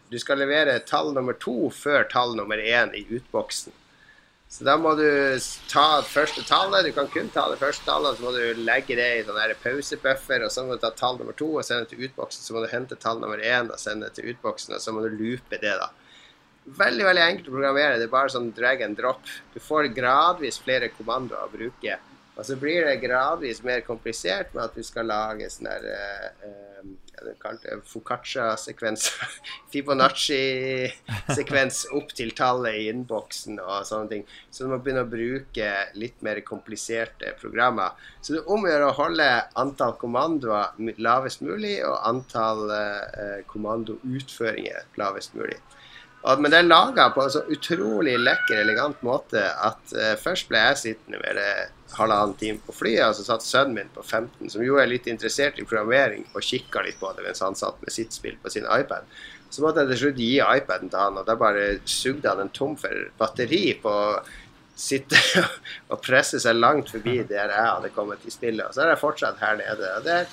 du 0.09 0.17
skal 0.19 0.39
levere 0.41 0.79
tall 0.87 1.13
nummer 1.13 1.35
to 1.37 1.69
før 1.73 2.07
tall 2.11 2.35
nummer 2.37 2.57
én 2.57 2.95
i 2.97 3.03
utboksen. 3.17 3.75
Så 4.49 4.63
da 4.63 4.77
må 4.79 4.93
du 4.95 5.07
ta 5.67 6.01
første 6.07 6.43
tallet. 6.47 6.87
Du 6.87 6.93
kan 6.95 7.09
kun 7.11 7.27
ta 7.33 7.49
det 7.51 7.59
første 7.59 7.83
tallet, 7.87 8.15
så 8.15 8.23
må 8.23 8.31
du 8.31 8.61
legge 8.63 8.95
det 8.95 9.07
i 9.17 9.23
sånn 9.27 9.55
pausebuffer, 9.63 10.45
og 10.45 10.53
så 10.53 10.63
må 10.63 10.77
du 10.77 10.83
ta 10.85 10.93
tall 10.95 11.19
nummer 11.19 11.35
to 11.35 11.49
og 11.57 11.65
sende 11.67 11.83
det 11.83 11.95
til 11.95 12.05
utboksen. 12.07 12.45
Så 12.45 12.55
må 12.55 12.63
du 12.63 12.69
hente 12.71 12.95
tall 12.95 13.19
nummer 13.19 13.43
én 13.43 13.67
og 13.67 13.79
sende 13.81 14.07
det 14.07 14.15
til 14.17 14.31
utboksen, 14.31 14.77
og 14.77 14.83
så 14.83 14.93
må 14.95 15.03
du 15.03 15.11
loope 15.19 15.59
det, 15.59 15.75
da. 15.81 15.91
Veldig 16.77 17.03
veldig 17.07 17.23
enkelt 17.23 17.49
å 17.49 17.55
programmere. 17.57 17.99
Det 17.99 18.07
er 18.07 18.13
bare 18.15 18.31
sånn 18.31 18.53
drag 18.55 18.83
and 18.87 18.99
drop. 18.99 19.27
Du 19.53 19.59
får 19.63 19.91
gradvis 19.95 20.59
flere 20.63 20.91
kommandoer 20.95 21.45
å 21.45 21.51
bruke 21.51 21.99
Og 22.37 22.45
så 22.45 22.55
blir 22.59 22.83
det 22.85 22.99
gradvis 23.01 23.63
mer 23.65 23.79
komplisert 23.81 24.51
med 24.53 24.67
at 24.67 24.75
du 24.75 24.83
skal 24.85 25.07
lage 25.09 25.47
sånn 25.49 25.71
der 25.71 25.87
uh, 25.89 26.66
kalte 27.41 27.79
Focaccia-sekvens. 27.85 29.11
Fibonacci-sekvens 29.71 31.85
opp 31.97 32.09
til 32.17 32.31
tallet 32.37 32.73
i 32.79 32.87
innboksen 32.91 33.55
og 33.63 33.85
sånne 33.87 34.09
ting. 34.11 34.23
Så 34.49 34.57
du 34.63 34.67
må 34.71 34.77
begynne 34.81 35.05
å 35.05 35.11
bruke 35.11 35.67
litt 35.97 36.17
mer 36.25 36.37
kompliserte 36.47 37.27
programmer. 37.41 37.89
Så 38.21 38.27
det 38.33 38.39
er 38.43 38.51
om 38.53 38.65
å 38.65 38.71
gjøre 38.71 38.89
å 38.91 38.99
holde 38.99 39.27
antall 39.59 39.93
kommandoer 40.01 40.65
lavest 41.01 41.39
mulig, 41.45 41.77
og 41.87 41.95
antall 42.07 42.61
uh, 42.71 43.39
kommandoutføringer 43.51 44.79
lavest 45.01 45.31
mulig. 45.37 45.59
Men 46.23 46.51
det 46.51 46.59
er 46.59 46.67
laga 46.67 47.09
på 47.15 47.23
en 47.23 47.31
så 47.31 47.43
utrolig 47.53 48.17
lekker, 48.19 48.59
elegant 48.59 49.03
måte 49.05 49.39
at 49.39 49.93
uh, 49.95 50.15
først 50.19 50.49
ble 50.49 50.59
jeg 50.59 50.79
sittende 50.81 51.21
med 51.21 51.37
det 51.39 51.51
halvannen 51.95 52.35
time 52.39 52.59
på 52.65 52.75
flyet, 52.75 53.05
og 53.05 53.15
så 53.15 53.23
satt 53.29 53.45
sønnen 53.45 53.77
min 53.77 53.93
på 53.93 54.03
15, 54.03 54.49
som 54.51 54.65
jo 54.65 54.79
er 54.81 54.89
litt 54.91 55.07
interessert 55.07 55.61
i 55.61 55.65
programmering, 55.67 56.25
og 56.33 56.43
kikka 56.43 56.83
litt 56.83 56.99
på 56.99 57.13
det 57.15 57.23
mens 57.23 57.43
han 57.45 57.55
satt 57.55 57.79
med 57.83 57.93
sitt 57.95 58.17
spill 58.17 58.35
på 58.43 58.51
sin 58.51 58.67
iPad. 58.67 59.07
Så 59.49 59.63
måtte 59.63 59.85
jeg 59.85 59.93
til 59.93 60.01
slutt 60.01 60.19
gi 60.19 60.33
iPaden 60.41 60.91
til 60.91 60.99
han, 60.99 61.21
og 61.21 61.29
da 61.29 61.37
bare 61.39 61.69
sugde 61.87 62.27
han 62.27 62.43
en 62.43 62.51
tom 62.51 62.75
for 62.79 63.07
batteri 63.19 63.71
på 63.79 63.93
å 63.93 64.19
sitte 64.77 65.17
og 65.91 66.01
presse 66.03 66.41
seg 66.43 66.59
langt 66.59 66.91
forbi 66.93 67.21
der 67.29 67.53
jeg 67.53 67.71
hadde 67.71 67.93
kommet 67.95 68.25
i 68.27 68.33
spillet. 68.33 68.67
Og 68.67 68.75
så 68.75 68.83
er 68.83 68.93
jeg 68.93 69.03
fortsatt 69.05 69.39
her 69.41 69.57
nede. 69.61 69.95
og 69.95 70.05
det 70.05 70.19
er 70.21 70.29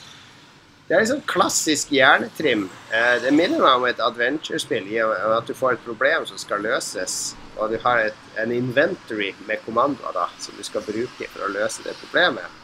det 0.88 0.92
er 0.92 1.00
liksom 1.00 1.22
klassisk 1.24 1.92
hjernetrim. 1.96 2.66
Eh, 2.92 3.14
det 3.24 3.30
minner 3.32 3.62
meg 3.62 3.78
om 3.78 3.86
et 3.88 4.02
adventure-spill. 4.04 4.90
At 5.32 5.48
du 5.48 5.54
får 5.56 5.78
et 5.78 5.86
problem 5.86 6.26
som 6.28 6.40
skal 6.40 6.60
løses, 6.64 7.32
og 7.56 7.72
du 7.72 7.78
har 7.80 8.02
et, 8.10 8.26
en 8.42 8.52
inventory 8.52 9.30
med 9.48 9.62
kommandoer 9.64 10.12
da, 10.16 10.26
som 10.38 10.58
du 10.58 10.66
skal 10.66 10.84
bruke 10.84 11.30
for 11.32 11.46
å 11.46 11.54
løse 11.54 11.86
det 11.86 11.96
problemet. 12.02 12.60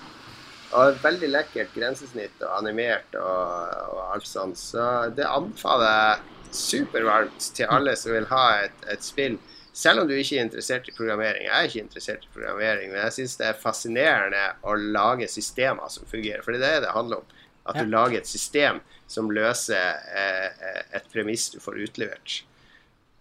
Og 0.77 1.01
veldig 1.03 1.31
lekkert 1.33 1.73
grensesnitt 1.75 2.45
og 2.45 2.53
animert 2.61 3.17
og, 3.19 3.73
og 3.97 4.03
alt 4.13 4.29
sånt. 4.29 4.61
Så 4.61 4.85
det 5.17 5.25
anbefaler 5.25 5.89
jeg 5.89 6.55
supervarmt 6.61 7.49
til 7.57 7.73
alle 7.73 7.97
som 7.97 8.13
vil 8.13 8.29
ha 8.31 8.45
et, 8.67 8.87
et 8.93 9.07
spill. 9.07 9.41
Selv 9.73 10.03
om 10.03 10.09
du 10.11 10.13
ikke 10.19 10.37
er 10.37 10.45
interessert 10.45 10.89
i 10.91 10.95
programmering. 10.95 11.47
Jeg 11.47 11.57
er 11.57 11.69
ikke 11.71 11.85
interessert 11.87 12.25
i 12.27 12.33
programmering, 12.35 12.93
men 12.93 13.01
jeg 13.07 13.17
syns 13.17 13.41
det 13.41 13.49
er 13.49 13.61
fascinerende 13.65 14.49
å 14.67 14.77
lage 14.77 15.31
systemer 15.31 15.89
som 15.89 16.05
fungerer. 16.11 16.45
For 16.45 16.53
det 16.53 16.61
er 16.61 16.81
det 16.83 16.89
det 16.91 16.97
handler 16.99 17.23
om. 17.23 17.37
At 17.69 17.77
du 17.77 17.91
lager 17.91 18.21
et 18.21 18.29
system 18.29 18.81
som 19.11 19.31
løser 19.35 19.99
eh, 20.17 20.71
et 20.97 21.11
premiss 21.13 21.51
du 21.53 21.59
får 21.63 21.83
utlevert. 21.85 22.41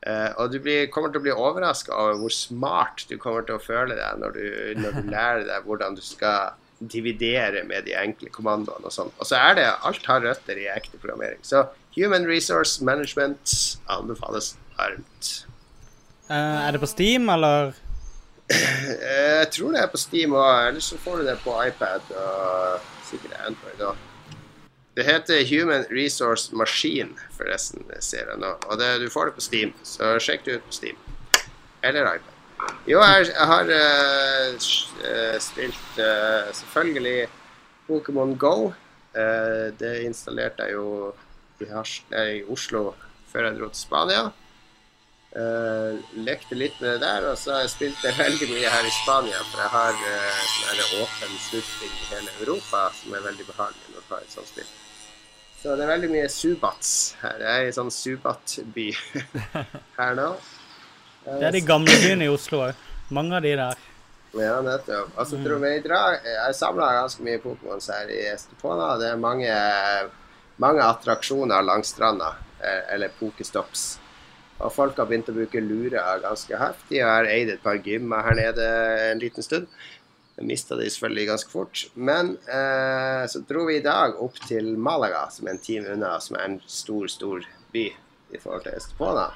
Eh, 0.08 0.32
og 0.40 0.54
du 0.54 0.62
blir, 0.64 0.88
kommer 0.94 1.12
til 1.12 1.20
å 1.20 1.26
bli 1.26 1.36
overraska 1.36 1.92
over 1.92 2.22
hvor 2.22 2.34
smart 2.34 3.04
du 3.10 3.18
kommer 3.20 3.44
til 3.44 3.58
å 3.58 3.64
føle 3.64 3.98
deg 3.98 4.22
når 4.22 4.38
du, 4.38 4.46
når 4.80 4.96
du 4.96 5.12
lærer 5.16 5.46
deg 5.50 5.68
hvordan 5.68 5.98
du 5.98 6.04
skal 6.06 6.56
dividere 6.80 7.66
med 7.68 7.84
de 7.90 7.98
enkle 8.00 8.32
kommandoene 8.32 8.88
og 8.88 8.96
sånn. 8.96 9.12
Og 9.20 9.28
så 9.28 9.36
er 9.36 9.58
det 9.60 9.68
Alt 9.68 10.08
har 10.08 10.24
røtter 10.24 10.62
i 10.62 10.70
ekte 10.72 10.96
programmering. 11.02 11.42
Så 11.44 11.66
Human 11.98 12.28
Resource 12.30 12.80
Management 12.86 13.58
anbefales 13.92 14.54
varmt. 14.78 15.34
Uh, 16.30 16.64
er 16.64 16.72
det 16.72 16.80
på 16.80 16.88
Steam, 16.88 17.28
eller? 17.34 17.74
jeg 18.50 19.50
tror 19.54 19.76
det 19.76 19.82
er 19.84 19.90
på 19.92 20.00
Steam 20.00 20.38
òg. 20.38 20.70
Eller 20.70 20.86
så 20.86 20.98
får 21.04 21.20
du 21.20 21.28
det 21.28 21.36
på 21.44 21.58
iPad 21.66 22.14
og 22.16 22.88
sikkert 23.10 23.36
Android 23.44 23.90
òg. 23.90 24.06
Det 25.00 25.06
heter 25.08 25.46
Human 25.48 25.86
Resource 25.92 26.56
Machine, 26.56 27.14
forresten, 27.38 27.86
ser 28.04 28.28
jeg 28.28 28.40
nå. 28.42 28.50
Og 28.68 28.80
det, 28.82 28.90
du 29.00 29.06
får 29.08 29.30
det 29.30 29.36
på 29.38 29.44
Steam, 29.46 29.70
så 29.88 30.18
sjekk 30.20 30.44
det 30.44 30.58
ut 30.58 30.66
på 30.68 30.76
Steam. 30.76 30.98
Eller 31.88 32.18
iPad. 32.18 32.34
Jo, 32.84 33.00
jeg, 33.00 33.30
jeg 33.30 33.48
har 33.48 33.72
uh, 33.72 35.38
spilt 35.40 36.02
uh, 36.04 36.50
selvfølgelig 36.52 37.30
Pokémon 37.88 38.36
Go. 38.36 38.74
Uh, 39.16 39.72
det 39.80 39.94
installerte 40.10 40.68
jeg 40.68 40.76
jo 40.76 41.14
i, 41.64 41.70
i, 41.70 42.44
Oslo 42.52 42.90
før 43.32 43.48
jeg 43.48 43.58
dro 43.62 43.72
til 43.72 43.84
Spania. 43.86 44.28
lekte 46.28 46.58
litt 46.58 46.76
med 46.82 46.98
det 46.98 47.02
der, 47.06 47.30
og 47.30 47.38
så 47.38 47.54
har 47.54 47.64
jeg 47.64 47.74
spilt 47.78 48.04
det 48.04 48.18
veldig 48.26 48.52
mye 48.52 48.76
her 48.76 48.92
i 48.92 48.94
Spania. 49.00 49.40
For 49.54 49.64
jeg 49.64 49.74
har 49.78 49.96
uh, 49.96 51.02
åpen 51.06 51.42
slutting 51.48 51.96
i 51.96 52.06
hele 52.12 52.38
Europa, 52.42 52.90
som 53.00 53.16
er 53.16 53.28
veldig 53.32 53.48
behagelig 53.54 53.96
når 53.96 54.04
du 54.04 54.16
har 54.18 54.28
et 54.28 54.36
sånt 54.36 54.52
spill. 54.52 54.79
Så 55.60 55.76
det 55.76 55.84
er 55.84 55.92
veldig 55.92 56.10
mye 56.14 56.28
subats 56.32 56.92
her. 57.20 57.42
Jeg 57.44 57.64
er 57.64 57.68
i 57.68 57.76
sånn 57.76 57.92
subatby 57.92 58.88
her 60.00 60.16
nå. 60.16 60.30
Det 61.26 61.48
er 61.50 61.56
de 61.58 61.62
gamle 61.68 61.96
byene 62.00 62.30
i 62.30 62.32
Oslo 62.32 62.64
òg. 62.70 62.86
Mange 63.12 63.36
av 63.36 63.44
de 63.44 63.52
der. 63.60 63.82
Ja, 64.38 64.60
nettopp. 64.64 65.12
Altså, 65.18 65.40
mm. 65.40 65.46
tror 65.46 65.66
jeg, 65.66 66.20
jeg 66.30 66.56
samla 66.56 66.90
ganske 67.02 67.26
mye 67.26 67.42
Pokémons 67.44 67.90
her 67.92 68.12
i 68.14 68.22
Estepona. 68.30 68.94
Det 69.02 69.10
er 69.10 69.20
mange, 69.20 69.56
mange 70.62 70.86
attraksjoner 70.86 71.66
langs 71.66 71.92
stranda, 71.92 72.36
eh, 72.62 72.94
eller 72.94 73.12
pokestops. 73.20 73.88
Og 74.60 74.72
folk 74.76 74.98
har 75.00 75.08
begynt 75.10 75.32
å 75.32 75.36
bruke 75.36 75.64
lurer 75.64 76.24
ganske 76.24 76.56
heftig. 76.60 77.00
Jeg 77.00 77.08
har 77.08 77.28
eid 77.28 77.52
et 77.52 77.64
par 77.64 77.80
gymmer 77.84 78.24
her 78.28 78.38
nede 78.38 78.70
en 79.10 79.22
liten 79.24 79.44
stund. 79.44 79.68
Mista 80.46 80.78
de 80.80 80.88
selvfølgelig 80.90 81.28
ganske 81.28 81.52
fort. 81.52 81.84
Men 81.96 82.36
eh, 82.48 83.26
så 83.32 83.42
dro 83.50 83.66
vi 83.68 83.80
i 83.80 83.86
dag 83.86 84.20
opp 84.24 84.40
til 84.48 84.76
Malaga, 84.78 85.26
som 85.34 85.48
er 85.48 85.58
en 85.58 85.64
time 85.64 85.94
unna, 85.96 86.16
som 86.24 86.40
er 86.40 86.48
en 86.48 86.58
stor, 86.68 87.08
stor 87.12 87.46
by 87.74 87.86
i 87.90 88.42
forhold 88.42 88.66
til 88.68 88.78
Estepona. 88.78 89.30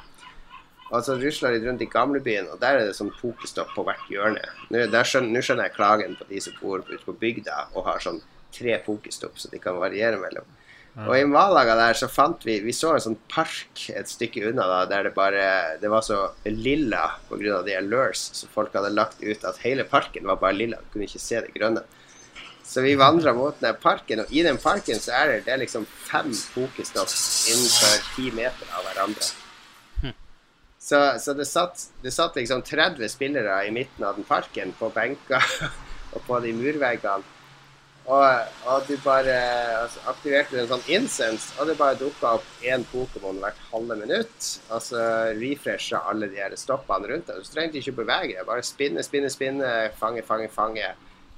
Og 0.93 1.01
så 1.01 1.15
rusla 1.17 1.49
litt 1.53 1.65
rundt 1.65 1.81
i 1.81 1.89
gamlebyen, 1.89 2.51
og 2.53 2.59
der 2.61 2.77
er 2.77 2.89
det 2.89 2.97
sånn 2.97 3.13
pokerstopp 3.17 3.71
på 3.73 3.85
hvert 3.87 4.09
hjørne. 4.13 4.43
Nå 4.69 4.83
skjønner, 4.85 5.41
skjønner, 5.41 5.69
jeg 5.69 5.77
klagen 5.77 6.17
på 6.19 6.27
de 6.29 6.41
som 6.43 6.57
bor 6.59 6.83
ute 6.85 7.01
på 7.05 7.15
bygda 7.17 7.69
og 7.73 7.87
har 7.87 8.03
sånn 8.03 8.21
tre 8.53 8.75
pokestopp 8.85 9.39
så 9.41 9.49
de 9.49 9.61
kan 9.61 9.79
variere 9.81 10.19
mellom. 10.21 10.45
Og 10.93 11.15
i 11.17 11.25
Malaga 11.25 11.73
der 11.73 11.97
så 11.97 12.05
fant 12.05 12.43
vi 12.45 12.59
Vi 12.61 12.73
så 12.75 12.91
en 12.93 13.01
sånn 13.01 13.17
park 13.31 13.87
et 13.89 14.09
stykke 14.11 14.43
unna 14.51 14.67
da, 14.69 14.83
der 14.91 15.07
det 15.07 15.15
bare 15.15 15.45
Det 15.81 15.89
var 15.89 16.05
så 16.05 16.19
lilla 16.45 17.15
pga. 17.29 17.63
de 17.65 17.77
allures 17.79 18.29
som 18.37 18.51
folk 18.53 18.75
hadde 18.77 18.93
lagt 18.93 19.23
ut 19.23 19.43
at 19.43 19.57
hele 19.65 19.87
parken 19.89 20.27
var 20.29 20.37
bare 20.41 20.53
lilla. 20.53 20.77
Du 20.77 20.93
kunne 20.93 21.07
ikke 21.09 21.21
se 21.21 21.41
det 21.41 21.53
grønne. 21.55 21.81
Så 22.63 22.81
vi 22.81 22.95
vandra 22.95 23.33
mot 23.33 23.59
den 23.59 23.75
parken, 23.81 24.21
og 24.23 24.31
i 24.31 24.41
den 24.45 24.57
parken 24.57 24.99
så 24.99 25.11
er 25.17 25.27
det, 25.27 25.39
det 25.45 25.53
er 25.53 25.59
liksom 25.61 25.83
fem 25.85 26.31
pokestops 26.53 27.49
innenfor 27.51 28.05
ti 28.15 28.29
meter 28.31 28.69
av 28.71 28.87
hverandre. 28.87 29.27
Hm. 30.01 30.15
Så, 30.79 31.01
så 31.19 31.35
det, 31.35 31.45
satt, 31.49 31.89
det, 32.01 32.13
satt, 32.15 32.39
liksom 32.39 32.63
30 32.63 33.11
spillere 33.11 33.59
i 33.67 33.73
midten 33.75 34.07
av 34.07 34.15
den 34.15 34.25
parken, 34.25 34.71
på 34.79 34.89
benker 34.95 35.43
og 36.15 36.23
på 36.23 36.39
de 36.45 36.55
murveggene. 36.55 37.27
Og, 38.03 38.23
og 38.67 38.83
du 38.87 38.97
bare 38.99 39.35
altså, 39.79 40.01
aktiverte 40.11 40.59
en 40.59 40.67
sånn 40.67 40.83
incense, 40.91 41.53
og 41.55 41.69
det 41.69 41.77
bare 41.79 41.95
dukka 42.01 42.33
opp 42.35 42.65
én 42.67 42.83
Pokémon 42.91 43.39
hvert 43.39 43.61
halve 43.69 43.95
minutt. 44.01 44.49
Altså 44.75 44.99
refresha 45.39 46.01
alle 46.11 46.27
de 46.31 46.41
her 46.43 46.55
stoppene 46.59 47.07
rundt 47.13 47.31
deg. 47.31 47.39
Du 47.39 47.53
trengte 47.53 47.79
ikke 47.79 47.95
å 47.95 47.99
bevege 48.01 48.35
deg, 48.35 48.45
bare 48.49 48.65
spinne, 48.67 49.05
spinne, 49.07 49.31
spinne, 49.31 49.69
fange, 49.99 50.25
fange, 50.27 50.49
fange. 50.51 50.89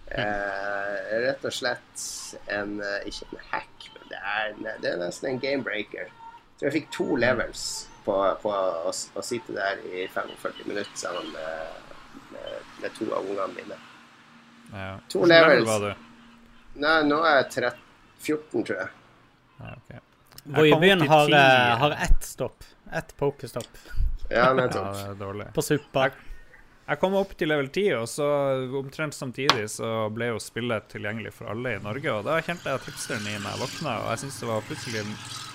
Eh, 0.06 1.14
rett 1.22 1.46
og 1.46 1.54
slett 1.54 2.02
en 2.54 2.76
eh, 2.78 3.08
Ikke 3.10 3.26
en 3.26 3.40
hack, 3.50 3.88
men 3.96 4.12
det 4.12 4.20
er, 4.22 4.52
det 4.84 4.90
er 4.92 5.00
nesten 5.02 5.32
en 5.32 5.42
gamebreaker. 5.42 6.10
Så 6.58 6.68
jeg 6.68 6.76
fikk 6.80 6.92
to 6.94 7.08
levels 7.20 7.66
på, 8.06 8.16
på 8.42 8.52
å, 8.54 8.90
å, 8.94 9.24
sitte 9.26 9.54
der 9.58 9.82
i 9.90 10.06
45 10.14 10.66
minutter 10.70 10.98
sammen 10.98 11.30
med, 11.34 11.96
med, 12.34 12.74
med 12.82 12.98
to 12.98 13.10
av 13.12 13.26
ungene 13.26 13.54
mine. 13.54 13.80
Ja. 14.74 14.92
To 15.14 15.26
levels. 15.30 15.98
Nei, 16.76 16.96
nå 17.08 17.22
er 17.24 17.40
jeg 17.40 17.50
13, 17.72 17.84
14, 18.26 18.64
tror 18.68 18.80
jeg. 18.82 18.94
Ja, 19.60 19.74
okay. 19.78 20.02
Voibyen 20.46 21.02
har, 21.08 21.32
uh, 21.32 21.78
har 21.82 21.98
ett 22.06 22.24
stopp. 22.24 22.64
Ett 22.94 23.18
pokestopp. 23.18 23.78
Ja, 24.30 24.54
nettopp. 24.54 24.98
ja, 24.98 25.14
dårlig. 25.14 25.48
På 25.54 25.62
suppa. 25.62 26.10
Jeg, 26.10 26.36
jeg 26.86 27.00
kom 27.02 27.16
opp 27.18 27.32
til 27.38 27.50
level 27.50 27.70
10, 27.72 27.88
og 28.02 28.10
så 28.10 28.28
omtrent 28.78 29.16
samtidig 29.18 29.66
så 29.74 30.10
ble 30.14 30.34
jo 30.34 30.42
spillet 30.44 30.86
tilgjengelig 30.92 31.34
for 31.38 31.50
alle 31.54 31.78
i 31.78 31.82
Norge. 31.82 32.12
Og 32.14 32.28
da 32.28 32.38
kjente 32.46 32.70
jeg 32.70 32.82
at 32.82 32.90
hipsteren 32.90 33.26
i 33.32 33.40
meg 33.42 33.58
våkna, 33.62 33.98
og 34.04 34.12
jeg 34.14 34.26
syntes 34.26 34.42
det 34.44 34.52
var 34.52 34.68
plutselig 34.68 35.06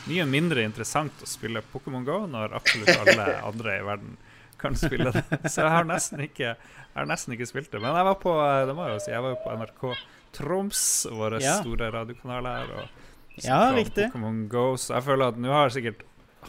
mye 0.08 0.26
mindre 0.26 0.64
interessant 0.64 1.22
å 1.22 1.28
spille 1.28 1.62
Pokémon 1.70 2.06
GO 2.06 2.22
når 2.30 2.56
absolutt 2.56 2.96
alle 2.96 3.28
andre 3.50 3.76
i 3.76 3.86
verden 3.86 4.16
kan 4.60 4.74
spille 4.76 5.12
det. 5.14 5.24
Så 5.52 5.62
jeg 5.62 5.72
har 5.72 5.86
nesten 5.88 6.24
ikke, 6.24 6.54
jeg 6.56 6.96
har 6.96 7.08
nesten 7.08 7.36
ikke 7.36 7.48
spilt 7.48 7.70
det. 7.72 7.80
Men 7.82 7.94
jeg 7.94 8.08
var 8.10 8.18
på 8.20 8.34
det 8.66 8.74
må 8.76 8.88
jeg 8.88 8.96
jo 8.96 9.04
si, 9.04 9.12
jeg 9.14 9.24
var 9.24 9.38
på 9.44 9.54
NRK 9.60 9.84
Troms, 10.36 10.82
våre 11.10 11.40
ja. 11.42 11.58
store 11.60 11.90
radiokanaler. 11.94 12.74
Og 12.76 13.42
ja, 13.44 13.72
riktig. 13.74 14.10
Pokémon 14.12 14.46
Go. 14.48 14.76
Så 14.78 14.94
jeg 14.96 15.06
føler 15.08 15.32
at 15.32 15.40
nå 15.40 15.52
har 15.54 15.72
sikkert 15.74 16.04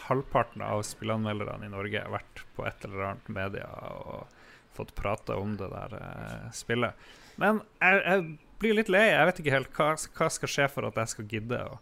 halvparten 0.07 0.63
av 0.63 0.83
spillanmelderne 0.87 1.67
i 1.67 1.71
Norge 1.71 2.03
vært 2.13 2.45
på 2.55 2.65
et 2.67 2.85
eller 2.87 3.09
annet 3.09 3.33
media 3.33 3.67
og 3.91 4.29
fått 4.75 4.93
prate 4.95 5.35
om 5.35 5.57
det 5.59 5.67
der 5.71 5.97
eh, 5.99 6.47
spillet. 6.55 7.09
Men 7.41 7.61
jeg, 7.81 8.01
jeg, 8.05 8.25
blir 8.61 8.77
litt 8.77 8.91
lei. 8.93 9.07
Jeg 9.09 9.27
vet 9.27 9.41
ikke 9.41 9.55
helt 9.55 9.77
hva, 9.77 9.89
hva 10.19 10.29
skal 10.31 10.53
skje 10.53 10.67
for 10.71 10.87
at 10.87 10.99
jeg 11.01 11.13
skal 11.15 11.29
gidde 11.31 11.59
å, 11.65 11.79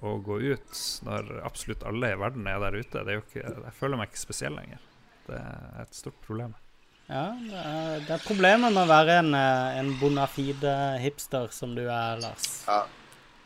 å, 0.00 0.16
gå 0.24 0.40
ut 0.40 0.82
når 1.06 1.30
absolutt 1.44 1.84
alle 1.86 2.14
i 2.14 2.18
verden 2.20 2.48
er 2.50 2.62
der 2.64 2.78
ute. 2.80 3.04
Er 3.04 3.20
ikke, 3.20 3.44
jeg 3.44 3.74
føler 3.78 4.00
meg 4.00 4.10
ikke 4.10 4.24
spesiell 4.24 4.56
lenger. 4.56 4.82
Det 5.28 5.40
er 5.40 5.82
et 5.84 5.98
stort 5.98 6.18
problem. 6.24 6.56
Ja, 7.04 7.24
det 7.36 7.60
er, 7.60 7.98
det 8.06 8.12
er 8.16 8.22
problemet 8.24 8.72
med 8.72 8.86
å 8.86 8.88
være 8.88 9.18
en, 9.20 9.34
eh, 9.36 9.78
en 9.80 9.90
bonafide 10.00 10.72
hipster 11.02 11.50
som 11.52 11.74
du 11.76 11.82
er, 11.84 12.20
Lars. 12.22 12.46
Ja. 12.68 12.84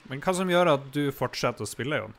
Men 0.09 0.23
hva 0.25 0.35
som 0.37 0.51
gjør 0.51 0.71
at 0.77 0.87
du 0.95 1.09
fortsetter 1.13 1.67
å 1.67 1.69
spille, 1.69 1.99
Jon? 2.05 2.15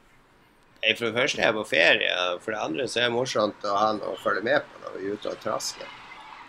For 0.83 1.09
det 1.09 1.15
første 1.15 1.41
er 1.41 1.49
jeg 1.49 1.55
på 1.57 1.63
ferie, 1.67 2.11
for 2.43 2.55
det 2.55 2.59
andre 2.63 2.85
så 2.87 3.01
er 3.01 3.07
det 3.09 3.15
morsomt 3.15 3.65
å 3.67 3.75
ha 3.75 3.87
noe 3.97 4.13
å 4.13 4.19
følge 4.19 4.43
med 4.47 4.67
på 4.67 4.83
når 4.83 4.93
vi 4.95 5.07
er 5.07 5.17
ute 5.17 5.31
og 5.31 5.41
trasker. 5.43 5.95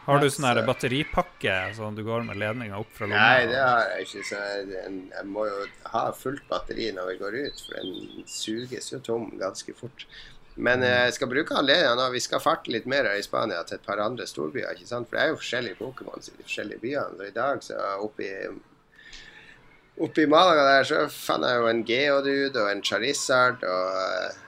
Har 0.06 0.22
du 0.22 0.26
sånn 0.32 0.46
her 0.48 0.60
batteripakke 0.66 1.54
sånn 1.76 1.94
du 1.98 2.02
går 2.06 2.24
med 2.26 2.38
ledninga 2.40 2.78
opp 2.80 2.92
fra 2.96 3.06
lomma? 3.06 3.20
Nei, 3.20 3.46
det 3.50 3.58
har 3.60 3.82
jeg 3.92 4.06
ikke. 4.06 4.22
Så 4.26 4.38
jeg, 4.42 4.84
jeg 5.12 5.26
må 5.28 5.44
jo 5.46 5.64
ha 5.92 6.04
fullt 6.16 6.46
batteri 6.50 6.88
når 6.96 7.12
vi 7.12 7.16
går 7.20 7.36
ut, 7.44 7.62
for 7.66 7.78
den 7.78 8.28
suges 8.30 8.90
jo 8.94 9.02
tom 9.06 9.28
ganske 9.38 9.74
fort. 9.78 10.06
Men 10.60 10.82
eh, 10.84 11.06
jeg 11.06 11.16
skal 11.16 11.30
bruke 11.30 11.56
anledningen 11.56 11.96
nå. 12.00 12.08
Vi 12.14 12.20
skal 12.24 12.42
farte 12.44 12.72
litt 12.72 12.88
mer 12.90 13.08
i 13.14 13.22
Spania 13.24 13.62
til 13.66 13.78
et 13.78 13.86
par 13.86 14.02
andre 14.04 14.26
storbyer. 14.28 14.74
ikke 14.76 14.90
sant? 14.90 15.08
For 15.08 15.16
det 15.16 15.22
er 15.22 15.32
jo 15.32 15.40
forskjellige 15.40 15.80
Pokémon 15.80 16.20
i 16.20 16.34
de 16.36 16.44
forskjellige 16.44 16.84
byene. 16.84 17.16
Så 17.16 17.30
i 17.30 17.38
dag 17.38 17.64
så 17.64 17.80
oppe 20.00 20.22
i 20.22 20.28
Malaga 20.30 20.68
der 20.68 20.86
så 20.88 21.00
fant 21.12 21.44
jeg 21.48 21.58
jo 21.60 21.66
en 21.70 21.82
Geodude 21.88 22.62
og 22.62 22.70
en 22.70 22.84
Charizard 22.84 23.64
og, 23.68 24.38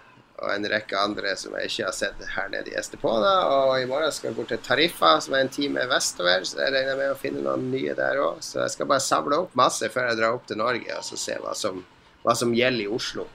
og 0.43 0.53
en 0.53 0.69
rekke 0.73 0.97
andre 1.01 1.35
som 1.37 1.57
jeg 1.59 1.69
ikke 1.69 1.89
har 1.89 1.97
sett 1.97 2.25
her 2.37 2.49
nede 2.53 2.73
i 2.73 2.79
Estepona. 2.81 3.35
Og 3.57 3.75
i 3.81 3.89
morgen 3.89 4.13
skal 4.13 4.31
jeg 4.31 4.39
bort 4.39 4.53
til 4.53 4.63
Tariffa, 4.65 5.17
som 5.25 5.37
er 5.37 5.47
en 5.47 5.53
time 5.53 5.85
vestover, 5.91 6.45
så 6.49 6.61
jeg 6.61 6.77
regner 6.77 6.99
med 7.01 7.13
å 7.13 7.21
finne 7.21 7.45
noen 7.45 7.71
nye 7.73 7.97
der 7.99 8.21
òg. 8.21 8.41
Så 8.45 8.63
jeg 8.63 8.77
skal 8.77 8.93
bare 8.93 9.05
samle 9.05 9.45
opp 9.45 9.57
masse 9.59 9.89
før 9.93 10.11
jeg 10.11 10.21
drar 10.21 10.37
opp 10.37 10.49
til 10.49 10.61
Norge 10.61 10.99
og 10.99 11.07
så 11.09 11.21
se 11.21 11.41
hva 11.41 11.57
som, 11.57 11.85
hva 12.25 12.37
som 12.37 12.53
gjelder 12.57 12.85
i 12.85 12.93
Oslo. 13.01 13.29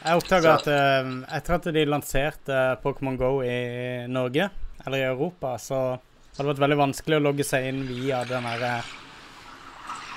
Jeg 0.00 0.20
oppdaga 0.20 0.54
at 0.58 0.68
eh, 0.70 1.08
etter 1.36 1.56
at 1.56 1.68
de 1.74 1.82
lanserte 1.88 2.60
Pokémon 2.84 3.18
Go 3.20 3.30
i 3.44 4.06
Norge, 4.10 4.48
eller 4.86 4.98
i 5.02 5.08
Europa, 5.08 5.56
så 5.60 5.80
har 5.96 6.38
det 6.38 6.50
vært 6.52 6.62
veldig 6.64 6.78
vanskelig 6.80 7.18
å 7.18 7.24
logge 7.24 7.44
seg 7.44 7.66
inn 7.68 7.82
via 7.88 8.22
den 8.28 8.46
derre 8.48 8.74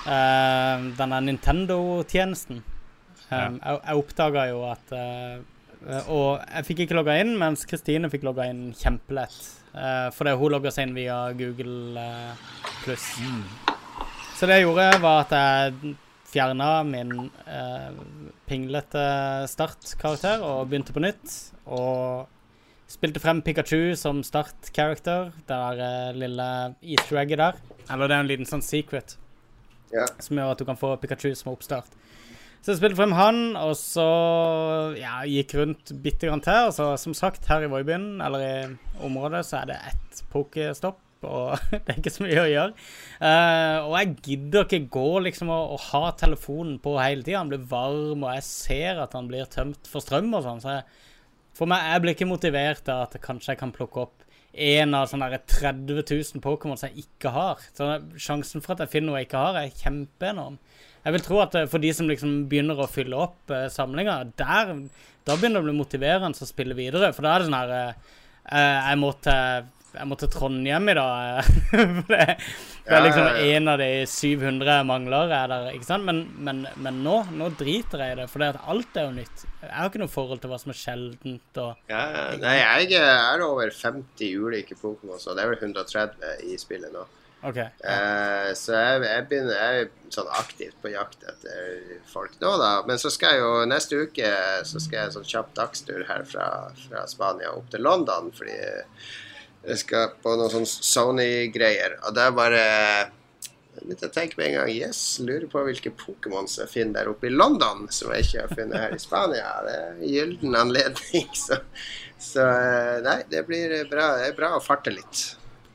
uh, 0.06 0.86
denne 0.96 1.18
Nintendo-tjenesten. 1.26 2.62
Um, 3.28 3.58
Jeg, 3.58 3.80
jeg 3.80 3.98
oppdaga 3.98 4.42
jo 4.50 4.58
at 4.68 4.90
eh, 4.92 5.38
Og 6.12 6.42
jeg 6.44 6.66
fikk 6.68 6.82
ikke 6.84 6.96
logga 6.98 7.14
inn, 7.22 7.32
mens 7.40 7.64
Kristine 7.68 8.10
fikk 8.12 8.24
logga 8.28 8.46
inn 8.52 8.66
kjempelett. 8.76 9.36
Uh, 9.74 10.08
fordi 10.14 10.36
hun 10.38 10.54
logga 10.54 10.72
seg 10.72 10.88
inn 10.88 10.96
via 10.96 11.18
Google 11.36 12.04
pluss. 12.84 13.08
Så 14.38 14.48
det 14.48 14.60
jeg 14.60 14.66
gjorde, 14.68 14.88
var 15.02 15.24
at 15.24 15.34
jeg 15.34 15.96
fjerna 16.34 16.82
min 16.82 17.30
eh, 17.46 17.90
pinglete 18.48 19.02
startkarakter 19.50 20.44
og 20.44 20.68
begynte 20.70 20.94
på 20.94 21.02
nytt. 21.04 21.34
Og 21.64 22.30
spilte 22.90 23.22
frem 23.22 23.42
Pikachu 23.44 23.94
som 23.98 24.22
startkarakter. 24.26 25.32
Det 25.44 25.50
der 25.50 25.84
eh, 25.88 26.16
lille 26.18 26.48
easter 26.82 27.20
egget 27.22 27.42
der. 27.42 27.60
Eller 27.90 28.08
det 28.08 28.16
er 28.16 28.24
en 28.24 28.30
liten 28.30 28.48
sånn 28.48 28.64
secret 28.64 29.16
yeah. 29.92 30.08
som 30.22 30.38
gjør 30.38 30.54
at 30.54 30.62
du 30.62 30.66
kan 30.68 30.80
få 30.80 30.94
Pikachu 31.02 31.32
som 31.36 31.52
oppstart. 31.54 32.00
Så 32.64 32.72
jeg 32.72 32.78
spilte 32.80 32.96
frem 32.96 33.12
han, 33.12 33.38
og 33.60 33.74
så 33.76 34.04
ja, 34.96 35.18
gikk 35.28 35.52
rundt 35.58 35.90
bitte 36.00 36.30
grann 36.30 36.40
til. 36.44 36.70
Og 36.70 36.72
så 36.72 36.94
som 36.96 37.12
sagt, 37.16 37.44
her 37.50 37.66
i 37.66 37.68
Voibyen, 37.68 38.22
eller 38.24 38.40
i 38.40 38.54
området, 39.04 39.42
så 39.44 39.60
er 39.60 39.68
det 39.68 39.80
ett 39.90 40.22
pokestopp. 40.32 41.03
Og 41.26 41.54
det 41.72 41.82
er 41.82 42.00
ikke 42.00 42.12
så 42.14 42.26
mye 42.26 42.42
å 42.42 42.50
gjøre. 42.50 42.84
Uh, 43.20 43.78
og 43.88 43.96
jeg 43.98 44.16
gidder 44.28 44.66
ikke 44.66 44.92
gå 44.96 45.08
liksom 45.28 45.52
og, 45.54 45.76
og 45.76 45.88
ha 45.90 46.12
telefonen 46.20 46.76
på 46.82 46.96
hele 46.98 47.24
tida. 47.24 47.40
Han 47.42 47.52
blir 47.52 47.64
varm, 47.70 48.26
og 48.26 48.36
jeg 48.36 48.46
ser 48.48 49.02
at 49.04 49.16
han 49.16 49.30
blir 49.30 49.48
tømt 49.52 49.90
for 49.90 50.04
strøm 50.04 50.32
og 50.34 50.44
sånn. 50.46 50.62
Så 50.64 50.76
jeg, 50.78 50.86
for 51.54 51.70
meg, 51.70 51.88
jeg 51.92 52.04
blir 52.04 52.16
ikke 52.16 52.30
motivert 52.30 52.92
av 52.92 53.06
at 53.08 53.18
kanskje 53.24 53.54
jeg 53.54 53.62
kan 53.62 53.74
plukke 53.74 54.06
opp 54.06 54.20
en 54.54 54.94
av 54.94 55.08
sånne 55.10 55.28
der 55.32 55.42
30 55.50 56.04
000 56.06 56.42
Pokémon 56.42 56.78
som 56.78 56.90
jeg 56.90 57.08
ikke 57.08 57.32
har. 57.34 57.62
Så 57.74 57.88
sjansen 58.20 58.62
for 58.62 58.74
at 58.74 58.84
jeg 58.84 58.92
finner 58.92 59.10
noe 59.10 59.22
jeg 59.22 59.28
ikke 59.28 59.46
har, 59.48 59.58
er 59.58 59.80
kjempeenorm. 59.80 60.60
Jeg 61.04 61.16
vil 61.16 61.24
tro 61.26 61.40
at 61.42 61.56
eh, 61.58 61.66
for 61.68 61.82
de 61.82 61.90
som 61.92 62.08
liksom 62.08 62.44
begynner 62.48 62.78
å 62.80 62.88
fylle 62.88 63.18
opp 63.26 63.52
uh, 63.52 63.66
samlinga, 63.72 64.22
der 64.38 64.70
da 65.24 65.36
begynner 65.36 65.60
det 65.60 65.64
å 65.64 65.68
bli 65.68 65.76
motiverende 65.78 66.44
å 66.44 66.48
spille 66.48 66.76
videre. 66.76 67.12
For 67.16 67.24
da 67.24 67.34
er 67.34 67.42
det 67.42 67.48
sånn 67.48 67.58
her 67.58 67.74
eh, 67.78 68.12
eh, 68.52 68.78
jeg, 68.90 69.00
må 69.00 69.10
til, 69.24 69.68
jeg 69.94 70.08
må 70.10 70.18
til 70.18 70.30
Trondheim 70.32 70.90
i 70.90 70.94
dag. 70.98 71.40
eh, 71.40 71.50
for 72.00 72.12
det, 72.12 72.26
det 72.84 72.96
er 72.98 73.04
liksom 73.06 73.40
én 73.46 73.72
av 73.72 73.80
de 73.80 73.88
700 74.10 74.78
jeg 74.78 74.88
mangler, 74.90 75.34
er 75.38 75.50
der, 75.52 75.68
ikke 75.76 75.88
sant? 75.88 76.06
Men, 76.08 76.24
men, 76.36 76.64
men 76.76 77.02
nå, 77.06 77.16
nå 77.34 77.50
driter 77.58 78.04
jeg 78.04 78.16
i 78.16 78.20
det, 78.22 78.28
for 78.32 78.44
alt 78.44 79.00
er 79.00 79.08
jo 79.08 79.16
nytt. 79.18 79.44
Jeg 79.62 79.74
har 79.74 79.90
ikke 79.90 80.04
noe 80.04 80.12
forhold 80.12 80.42
til 80.42 80.52
hva 80.52 80.60
som 80.62 80.74
er 80.74 80.80
sjeldent. 80.80 81.60
og 81.64 81.90
Ja, 81.92 82.06
nei, 82.40 82.56
jeg 82.60 83.02
er 83.02 83.44
over 83.46 83.70
50 83.70 84.38
ulike 84.40 84.78
Pokémon, 84.80 85.20
så 85.22 85.36
det 85.36 85.44
er 85.44 85.54
vel 85.54 85.62
130 85.72 86.48
i 86.50 86.58
spillet 86.60 86.94
nå. 86.94 87.06
OK. 87.44 87.58
Eh, 87.60 88.50
så 88.56 88.72
jeg, 88.72 89.00
jeg 89.04 89.24
begynner 89.28 89.58
jeg 89.58 89.80
er 89.82 89.90
sånn 90.14 90.30
aktivt 90.32 90.76
på 90.80 90.92
jakt 90.94 91.26
etter 91.28 91.98
folk 92.08 92.38
nå, 92.40 92.54
da. 92.60 92.70
Men 92.88 93.00
så 93.00 93.12
skal 93.12 93.34
jeg 93.34 93.42
jo 93.42 93.50
neste 93.68 93.98
uke 94.00 94.30
så 94.64 94.80
skal 94.80 94.96
jeg 94.98 95.10
en 95.10 95.16
sånn 95.18 95.28
kjapp 95.28 95.50
dagstur 95.58 96.06
her 96.08 96.24
fra, 96.28 96.46
fra 96.86 97.04
Spania 97.10 97.52
opp 97.52 97.68
til 97.72 97.84
London. 97.84 98.30
Fordi 98.32 98.56
jeg 99.64 99.80
skal 99.80 100.14
på 100.22 100.34
noen 100.38 100.52
sånn 100.52 100.66
Sony-greier. 100.68 101.98
Og 102.04 102.16
det 102.16 102.24
er 102.24 102.34
bare 102.36 102.64
jeg 103.84 103.98
å 104.06 104.10
tenke 104.12 104.38
med 104.38 104.46
en 104.48 104.56
gang 104.60 104.70
Yes, 104.70 105.00
lurer 105.20 105.46
på 105.50 105.62
hvilke 105.66 105.90
Pokémons 105.98 106.58
jeg 106.60 106.70
finner 106.70 107.00
der 107.02 107.10
oppe 107.10 107.28
i 107.28 107.32
London 107.34 107.88
som 107.92 108.12
jeg 108.14 108.26
ikke 108.26 108.44
har 108.44 108.54
funnet 108.60 108.80
her 108.80 108.94
i 108.94 109.00
Spania. 109.02 109.50
Det 109.66 109.74
er 109.74 109.88
en 109.90 110.04
gyllen 110.08 110.58
anledning. 110.60 111.28
Så, 111.44 111.58
så 112.24 112.44
eh, 112.46 113.00
nei, 113.04 113.18
det 113.28 113.42
blir 113.48 113.74
bra. 113.90 114.14
Det 114.20 114.30
er 114.30 114.36
bra 114.38 114.54
å 114.56 114.62
farte 114.64 114.94
litt. 114.94 115.24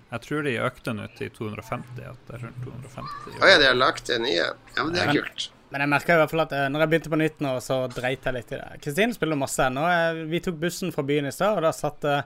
Jeg 0.09 0.23
tror 0.25 0.47
de 0.47 0.55
økte 0.65 0.95
ut 0.97 1.19
til 1.19 1.29
250. 1.35 1.99
At 2.09 2.23
det 2.25 2.39
er 2.39 2.45
rundt 2.47 2.63
250. 2.65 3.37
Å 3.37 3.51
ja, 3.51 3.59
de 3.61 3.67
har 3.69 3.77
lagt 3.77 4.09
det 4.09 4.17
nye? 4.23 4.47
Ja, 4.47 4.81
men 4.81 4.95
det 4.95 5.03
er 5.03 5.11
kult. 5.19 5.49
Men 5.69 5.83
jeg 5.83 5.91
merka 5.91 6.15
i 6.15 6.21
hvert 6.23 6.31
fall 6.33 6.45
at 6.47 6.55
eh, 6.57 6.65
når 6.73 6.81
jeg 6.85 6.91
begynte 6.93 7.13
på 7.13 7.21
nytt 7.21 7.43
nå, 7.45 7.51
så 7.61 7.83
dreit 7.93 8.25
jeg 8.25 8.37
litt 8.39 8.53
i 8.55 8.57
det. 8.57 8.69
Kristine 8.81 9.13
spiller 9.13 9.37
masse 9.37 9.67
Nå, 9.69 9.83
Eh, 9.85 10.23
Vi 10.31 10.41
tok 10.47 10.57
bussen 10.63 10.95
fra 10.95 11.05
byen 11.05 11.29
i 11.29 11.35
stad, 11.35 11.59
og 11.59 11.67
da 11.67 11.75
satt 11.75 12.07
eh, 12.09 12.23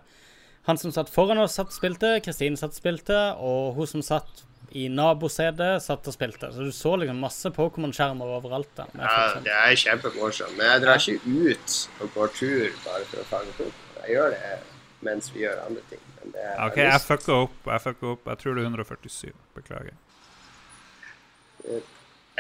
han 0.68 0.80
som 0.80 0.94
satt 0.96 1.10
foran 1.12 1.42
oss, 1.44 1.58
satt 1.60 1.72
og 1.74 1.76
spilte. 1.76 2.16
Kristine 2.24 2.60
satt 2.60 2.76
og 2.76 2.80
spilte, 2.80 3.20
og 3.40 3.74
hun 3.78 3.90
som 3.90 4.04
satt 4.06 4.44
i 4.74 4.88
nabosetet, 4.90 5.84
satt 5.86 6.08
og 6.10 6.16
spilte. 6.16 6.50
Så 6.54 6.66
du 6.66 6.72
så 6.74 6.96
liksom 6.98 7.20
masse 7.22 7.52
Pokémon-skjermer 7.54 8.32
overalt. 8.40 8.72
da. 8.78 8.88
Ja, 8.98 9.40
det 9.44 9.54
er 9.54 9.76
kjempemorsomt. 9.78 10.56
Men 10.58 10.72
jeg 10.72 10.86
drar 10.86 11.02
ikke 11.02 11.20
ut 11.52 11.76
og 12.02 12.14
går 12.16 12.32
tur 12.40 12.80
bare 12.86 13.10
for 13.12 13.22
å 13.22 13.28
fange 13.30 13.58
Pokémon. 13.60 13.92
Jeg 14.04 14.16
gjør 14.18 14.34
det 14.34 14.56
mens 15.04 15.30
vi 15.34 15.44
gjør 15.44 15.60
andre 15.68 15.84
ting. 15.92 16.02
Men 16.22 16.32
det 16.34 16.46
er 16.48 16.64
OK, 16.66 16.80
jeg 16.80 17.04
fucka 17.04 17.36
opp. 17.44 17.60
Jeg 17.68 17.84
fucka 17.84 18.14
opp. 18.16 18.32
Jeg 18.32 18.42
tror 18.42 18.56
det 18.56 18.64
er 18.64 18.72
147. 18.72 19.34
Beklager. 19.60 20.00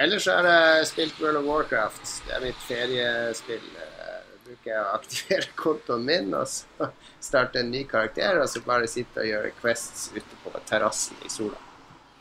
Ellers 0.03 0.25
har 0.25 0.47
jeg 0.47 0.87
spilt 0.89 1.19
World 1.21 1.37
of 1.43 1.45
Warcraft. 1.47 2.05
Det 2.27 2.33
er 2.37 2.45
mitt 2.47 2.63
feriespill. 2.67 3.67
Bruker 4.53 4.69
jeg 4.69 4.79
å 4.85 4.89
aktivere 4.93 5.51
kontoen 5.63 6.03
min 6.05 6.33
og 6.37 6.45
så 6.51 6.89
starte 7.29 7.63
en 7.63 7.71
ny 7.73 7.83
karakter, 7.89 8.37
og 8.43 8.49
så 8.51 8.61
bare 8.65 8.89
sitte 8.91 9.23
og 9.23 9.29
gjøre 9.29 9.53
quests 9.61 10.11
ute 10.13 10.41
på 10.43 10.53
terrassen 10.69 11.17
i 11.25 11.31
sola. 11.33 11.57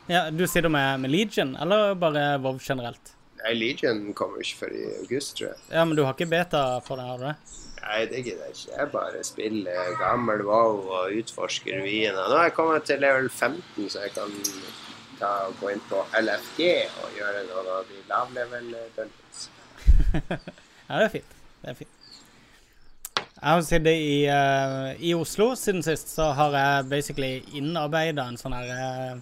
Ja, 0.09 0.25
Du 0.33 0.47
sitter 0.47 0.69
med, 0.73 0.99
med 1.05 1.13
Legion, 1.13 1.53
eller 1.55 1.93
bare 1.95 2.33
WoW 2.43 2.57
generelt? 2.59 3.13
Nei, 3.43 3.53
Legion 3.59 4.01
kommer 4.17 4.41
ikke 4.41 4.63
før 4.63 4.73
i 4.75 4.83
august, 5.03 5.37
tror 5.37 5.51
jeg. 5.51 5.61
Ja, 5.69 5.83
men 5.85 5.95
du 5.99 6.01
har 6.07 6.15
ikke 6.15 6.27
beta 6.31 6.63
for 6.83 6.99
det, 6.99 7.05
har 7.07 7.21
du 7.21 7.27
det? 7.29 7.35
Nei, 7.83 7.99
det 8.07 8.21
gidder 8.23 8.47
jeg 8.47 8.55
ikke. 8.57 8.75
Jeg 8.79 8.91
bare 8.93 9.23
spiller 9.27 9.93
gammel 9.99 10.43
WoW 10.47 10.89
og 10.97 11.15
utforsker 11.19 11.81
ruiner. 11.83 12.17
Nå 12.17 12.39
har 12.39 12.47
jeg 12.49 12.55
kommet 12.57 12.87
til 12.87 13.03
level 13.03 13.27
15, 13.29 13.89
så 13.91 14.05
jeg 14.05 14.13
kan 14.15 14.31
ta 15.19 15.31
og 15.49 15.59
gå 15.59 15.73
inn 15.75 15.83
på 15.91 15.99
LFG 16.19 16.63
og 17.03 17.17
gjøre 17.19 17.43
noen 17.51 17.71
av 17.77 17.91
de 17.91 17.99
lavlevel 18.11 18.71
dungeons. 18.97 19.45
Ja, 20.83 20.97
det 20.99 21.05
er 21.05 21.11
fint. 21.13 21.35
Det 21.63 21.69
er 21.71 21.77
fint. 21.79 22.02
Jeg 23.43 23.57
har 23.57 23.63
sittet 23.67 23.99
i, 23.99 24.19
uh, 24.31 24.93
i 25.03 25.09
Oslo 25.19 25.49
siden 25.59 25.83
sist, 25.83 26.13
så 26.15 26.29
har 26.31 26.53
jeg 26.55 26.85
basically 26.87 27.31
innarbeida 27.59 28.23
en 28.29 28.37
sånn 28.39 28.53
her 28.55 28.69
uh, 28.71 29.17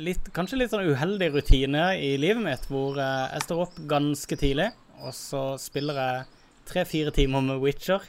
litt, 0.00 0.30
Kanskje 0.32 0.56
litt 0.62 0.72
sånn 0.72 0.88
uheldig 0.88 1.28
rutine 1.34 1.82
i 2.00 2.14
livet 2.16 2.40
mitt, 2.40 2.64
hvor 2.72 2.96
uh, 2.96 3.28
jeg 3.34 3.44
står 3.44 3.60
opp 3.66 3.76
ganske 3.90 4.38
tidlig, 4.40 4.70
og 5.04 5.12
så 5.12 5.42
spiller 5.60 6.00
jeg 6.00 6.24
tre-fire 6.70 7.12
timer 7.12 7.44
med 7.44 7.60
Witcher 7.60 8.08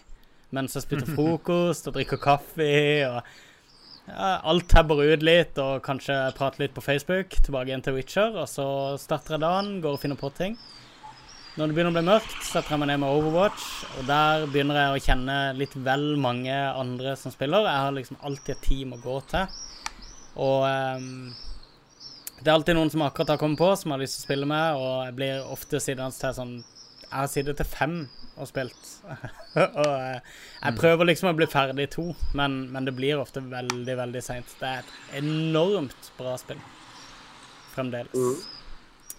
mens 0.55 0.77
jeg 0.79 0.85
spiser 0.85 1.11
frokost 1.17 1.91
og 1.91 1.97
drikker 1.99 2.21
kaffe 2.23 2.71
og 3.09 3.19
ja, 3.19 4.31
alt 4.47 4.69
tabber 4.71 5.03
ut 5.03 5.27
litt, 5.27 5.59
og 5.59 5.83
kanskje 5.83 6.21
prater 6.39 6.63
litt 6.63 6.77
på 6.77 6.87
Facebook, 6.87 7.35
tilbake 7.43 7.73
igjen 7.73 7.83
til 7.83 7.99
Witcher, 7.99 8.31
og 8.31 8.47
så 8.47 8.65
starter 8.99 9.35
jeg 9.35 9.43
dagen, 9.43 9.75
går 9.83 9.99
og 9.99 10.05
finner 10.07 10.19
på 10.23 10.31
ting. 10.39 10.55
Når 11.51 11.67
det 11.67 11.75
begynner 11.75 11.91
å 11.91 11.95
bli 11.97 12.07
mørkt, 12.07 12.35
setter 12.47 12.71
jeg 12.71 12.79
meg 12.79 12.87
ned 12.93 13.01
med 13.01 13.11
Overwatch, 13.11 13.63
og 13.99 14.05
der 14.07 14.45
begynner 14.47 14.77
jeg 14.79 14.91
å 14.91 15.01
kjenne 15.03 15.33
litt 15.57 15.73
vel 15.83 16.05
mange 16.23 16.53
andre 16.55 17.17
som 17.19 17.33
spiller. 17.33 17.67
Jeg 17.67 17.85
har 17.85 17.95
liksom 17.97 18.21
alltid 18.23 18.53
et 18.53 18.61
team 18.63 18.93
å 18.95 18.99
gå 19.03 19.17
til. 19.33 19.57
Og 20.39 20.63
um, 20.63 21.33
det 22.39 22.47
er 22.47 22.55
alltid 22.55 22.77
noen 22.77 22.93
som 22.93 23.03
akkurat 23.03 23.33
har 23.33 23.41
kommet 23.41 23.59
på, 23.59 23.67
som 23.75 23.91
har 23.91 23.99
lyst 23.99 24.15
til 24.15 24.23
å 24.23 24.27
spille 24.29 24.47
med, 24.47 24.79
og 24.79 24.93
jeg 25.09 25.17
blir 25.17 25.51
ofte 25.57 25.81
sittende 25.83 26.15
til 26.15 26.37
sånn 26.39 26.53
Jeg 27.03 27.11
har 27.17 27.27
sittet 27.33 27.59
til 27.59 27.67
fem 27.67 27.97
og 28.39 28.47
spilt. 28.47 28.93
og 29.81 29.91
eh, 29.91 30.23
jeg 30.61 30.77
prøver 30.79 31.11
liksom 31.11 31.33
å 31.33 31.35
bli 31.35 31.49
ferdig 31.51 31.89
i 31.89 31.91
to, 31.97 32.07
men, 32.39 32.61
men 32.71 32.87
det 32.87 32.95
blir 32.95 33.19
ofte 33.19 33.43
veldig, 33.43 33.97
veldig 33.99 34.23
seint. 34.23 34.55
Det 34.61 34.71
er 34.71 34.87
et 34.87 35.19
enormt 35.19 36.13
bra 36.15 36.37
spill 36.39 36.63
fremdeles. 37.75 38.47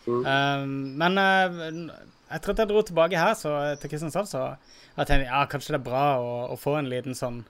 Um, 0.08 0.96
men 0.98 1.20
uh, 1.20 1.92
etter 2.36 2.52
at 2.52 2.62
jeg 2.62 2.70
dro 2.70 2.82
tilbake 2.86 3.18
her 3.18 3.34
så, 3.38 3.54
til 3.80 3.92
Kristiansand, 3.92 4.30
så 4.30 4.44
jeg 4.96 5.08
tenkte 5.08 5.28
ja, 5.28 5.42
kanskje 5.50 5.74
det 5.74 5.80
er 5.80 5.88
bra 5.88 6.06
å, 6.20 6.32
å 6.52 6.56
få 6.60 6.76
en 6.78 6.90
liten 6.92 7.16
sånn 7.16 7.42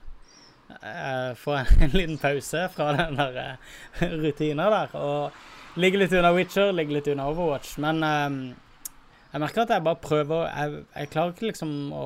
uh, 0.73 1.31
Få 1.39 1.57
en, 1.59 1.71
en, 1.85 1.95
liten 1.95 2.19
pause 2.21 2.67
fra 2.73 2.91
den 2.97 3.19
der 3.19 3.39
uh, 3.43 4.03
rutina 4.23 4.69
der. 4.73 4.97
Og 4.99 5.79
ligge 5.81 6.01
litt 6.01 6.15
unna 6.15 6.33
Witcher, 6.35 6.73
ligge 6.75 6.97
litt 6.97 7.09
unna 7.11 7.27
Overwatch. 7.31 7.75
Men 7.83 8.03
um, 8.03 8.39
jeg 9.33 9.41
merker 9.41 9.63
at 9.63 9.73
jeg 9.73 9.81
bare 9.81 9.97
prøver 9.97 10.43
Jeg, 10.45 10.83
jeg 10.93 11.09
klarer 11.09 11.33
ikke 11.33 11.47
liksom 11.47 11.71
å, 11.97 12.05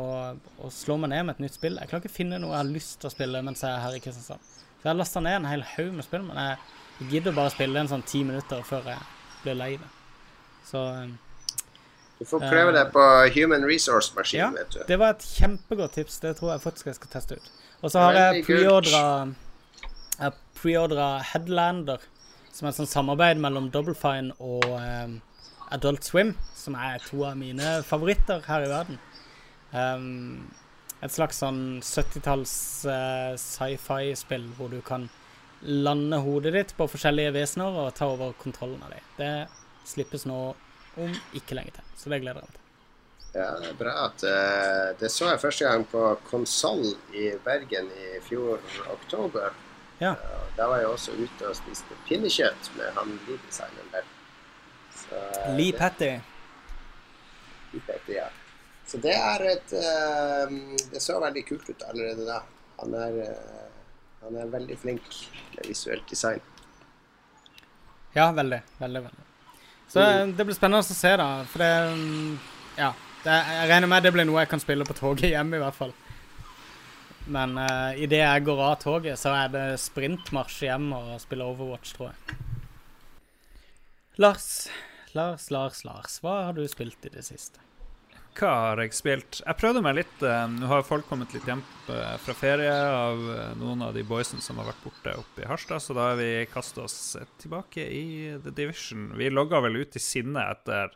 å, 0.63 0.71
slå 0.71 0.95
meg 1.01 1.11
ned 1.11 1.27
med 1.27 1.35
et 1.35 1.45
nytt 1.45 1.57
spill. 1.59 1.75
Jeg 1.75 1.91
klarer 1.91 2.05
ikke 2.05 2.13
å 2.13 2.17
finne 2.17 2.41
noe 2.41 2.55
jeg 2.55 2.61
har 2.61 2.71
lyst 2.71 2.97
til 3.01 3.09
å 3.09 3.13
spille 3.13 3.43
mens 3.43 3.65
jeg 3.65 3.73
er 3.73 3.83
her 3.83 3.97
i 3.97 4.01
Kristiansand. 4.03 4.55
Så 4.77 4.87
jeg 4.87 4.93
har 4.93 5.23
ned 5.25 5.39
en 5.41 5.49
hel 5.49 5.65
haug 5.75 5.93
med 5.97 6.05
spill, 6.05 6.23
men 6.23 6.37
jeg 6.39 7.11
gidder 7.11 7.35
bare 7.35 7.51
å 7.51 7.53
spille 7.53 7.81
en 7.81 7.89
sånn 7.91 8.05
ti 8.07 8.23
minutter 8.25 8.61
før 8.65 8.91
jeg 8.93 9.01
blir 9.43 9.57
lei 9.57 9.71
det. 9.81 9.89
Så 10.67 10.83
Du 12.17 12.25
får 12.25 12.39
prøve 12.39 12.73
det 12.73 12.87
på 12.93 13.03
Human 13.35 13.65
Resource-maskin, 13.69 14.39
ja, 14.39 14.49
vet 14.55 14.73
du. 14.73 14.79
Det 14.87 14.97
var 14.97 15.13
et 15.13 15.25
kjempegodt 15.37 15.93
tips. 15.99 16.19
Det 16.23 16.33
tror 16.39 16.55
jeg 16.55 16.63
faktisk 16.63 16.89
jeg 16.89 16.97
skal 16.97 17.11
teste 17.13 17.37
ut. 17.37 17.51
Og 17.85 17.93
så 17.93 18.07
har 18.07 18.17
jeg 18.17 18.45
preordra 18.47 19.03
pre 20.57 21.09
Headlander, 21.31 22.01
som 22.51 22.65
er 22.65 22.73
et 22.73 22.79
sånt 22.79 22.89
samarbeid 22.89 23.37
mellom 23.41 23.69
Double 23.69 23.93
Fine 23.95 24.33
og 24.41 24.65
um, 24.65 25.19
Adult 25.71 26.07
Swim, 26.07 26.33
som 26.57 26.73
er 26.79 27.03
to 27.05 27.21
av 27.27 27.37
mine 27.37 27.77
favoritter 27.85 28.41
her 28.47 28.65
i 28.65 28.71
verden. 28.71 28.99
Um, 29.71 30.47
et 31.05 31.13
slags 31.13 31.37
sånn 31.43 31.83
70-talls 31.85 32.53
uh, 32.89 33.37
sci-fi-spill 33.37 34.47
hvor 34.57 34.73
du 34.73 34.79
kan 34.81 35.05
lande 35.61 36.17
hodet 36.21 36.53
ditt 36.55 36.73
på 36.77 36.87
forskjellige 36.89 37.35
vesener 37.35 37.77
og 37.83 37.93
ta 37.97 38.09
over 38.09 38.33
kontrollen 38.41 38.81
av 38.85 38.95
dem. 38.95 39.11
Det 39.19 39.89
slippes 39.89 40.25
nå 40.29 40.55
om 40.97 41.13
ikke 41.37 41.57
lenge 41.57 41.75
til, 41.75 41.91
så 41.97 42.09
det 42.13 42.21
gleder 42.23 42.41
jeg 42.41 42.49
meg 42.49 42.55
til. 42.55 42.63
Ja, 43.37 43.51
det 43.59 43.69
er 43.69 43.77
bra 43.77 43.93
at 44.07 44.23
uh, 44.25 44.99
Det 44.99 45.09
så 45.13 45.27
jeg 45.29 45.41
første 45.41 45.67
gang 45.67 45.83
på 45.91 46.03
konsoll 46.29 46.85
i 47.13 47.29
Bergen 47.45 47.89
i 47.91 48.07
fjor 48.25 48.63
oktober. 48.93 49.53
Ja. 49.99 50.15
Uh, 50.15 50.47
da 50.57 50.69
var 50.71 50.81
jeg 50.81 50.89
også 50.89 51.17
ute 51.17 51.49
og 51.49 51.57
spiste 51.59 51.97
pinnekjøtt 52.07 52.71
med 52.77 52.89
han 52.97 53.13
Lee-designeren 53.27 53.93
der. 53.93 54.09
Så, 54.95 55.21
uh, 55.21 55.53
Lee 55.59 55.75
Patty. 55.77 56.09
Lee 57.75 57.85
Patty, 57.85 58.17
ja. 58.17 58.29
Så 58.87 59.01
det 59.03 59.13
er 59.19 59.43
et 59.51 59.73
Det 60.93 61.01
så 61.03 61.17
veldig 61.19 61.43
kult 61.43 61.67
ut 61.69 61.81
allerede 61.89 62.23
da. 62.23 62.39
Han 62.79 62.93
er, 62.95 63.17
han 64.23 64.37
er 64.39 64.53
veldig 64.53 64.77
flink 64.79 65.17
med 65.57 65.67
visuelt 65.67 66.07
design. 66.09 66.39
Ja, 68.15 68.31
veldig. 68.31 68.61
Veldig, 68.79 69.01
veldig. 69.09 69.26
Så 69.87 70.03
det 70.35 70.45
blir 70.45 70.55
spennende 70.55 70.83
å 70.83 70.87
se, 70.87 71.13
da. 71.19 71.29
For 71.51 71.63
det 71.63 71.73
Ja. 72.77 72.93
Det, 73.23 73.33
jeg 73.33 73.69
regner 73.71 73.89
med 73.91 74.03
det 74.05 74.11
blir 74.13 74.27
noe 74.29 74.43
jeg 74.43 74.51
kan 74.51 74.61
spille 74.61 74.85
på 74.87 74.95
toget 74.95 75.31
hjemme, 75.33 75.57
i 75.57 75.59
hvert 75.59 75.75
fall. 75.75 75.93
Men 77.27 77.57
uh, 77.59 77.91
idet 77.99 78.21
jeg 78.21 78.45
går 78.47 78.61
av 78.63 78.75
toget, 78.79 79.19
så 79.19 79.33
er 79.35 79.49
det 79.51 79.65
sprintmarsj 79.83 80.61
hjem 80.69 80.91
og 80.95 81.09
spille 81.19 81.47
Overwatch, 81.49 81.95
tror 81.97 82.13
jeg. 82.13 82.37
Lars, 84.21 84.47
Lars, 85.17 85.49
Lars, 85.51 85.83
Lars. 85.83 86.19
Hva 86.23 86.37
har 86.47 86.55
du 86.55 86.63
spilt 86.71 87.03
i 87.09 87.11
det 87.13 87.25
siste? 87.27 87.66
Hva 88.37 88.49
har 88.53 88.79
jeg 88.83 88.93
spilt? 88.93 89.39
Jeg 89.41 89.57
prøvde 89.57 89.81
meg 89.81 89.95
litt. 89.97 90.19
Eh, 90.21 90.43
nå 90.51 90.67
har 90.69 90.83
folk 90.85 91.07
kommet 91.09 91.31
litt 91.33 91.47
hjem 91.49 91.63
eh, 91.89 92.13
fra 92.21 92.35
ferie 92.37 92.69
av 92.69 93.23
noen 93.57 93.81
av 93.87 93.95
de 93.97 94.03
boysene 94.05 94.43
som 94.45 94.59
har 94.61 94.67
vært 94.69 94.83
borte 94.83 95.15
oppe 95.17 95.41
i 95.41 95.47
Harstad, 95.49 95.81
så 95.81 95.95
da 95.97 96.11
har 96.11 96.19
vi 96.19 96.29
kasta 96.51 96.83
oss 96.85 97.17
tilbake 97.41 97.81
i 97.81 98.05
The 98.43 98.53
Division. 98.53 99.09
Vi 99.17 99.31
logga 99.33 99.63
vel 99.65 99.79
ut 99.81 99.97
i 99.97 100.03
sinne 100.03 100.43
etter 100.53 100.93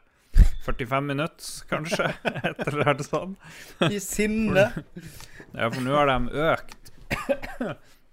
45 0.66 1.08
minutter, 1.08 1.50
kanskje. 1.72 2.12
Et 2.52 2.62
eller 2.68 2.94
annet 2.94 3.10
sånt. 3.10 3.50
I 3.89 4.00
sinne. 4.00 4.68
ja, 5.58 5.72
for 5.72 5.82
nå 5.82 5.98
har 5.98 6.14
de 6.14 6.46
økt. 6.52 6.94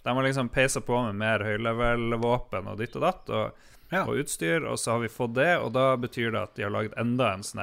De 0.03 0.17
har 0.17 0.25
liksom 0.25 0.49
peisa 0.49 0.81
på 0.81 1.03
med 1.05 1.21
mer 1.21 1.45
høylevel-våpen 1.45 2.73
og 2.73 2.81
ditt 2.81 2.97
og 2.97 3.05
datt. 3.05 3.29
Og, 3.29 3.69
ja. 3.93 4.07
og, 4.07 4.17
utstyr, 4.23 4.65
og 4.65 4.81
så 4.81 4.97
har 4.97 5.05
vi 5.05 5.13
fått 5.13 5.37
det, 5.37 5.53
og 5.61 5.75
da 5.77 5.91
betyr 6.01 6.33
det 6.33 6.41
at 6.47 6.57
de 6.57 6.65
har 6.65 6.73
lagd 6.73 6.97
enda 6.97 7.35
en 7.35 7.45
sånn 7.45 7.61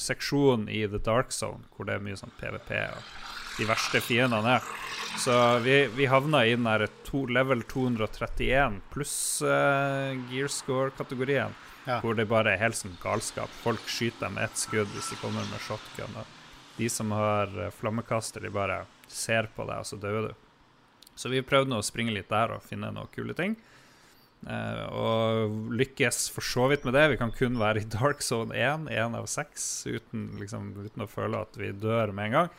seksjon 0.00 0.68
i 0.72 0.84
The 0.88 1.00
Dark 1.02 1.32
Zone, 1.34 1.66
hvor 1.74 1.88
det 1.88 1.96
er 1.96 2.04
mye 2.04 2.18
sånn 2.18 2.34
PVP 2.40 2.72
og 2.92 3.10
de 3.56 3.66
verste 3.68 4.02
fiendene 4.04 4.58
er. 4.58 4.64
Så 5.16 5.34
vi, 5.64 5.86
vi 5.96 6.08
havna 6.12 6.42
i 6.44 6.52
den 6.56 6.66
der 6.68 6.86
to, 7.06 7.24
level 7.32 7.62
231 7.64 8.80
pluss 8.92 9.16
uh, 9.44 10.12
gear 10.30 10.52
score-kategorien. 10.52 11.54
Ja. 11.86 12.00
Hvor 12.02 12.16
det 12.18 12.26
bare 12.28 12.52
er 12.52 12.60
helt 12.64 12.76
sånn 12.76 12.96
galskap. 13.00 13.52
Folk 13.62 13.84
skyter 13.88 14.26
dem 14.26 14.36
med 14.36 14.48
ett 14.48 14.58
skudd 14.58 14.90
hvis 14.92 15.12
de 15.12 15.20
kommer 15.20 15.46
med 15.46 15.62
shotgun. 15.62 16.18
Og 16.18 16.34
de 16.76 16.88
som 16.90 17.12
har 17.14 17.52
eh, 17.62 17.70
flammekaster, 17.72 18.42
de 18.42 18.50
bare 18.52 18.80
ser 19.06 19.46
på 19.54 19.64
deg, 19.68 19.84
og 19.84 19.86
så 19.86 19.98
dør 20.02 20.26
du. 20.26 20.32
Så 21.16 21.30
vi 21.32 21.44
prøvde 21.46 21.70
nå 21.70 21.78
å 21.78 21.86
springe 21.86 22.12
litt 22.12 22.28
der 22.28 22.56
og 22.56 22.66
finne 22.66 22.90
noen 22.92 23.12
kule 23.14 23.36
ting. 23.38 23.54
Uh, 24.46 24.84
og 24.94 25.74
lykkes 25.74 26.28
for 26.30 26.46
så 26.46 26.68
vidt 26.70 26.86
med 26.86 26.94
det. 26.94 27.08
Vi 27.12 27.18
kan 27.18 27.34
kun 27.34 27.58
være 27.58 27.82
i 27.82 27.90
dark 27.90 28.22
zone 28.22 28.54
1, 28.54 28.86
én 28.94 29.18
av 29.18 29.26
seks, 29.30 29.66
uten, 29.88 30.30
liksom, 30.38 30.70
uten, 30.78 31.02
å 31.02 31.10
føle 31.10 31.42
at 31.42 31.58
vi 31.58 31.72
dør 31.74 32.14
med 32.14 32.30
en 32.30 32.36
gang. 32.40 32.56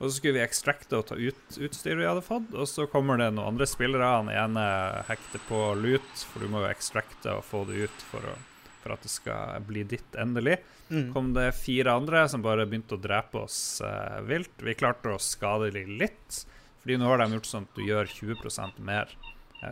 Og 0.00 0.08
så 0.08 0.16
skulle 0.16 0.38
vi 0.38 0.42
ekstrakte 0.46 0.96
og 0.96 1.10
ta 1.10 1.18
ut 1.20 1.58
utstyret 1.60 2.00
vi 2.00 2.08
hadde 2.08 2.24
fått, 2.24 2.54
og 2.56 2.66
så 2.66 2.86
kommer 2.88 3.20
det 3.20 3.30
noen 3.34 3.52
andre 3.52 3.68
spillere. 3.68 4.14
Han 4.16 4.32
ene 4.32 4.66
hekter 5.06 5.42
på 5.46 5.60
lut, 5.78 6.24
for 6.32 6.42
du 6.42 6.50
må 6.50 6.64
jo 6.64 6.70
ekstrakte 6.72 7.36
og 7.36 7.44
få 7.46 7.66
det 7.68 7.84
ut 7.84 8.06
for 8.10 8.32
å 8.32 8.38
for 8.80 8.94
at 8.94 9.02
det 9.04 9.12
skal 9.12 9.64
bli 9.66 9.84
ditt 9.84 10.16
endelig. 10.18 10.58
Mm. 10.90 11.12
kom 11.14 11.28
det 11.36 11.52
fire 11.54 11.92
andre 11.94 12.24
som 12.28 12.42
bare 12.42 12.64
begynte 12.66 12.96
å 12.96 13.02
drepe 13.02 13.44
oss 13.44 13.80
eh, 13.86 14.16
vilt. 14.26 14.56
Vi 14.58 14.74
klarte 14.74 15.12
å 15.14 15.20
skade 15.22 15.68
dem 15.76 15.92
litt, 16.00 16.40
fordi 16.80 16.96
nå 16.98 17.06
har 17.12 17.22
de 17.22 17.36
gjort 17.36 17.50
sånn 17.50 17.68
at 17.68 17.76
du 17.76 17.84
gjør 17.86 18.10
20 18.10 18.80
mer 18.88 19.12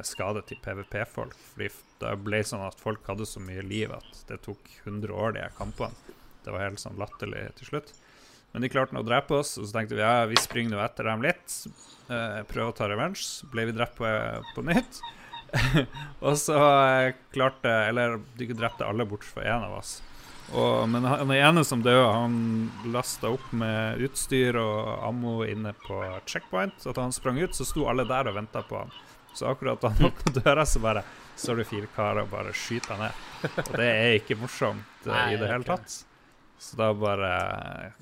skade 0.04 0.42
til 0.48 0.60
PVP-folk. 0.64 1.36
Fordi 1.52 1.70
det 2.02 2.14
ble 2.24 2.42
sånn 2.46 2.66
at 2.66 2.80
folk 2.80 3.06
hadde 3.08 3.26
så 3.28 3.42
mye 3.42 3.64
liv 3.64 3.92
at 3.94 4.22
det 4.28 4.40
tok 4.44 4.70
100 4.84 5.14
år, 5.14 5.36
de 5.38 5.46
kampene. 5.58 6.16
Det 6.44 6.54
var 6.54 6.66
helt 6.66 6.82
sånn 6.82 6.98
latterlig 7.00 7.48
til 7.58 7.72
slutt. 7.72 7.94
Men 8.52 8.64
de 8.64 8.70
klarte 8.72 8.96
nå 8.96 9.02
å 9.04 9.06
drepe 9.06 9.36
oss, 9.36 9.56
og 9.60 9.68
så 9.68 9.76
tenkte 9.76 9.98
vi 9.98 10.04
ja, 10.04 10.24
vi 10.28 10.38
springer 10.40 10.76
nå 10.76 10.82
etter 10.84 11.08
dem 11.10 11.24
litt. 11.24 11.56
Uh, 12.08 12.40
prøver 12.48 12.70
å 12.70 12.76
ta 12.76 12.88
revenge. 12.88 13.24
Ble 13.52 13.68
vi 13.68 13.76
drept 13.76 13.98
på, 13.98 14.12
på 14.54 14.64
nytt. 14.64 15.00
og 16.26 16.34
så 16.36 16.56
eh, 16.60 17.14
klarte 17.32 17.70
Eller 17.88 18.18
de 18.36 18.50
drepte 18.52 18.84
alle 18.84 19.06
bortsett 19.08 19.38
fra 19.38 19.46
én 19.48 19.64
av 19.64 19.78
oss. 19.78 19.94
Og, 20.52 20.88
men 20.88 21.04
han 21.08 21.32
ene 21.32 21.62
som 21.64 21.80
døde, 21.84 22.04
han 22.12 22.36
lasta 22.92 23.30
opp 23.32 23.46
med 23.56 24.00
utstyr 24.04 24.56
og 24.60 24.90
ammo 25.04 25.42
inne 25.44 25.74
på 25.84 26.00
checkpoint. 26.28 26.76
Så 26.80 26.92
at 26.92 27.00
han 27.00 27.12
sprang 27.16 27.40
ut, 27.40 27.56
så 27.56 27.68
sto 27.68 27.88
alle 27.88 28.08
der 28.08 28.30
og 28.30 28.36
venta 28.36 28.64
på 28.64 28.80
han. 28.80 28.92
Så 29.38 29.46
akkurat 29.46 29.80
da 29.80 29.92
han 29.94 30.10
åpner 30.10 30.40
døra, 30.40 30.66
så 30.66 30.82
bare 30.82 31.04
står 31.38 31.60
det 31.60 31.66
fire 31.70 31.88
karer 31.94 32.24
og 32.24 32.32
bare 32.32 32.52
skyter 32.56 32.96
han 32.96 33.06
ned. 33.06 33.58
Og 33.68 33.74
det 33.78 33.88
er 33.88 34.14
ikke 34.18 34.38
morsomt 34.40 35.06
Nei, 35.06 35.20
i 35.34 35.36
det 35.38 35.50
hele 35.52 35.66
tatt. 35.68 36.00
Så 36.58 36.78
da 36.80 36.88
bare 36.98 37.28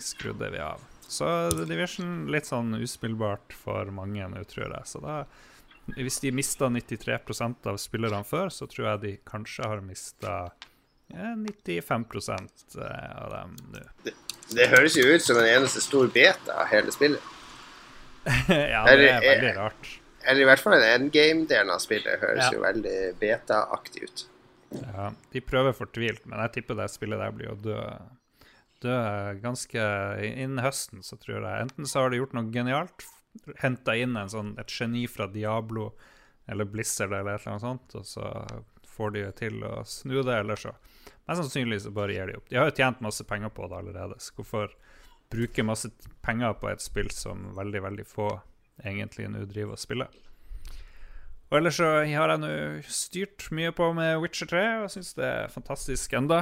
skrudde 0.00 0.48
vi 0.54 0.62
av. 0.64 0.80
Så 1.06 1.26
The 1.52 1.66
Division 1.68 2.24
litt 2.32 2.48
sånn 2.48 2.72
uspillbart 2.80 3.52
for 3.52 3.92
mange 3.94 4.24
nå, 4.32 4.46
tror 4.48 4.70
jeg. 4.70 4.88
Så 4.88 5.02
da 5.04 5.18
hvis 5.94 6.18
de 6.24 6.32
mista 6.34 6.70
93% 6.72 7.68
av 7.70 7.76
spillerne 7.78 8.24
før, 8.26 8.48
så 8.50 8.66
tror 8.66 8.88
jeg 8.88 9.02
de 9.04 9.12
kanskje 9.28 9.68
har 9.68 9.84
mista 9.84 10.32
ja, 11.12 11.34
95 11.36 12.08
eh, 12.80 13.12
av 13.20 13.28
dem 13.36 13.54
nå. 13.74 13.84
Det, 14.08 14.16
det, 14.56 14.70
høres 14.72 14.96
jo 14.98 15.04
ut 15.06 15.22
som 15.22 15.38
en 15.38 15.46
eneste 15.46 15.84
stor 15.84 16.08
beta 16.10 16.56
av 16.64 16.72
hele 16.72 16.94
spillet. 16.94 17.30
ja, 18.48 18.82
det 18.88 19.12
er 19.12 19.22
veldig 19.28 19.54
rart. 19.60 19.92
Eller 20.26 20.42
i 20.42 20.48
hvert 20.48 20.62
fall 20.62 20.76
en 20.76 20.86
endgame-delen 20.88 21.70
av 21.72 21.82
spillet 21.82 22.20
høres 22.22 22.48
ja. 22.48 22.52
jo 22.56 22.64
veldig 22.64 22.98
beta-aktig 23.20 24.06
ut. 24.06 24.24
Ja, 24.82 25.10
de 25.32 25.42
prøver 25.44 25.76
fortvilt, 25.76 26.24
men 26.26 26.40
jeg 26.42 26.56
tipper 26.58 26.78
det 26.80 26.88
spillet 26.90 27.22
der 27.22 27.34
blir 27.34 27.52
å 27.52 27.58
dø, 27.60 27.78
dø 28.82 28.96
ganske 29.44 29.84
innen 30.26 30.62
høsten, 30.64 31.04
så 31.06 31.18
tror 31.22 31.38
jeg. 31.38 31.68
Enten 31.68 31.86
så 31.86 32.02
har 32.02 32.10
de 32.10 32.20
gjort 32.20 32.34
noe 32.36 32.50
genialt, 32.54 33.06
henta 33.62 33.94
inn 33.96 34.18
sånn, 34.32 34.56
et 34.60 34.72
geni 34.72 35.06
fra 35.10 35.28
Diablo 35.30 35.92
eller 36.50 36.68
Blizzard 36.70 37.14
eller 37.14 37.36
et 37.36 37.46
eller 37.46 37.56
annet 37.56 37.66
sånt, 37.66 37.96
og 37.98 38.06
så 38.06 38.32
får 38.96 39.14
de 39.14 39.24
til 39.38 39.62
å 39.66 39.80
snu 39.86 40.20
det, 40.22 40.34
eller 40.42 40.60
så 40.60 40.74
Mest 41.26 41.40
sannsynlig 41.40 41.80
så 41.82 41.90
bare 41.90 42.14
gir 42.14 42.28
de 42.30 42.36
opp. 42.38 42.44
De 42.46 42.54
har 42.54 42.68
jo 42.68 42.76
tjent 42.78 43.00
masse 43.02 43.24
penger 43.26 43.50
på 43.50 43.66
det 43.66 43.80
allerede, 43.80 44.14
så 44.22 44.34
hvorfor 44.36 44.76
bruke 45.32 45.64
masse 45.66 45.88
penger 46.22 46.54
på 46.60 46.68
et 46.70 46.84
spill 46.84 47.10
som 47.10 47.48
veldig, 47.56 47.80
veldig 47.82 48.04
få 48.06 48.28
egentlig 48.84 49.28
nå 49.32 49.44
driver 49.48 49.72
og 49.76 49.78
spiller? 49.82 50.08
Og 51.50 51.58
ellers 51.60 51.76
så 51.78 51.86
har 52.02 52.32
jeg 52.32 52.40
nå 52.42 52.52
styrt 52.90 53.46
mye 53.54 53.70
på 53.76 53.92
med 53.94 54.16
Witcher 54.18 54.48
3 54.50 54.62
og 54.82 54.88
syns 54.90 55.12
det 55.14 55.24
er 55.28 55.52
fantastisk 55.52 56.12
enda. 56.18 56.40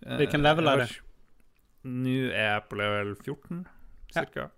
Hvilken 0.00 0.40
level 0.44 0.68
er 0.72 0.84
det? 0.84 0.88
Nå 1.86 2.14
er 2.32 2.54
jeg 2.56 2.62
på 2.70 2.78
level 2.80 3.12
14. 3.20 3.66
cirka. 4.16 4.48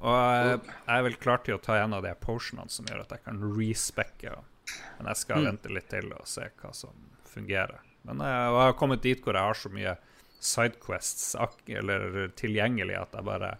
Og 0.00 0.14
jeg 0.16 0.60
jeg 0.64 0.98
er 0.98 1.02
vel 1.08 1.16
klar 1.20 1.40
til 1.44 1.56
å 1.56 1.60
ta 1.62 1.78
en 1.80 1.92
av 1.96 2.02
de 2.04 2.12
potionene 2.20 2.70
som 2.72 2.86
gjør 2.88 3.00
at 3.06 3.10
jeg 3.16 3.24
kan 3.24 3.40
respekke. 3.56 4.36
Men 4.98 5.08
jeg 5.10 5.16
skal 5.16 5.40
Mm. 5.40 5.46
vente 5.50 5.72
litt 5.72 5.88
til 5.88 6.12
og 6.12 6.26
se 6.28 6.46
hva 6.60 6.74
som 6.74 6.92
fungerer. 7.24 7.80
Men 8.04 8.18
jeg, 8.18 8.28
jeg 8.28 8.60
har 8.64 8.72
kommet 8.78 9.02
dit 9.02 9.20
hvor 9.24 9.34
jeg 9.34 9.42
har 9.42 9.54
så 9.54 9.68
mye 9.72 9.96
sidequests 10.40 11.34
eller 11.68 12.28
tilgjengelig 12.36 12.96
at 13.00 13.12
jeg 13.16 13.24
bare 13.24 13.50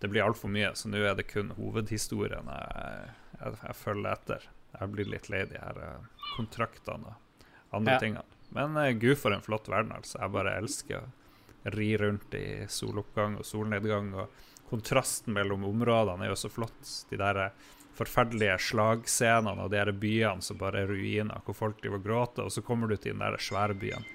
Det 0.00 0.08
blir 0.08 0.24
altfor 0.24 0.48
mye, 0.52 0.70
så 0.74 0.88
nå 0.88 1.00
er 1.04 1.14
det 1.18 1.26
kun 1.28 1.50
hovedhistorien 1.58 2.46
jeg, 2.48 3.08
jeg, 3.40 3.56
jeg 3.66 3.76
følger 3.76 4.12
etter. 4.14 4.46
Jeg 4.78 4.92
blir 4.94 5.08
litt 5.12 5.28
lei 5.32 5.42
de 5.50 5.58
her 5.60 5.80
eh, 5.84 6.20
kontraktene 6.36 7.14
og 7.16 7.80
andre 7.80 7.96
Ja. 7.98 8.02
tingene. 8.02 8.24
Men 8.50 8.76
uh, 8.76 8.88
gud, 8.98 9.18
for 9.20 9.30
en 9.34 9.42
flott 9.44 9.68
verden, 9.70 9.92
altså. 9.94 10.18
Jeg 10.22 10.32
bare 10.34 10.56
elsker 10.58 11.02
å 11.04 11.74
ri 11.76 11.90
rundt 12.00 12.32
i 12.34 12.46
soloppgang 12.66 13.36
og 13.38 13.44
solnedgang. 13.46 14.08
Og 14.18 14.32
kontrasten 14.70 15.34
mellom 15.36 15.64
områdene 15.68 16.24
er 16.26 16.32
jo 16.32 16.38
så 16.40 16.50
flott. 16.50 16.80
De 17.10 17.18
der 17.20 17.38
eh, 17.44 17.68
forferdelige 17.98 18.56
slagscenene 18.70 19.66
og 19.66 19.70
de 19.70 19.78
her 19.82 19.92
byene 19.92 20.42
som 20.42 20.58
bare 20.58 20.82
er 20.82 20.90
ruiner, 20.90 21.42
hvor 21.44 21.54
folk 21.58 21.82
driver 21.82 22.00
og 22.00 22.06
gråter, 22.08 22.48
og 22.48 22.54
så 22.54 22.62
kommer 22.64 22.88
du 22.90 22.96
til 22.96 23.12
den 23.12 23.22
der 23.22 23.36
svære 23.42 23.76
byen 23.78 24.06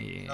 i, 0.00 0.24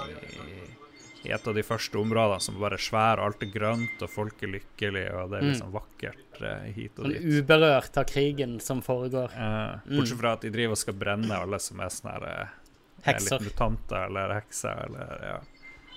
i 1.27 1.31
et 1.35 1.47
av 1.47 1.55
de 1.57 1.63
første 1.67 1.97
områdene 1.99 2.39
som 2.41 2.55
bare 2.61 2.77
er 2.79 2.83
svær, 2.85 3.19
alt 3.19 3.41
er 3.43 3.49
grønt, 3.51 4.01
og 4.05 4.09
folk 4.13 4.43
er 4.45 4.53
lykkelige, 4.53 5.09
og 5.19 5.33
det 5.33 5.39
er 5.41 5.47
liksom 5.49 5.73
vakkert 5.73 6.41
eh, 6.41 6.69
hit 6.77 6.99
og 7.01 7.09
dit. 7.09 7.19
Sånn 7.19 7.37
uberørt 7.41 7.97
av 7.99 8.05
krigen 8.07 8.53
som 8.63 8.79
foregår. 8.85 9.33
Eh, 9.35 9.93
bortsett 9.97 10.19
fra 10.21 10.33
at 10.37 10.45
de 10.47 10.51
driver 10.55 10.77
og 10.77 10.81
skal 10.85 10.95
brenne 11.01 11.35
alle 11.43 11.59
som 11.59 11.81
er 11.83 11.91
sånne 11.91 12.13
her, 12.15 12.27
eh, 12.31 12.57
er 13.03 13.13
Hekser. 13.13 13.43
mutanter 13.43 14.05
eller 14.09 14.33
hekser 14.39 14.85
eller 14.87 15.21
ja. 15.23 15.37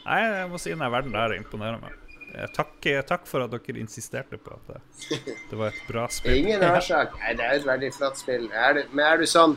Nei, 0.02 0.18
jeg 0.40 0.50
må 0.50 0.58
si 0.58 0.70
den 0.74 0.82
verden 0.90 1.14
der 1.14 1.36
imponerer 1.38 1.78
meg. 1.82 1.94
Eh, 2.34 2.46
Takk, 2.56 2.74
eh, 2.90 3.02
takk 3.06 3.26
for 3.30 3.44
at 3.44 3.50
dere 3.54 3.78
insisterte 3.82 4.38
på 4.42 4.54
at 4.58 4.70
det, 4.72 5.34
det 5.50 5.58
var 5.58 5.68
et 5.70 5.82
bra 5.86 6.08
spill. 6.10 6.38
Ingen 6.42 6.62
årsak. 6.72 7.14
Nei, 7.22 7.34
det 7.38 7.46
er 7.46 7.58
et 7.60 7.66
veldig 7.70 7.90
flott 7.94 8.18
spill. 8.18 8.48
Er 8.50 8.74
det, 8.80 8.88
men 8.90 9.04
er 9.06 9.18
du 9.22 9.26
sånn 9.30 9.54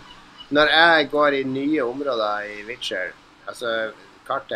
Når 0.54 0.70
jeg 0.70 1.08
går 1.10 1.34
i 1.40 1.44
nye 1.50 1.82
områder 1.90 2.50
i 2.54 2.58
Witcher 2.68 3.14
Altså, 3.50 3.72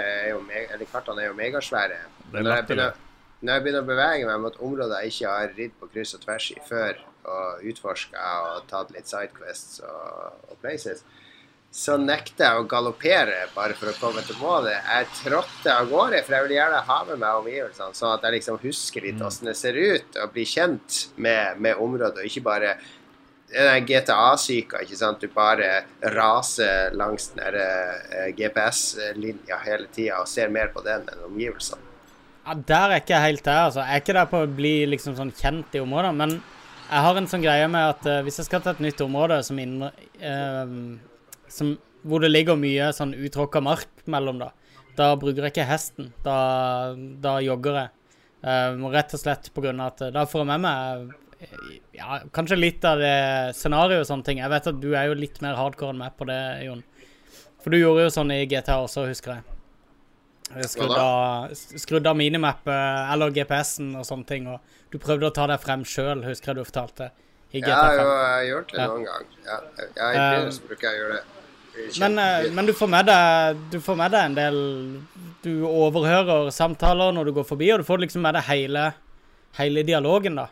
er 0.02 0.30
jo, 0.32 0.42
me- 0.42 0.66
eller 0.74 0.90
kartene 0.92 1.24
er 1.24 1.30
jo 1.32 1.38
megasvære. 1.38 2.00
Når 2.32 2.52
jeg, 2.56 2.66
begynner, 2.68 2.98
når 3.42 3.54
jeg 3.54 3.64
begynner 3.64 3.86
å 3.86 3.90
bevege 3.90 4.28
meg 4.30 4.42
mot 4.44 4.60
områder 4.60 5.00
jeg 5.04 5.14
ikke 5.14 5.38
har 5.38 5.56
ridd 5.58 5.78
på 5.80 5.90
kryss 5.94 6.14
og 6.18 6.26
tvers 6.26 6.52
i 6.56 6.60
før, 6.68 7.00
og 7.30 7.66
utforska 7.70 8.28
og 8.50 8.68
tatt 8.70 8.94
litt 8.96 9.10
sidequests 9.10 9.82
og, 9.86 10.46
og 10.50 10.62
places, 10.64 11.04
så 11.70 12.00
nekter 12.02 12.48
jeg 12.48 12.62
å 12.64 12.66
galoppere 12.66 13.44
bare 13.54 13.76
for 13.78 13.92
å 13.92 13.98
komme 14.00 14.24
til 14.26 14.40
målet. 14.42 14.74
Jeg 14.80 15.10
trådte 15.20 15.70
av 15.76 15.92
gårde, 15.92 16.24
for 16.26 16.34
jeg 16.34 16.48
vil 16.48 16.56
gjerne 16.56 16.80
ha 16.88 16.98
med 17.06 17.20
meg 17.22 17.42
omgivelsene, 17.44 17.94
sånn 17.94 18.16
at 18.16 18.26
jeg 18.26 18.40
liksom 18.40 18.58
husker 18.64 19.06
litt 19.06 19.20
hvordan 19.22 19.52
det 19.52 19.58
ser 19.60 19.78
ut, 19.78 20.18
og 20.24 20.34
blir 20.34 20.50
kjent 20.50 20.98
med, 21.22 21.60
med 21.62 21.78
området, 21.78 22.24
og 22.24 22.26
ikke 22.32 22.46
bare 22.48 22.72
GTA-syka, 23.50 24.84
ikke 24.84 24.98
sant. 24.98 25.22
Du 25.22 25.32
bare 25.34 25.84
raser 26.14 26.94
langs 26.94 27.32
den 27.34 27.44
der, 27.44 27.58
eh, 27.58 28.32
GPS-linja 28.38 29.58
hele 29.66 29.88
tida 29.94 30.22
og 30.22 30.28
ser 30.28 30.50
mer 30.50 30.70
på 30.74 30.84
den 30.86 31.02
enn 31.02 31.26
omgivelsene. 31.26 31.82
Ja, 32.46 32.54
Der 32.54 32.90
er 32.92 33.00
ikke 33.02 33.22
helt 33.22 33.44
der, 33.44 33.66
altså. 33.66 33.80
Jeg 33.82 33.96
er 33.96 34.02
ikke 34.02 34.14
der 34.14 34.26
på 34.26 34.44
å 34.44 34.56
bli 34.56 34.86
liksom 34.86 35.16
sånn 35.16 35.32
kjent 35.32 35.74
i 35.76 35.80
området, 35.80 36.16
men 36.16 36.42
jeg 36.90 37.02
har 37.06 37.18
en 37.18 37.28
sånn 37.28 37.44
greie 37.44 37.68
med 37.68 37.90
at 37.90 38.06
uh, 38.06 38.22
hvis 38.24 38.38
jeg 38.38 38.46
skal 38.46 38.62
til 38.62 38.72
et 38.72 38.80
nytt 38.80 39.02
område 39.02 39.44
som 39.44 39.60
inne, 39.60 39.92
uh, 40.24 40.98
som, 41.48 41.78
hvor 42.04 42.20
det 42.22 42.32
ligger 42.32 42.56
mye 42.58 42.92
sånn 42.94 43.14
utråkka 43.14 43.62
mark 43.62 43.90
mellom, 44.06 44.40
da, 44.40 44.52
da 44.98 45.16
bruker 45.16 45.46
jeg 45.46 45.54
ikke 45.54 45.70
hesten. 45.70 46.14
Da, 46.26 46.96
da 46.96 47.40
jogger 47.46 47.84
jeg. 47.84 47.90
Uh, 48.40 48.90
rett 48.94 49.14
og 49.14 49.20
slett 49.20 49.50
på 49.54 49.62
grunn 49.66 49.82
av 49.84 49.92
at 49.92 50.02
eh, 50.06 50.12
da 50.16 50.22
får 50.24 50.46
jeg 50.46 50.48
med 50.48 50.62
meg 50.64 51.10
eh, 51.44 51.72
ja, 52.00 52.20
kanskje 52.36 52.58
litt 52.60 52.86
av 52.88 53.02
det 53.02 53.16
scenarioet 53.58 54.06
og 54.06 54.10
sånne 54.10 54.28
ting. 54.28 54.42
Jeg 54.42 54.52
vet 54.54 54.68
at 54.72 54.82
du 54.82 54.90
er 54.96 55.10
jo 55.10 55.18
litt 55.20 55.40
mer 55.46 55.58
hardcore 55.60 55.94
enn 55.94 56.02
meg 56.02 56.16
på 56.20 56.28
det, 56.30 56.40
Jon. 56.66 56.84
For 57.60 57.76
du 57.76 57.80
gjorde 57.80 58.06
jo 58.08 58.12
sånn 58.14 58.32
i 58.34 58.46
GTA 58.50 58.80
også, 58.86 59.06
husker 59.10 59.38
jeg. 59.38 59.56
Skrudd 60.66 60.96
Hva 60.96 62.12
av, 62.14 62.18
minimappet 62.18 63.12
eller 63.14 63.34
GPS-en 63.36 63.92
og 64.00 64.06
sånne 64.08 64.26
ting. 64.30 64.48
Og 64.50 64.60
du 64.90 64.98
prøvde 65.02 65.30
å 65.30 65.36
ta 65.36 65.46
deg 65.52 65.62
frem 65.62 65.84
sjøl, 65.86 66.24
husker 66.26 66.54
jeg 66.54 66.62
du 66.62 66.66
fortalte. 66.66 67.12
I 67.52 67.62
Ja, 67.62 67.82
jo, 67.94 68.06
jeg 68.06 68.06
har 68.06 68.44
gjort 68.46 68.72
det 68.72 68.80
Ja. 68.80 68.88
noen 68.88 69.06
gang. 69.06 69.26
Ja, 69.46 69.60
ja 69.98 70.10
i 70.10 70.46
Eh, 70.46 70.50
så 70.52 70.62
bruker 70.68 70.90
jeg 70.90 70.96
å 70.96 71.04
gjøre 71.04 71.14
det. 71.18 72.00
Men, 72.00 72.20
eh, 72.20 72.50
men 72.52 72.66
du, 72.66 72.74
får 72.74 72.90
med 72.90 73.06
deg, 73.06 73.58
du 73.72 73.80
får 73.80 73.96
med 73.96 74.12
deg 74.12 74.26
en 74.26 74.36
del 74.36 75.02
Du 75.42 75.64
overhører 75.64 76.52
samtaler 76.52 77.14
når 77.14 77.26
du 77.26 77.32
går 77.32 77.46
forbi, 77.48 77.72
og 77.72 77.80
du 77.80 77.84
får 77.84 78.00
liksom 78.00 78.22
med 78.22 78.36
deg 78.36 78.44
hele, 78.44 78.94
hele 79.58 79.84
dialogen, 79.84 80.36
da. 80.36 80.50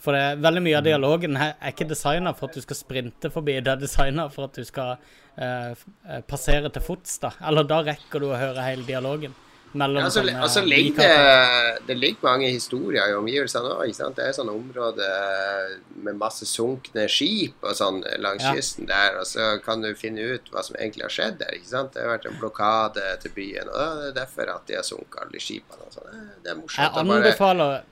For 0.00 0.16
det, 0.16 0.38
veldig 0.40 0.62
mye 0.64 0.78
av 0.78 0.84
dialogen 0.86 1.36
her 1.36 1.54
er 1.60 1.74
ikke 1.74 1.88
designa 1.90 2.32
for 2.36 2.48
at 2.48 2.54
du 2.56 2.62
skal 2.64 2.76
sprinte 2.78 3.30
forbi, 3.34 3.58
det 3.60 3.68
er 3.74 3.82
designa 3.82 4.28
for 4.32 4.48
at 4.48 4.56
du 4.56 4.64
skal 4.64 4.94
eh, 5.36 5.74
eh, 6.08 6.22
passere 6.26 6.70
til 6.72 6.82
fots, 6.86 7.18
da. 7.20 7.34
Eller 7.50 7.68
da 7.68 7.82
rekker 7.84 8.20
du 8.24 8.30
å 8.32 8.38
høre 8.40 8.64
hele 8.64 8.86
dialogen. 8.88 9.34
Mellom 9.72 10.00
Ja, 10.00 10.08
altså, 10.08 10.24
sånne 10.24 10.40
altså 10.42 10.60
ligger 10.66 10.96
det, 11.06 11.82
det 11.86 11.94
ligger 12.00 12.24
mange 12.26 12.48
historier 12.50 13.12
i 13.12 13.14
omgivelsene 13.14 13.70
òg. 13.76 13.92
Det 14.16 14.24
er 14.24 14.32
sånne 14.34 14.50
områder 14.58 15.76
med 16.02 16.16
masse 16.18 16.48
sunkne 16.50 17.04
skip 17.06 17.62
og 17.62 17.76
sånn 17.78 18.00
langs 18.18 18.42
Ja. 18.42 18.56
kysten 18.56 18.88
der, 18.88 19.20
og 19.20 19.28
så 19.30 19.62
kan 19.62 19.80
du 19.84 19.92
finne 19.94 20.24
ut 20.34 20.50
hva 20.50 20.64
som 20.66 20.74
egentlig 20.80 21.02
har 21.06 21.14
skjedd 21.14 21.38
der. 21.38 21.54
ikke 21.54 21.70
sant? 21.70 21.92
Det 21.94 22.02
har 22.02 22.18
vært 22.18 22.26
en 22.26 22.40
blokade 22.40 23.04
til 23.22 23.30
byen, 23.36 23.68
og 23.70 24.00
det 24.02 24.08
er 24.10 24.18
derfor 24.24 24.50
at 24.56 24.66
de 24.66 24.74
har 24.74 24.82
sunket 24.82 25.22
alle 25.22 25.38
skipene. 25.38 25.86
og 25.86 25.92
sånn. 25.92 26.18
Det- 26.42 26.50
er 26.50 26.56
morsomt. 26.56 26.78
Jeg 26.78 26.92
bare- 26.92 27.22
anbefaler, 27.22 27.82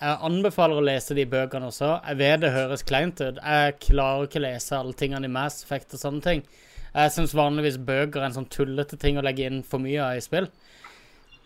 jeg 0.00 0.18
anbefaler 0.28 0.80
å 0.80 0.84
lese 0.84 1.16
de 1.16 1.24
bøkene 1.28 1.68
også. 1.68 1.94
Jeg 2.08 2.20
vet 2.20 2.42
det 2.42 2.52
høres 2.54 2.84
kleint 2.86 3.20
ut. 3.22 3.38
Jeg 3.38 3.78
klarer 3.82 4.28
ikke 4.28 4.42
lese 4.44 4.78
alle 4.78 4.96
tingene 4.98 5.28
i 5.28 5.32
Mass 5.32 5.62
Effect 5.64 5.96
og 5.96 6.02
sånne 6.02 6.24
ting. 6.24 6.44
Jeg 6.92 7.12
syns 7.14 7.32
vanligvis 7.36 7.78
bøker 7.80 8.20
er 8.20 8.28
en 8.28 8.36
sånn 8.36 8.50
tullete 8.52 8.98
ting 9.00 9.16
å 9.16 9.24
legge 9.24 9.46
inn 9.48 9.62
for 9.64 9.80
mye 9.82 10.02
av 10.04 10.18
i 10.18 10.24
spill. 10.24 10.50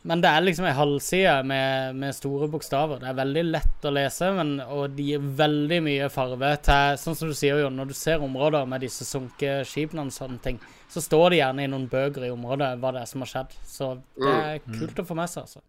Men 0.06 0.20
det 0.22 0.30
er 0.30 0.44
liksom 0.44 0.66
ei 0.68 0.74
halvside 0.76 1.34
med, 1.50 1.96
med 1.98 2.14
store 2.14 2.46
bokstaver. 2.50 3.00
Det 3.02 3.08
er 3.10 3.18
veldig 3.18 3.42
lett 3.48 3.86
å 3.88 3.90
lese, 3.90 4.28
men, 4.36 4.52
og 4.62 4.94
det 4.94 5.06
gir 5.08 5.24
veldig 5.40 5.80
mye 5.82 6.10
farve 6.14 6.52
til 6.62 6.98
Sånn 7.02 7.18
som 7.18 7.32
du 7.32 7.34
sier, 7.34 7.58
Jon, 7.64 7.74
når 7.74 7.90
du 7.90 7.96
ser 7.98 8.22
områder 8.22 8.68
med 8.70 8.86
disse 8.86 9.06
sunke 9.08 9.58
skipene 9.66 10.06
og 10.06 10.14
sånne 10.14 10.38
ting, 10.44 10.60
så 10.92 11.02
står 11.02 11.34
det 11.34 11.40
gjerne 11.40 11.66
i 11.66 11.72
noen 11.72 11.88
bøker 11.90 12.28
i 12.28 12.34
området 12.34 12.76
hva 12.78 12.94
det 12.94 13.02
er 13.02 13.10
som 13.10 13.24
har 13.26 13.32
skjedd. 13.32 13.58
Så 13.66 13.94
det 14.22 14.36
er 14.36 14.62
kult 14.68 15.02
å 15.02 15.08
få 15.08 15.18
med 15.18 15.32
seg, 15.32 15.48
altså. 15.48 15.64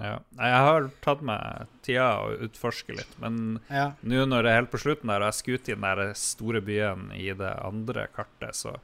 Ja. 0.00 0.14
Jeg 0.38 0.60
har 0.64 0.86
tatt 1.04 1.20
meg 1.22 1.66
tida 1.84 2.06
å 2.24 2.30
utforske 2.46 2.94
litt, 2.96 3.12
men 3.20 3.60
Ja. 3.70 3.90
nå 4.02 4.24
når 4.26 4.42
det 4.46 4.50
er 4.50 4.60
helt 4.62 4.70
på 4.72 4.80
slutten 4.80 5.06
der, 5.12 5.20
og 5.20 5.28
jeg 5.28 5.34
skulle 5.40 5.60
ut 5.60 5.68
i 5.68 5.74
den 5.74 5.80
der 5.82 6.14
store 6.14 6.60
byen 6.64 7.10
i 7.12 7.32
det 7.36 7.52
andre 7.64 8.06
kartet, 8.16 8.54
så 8.56 8.76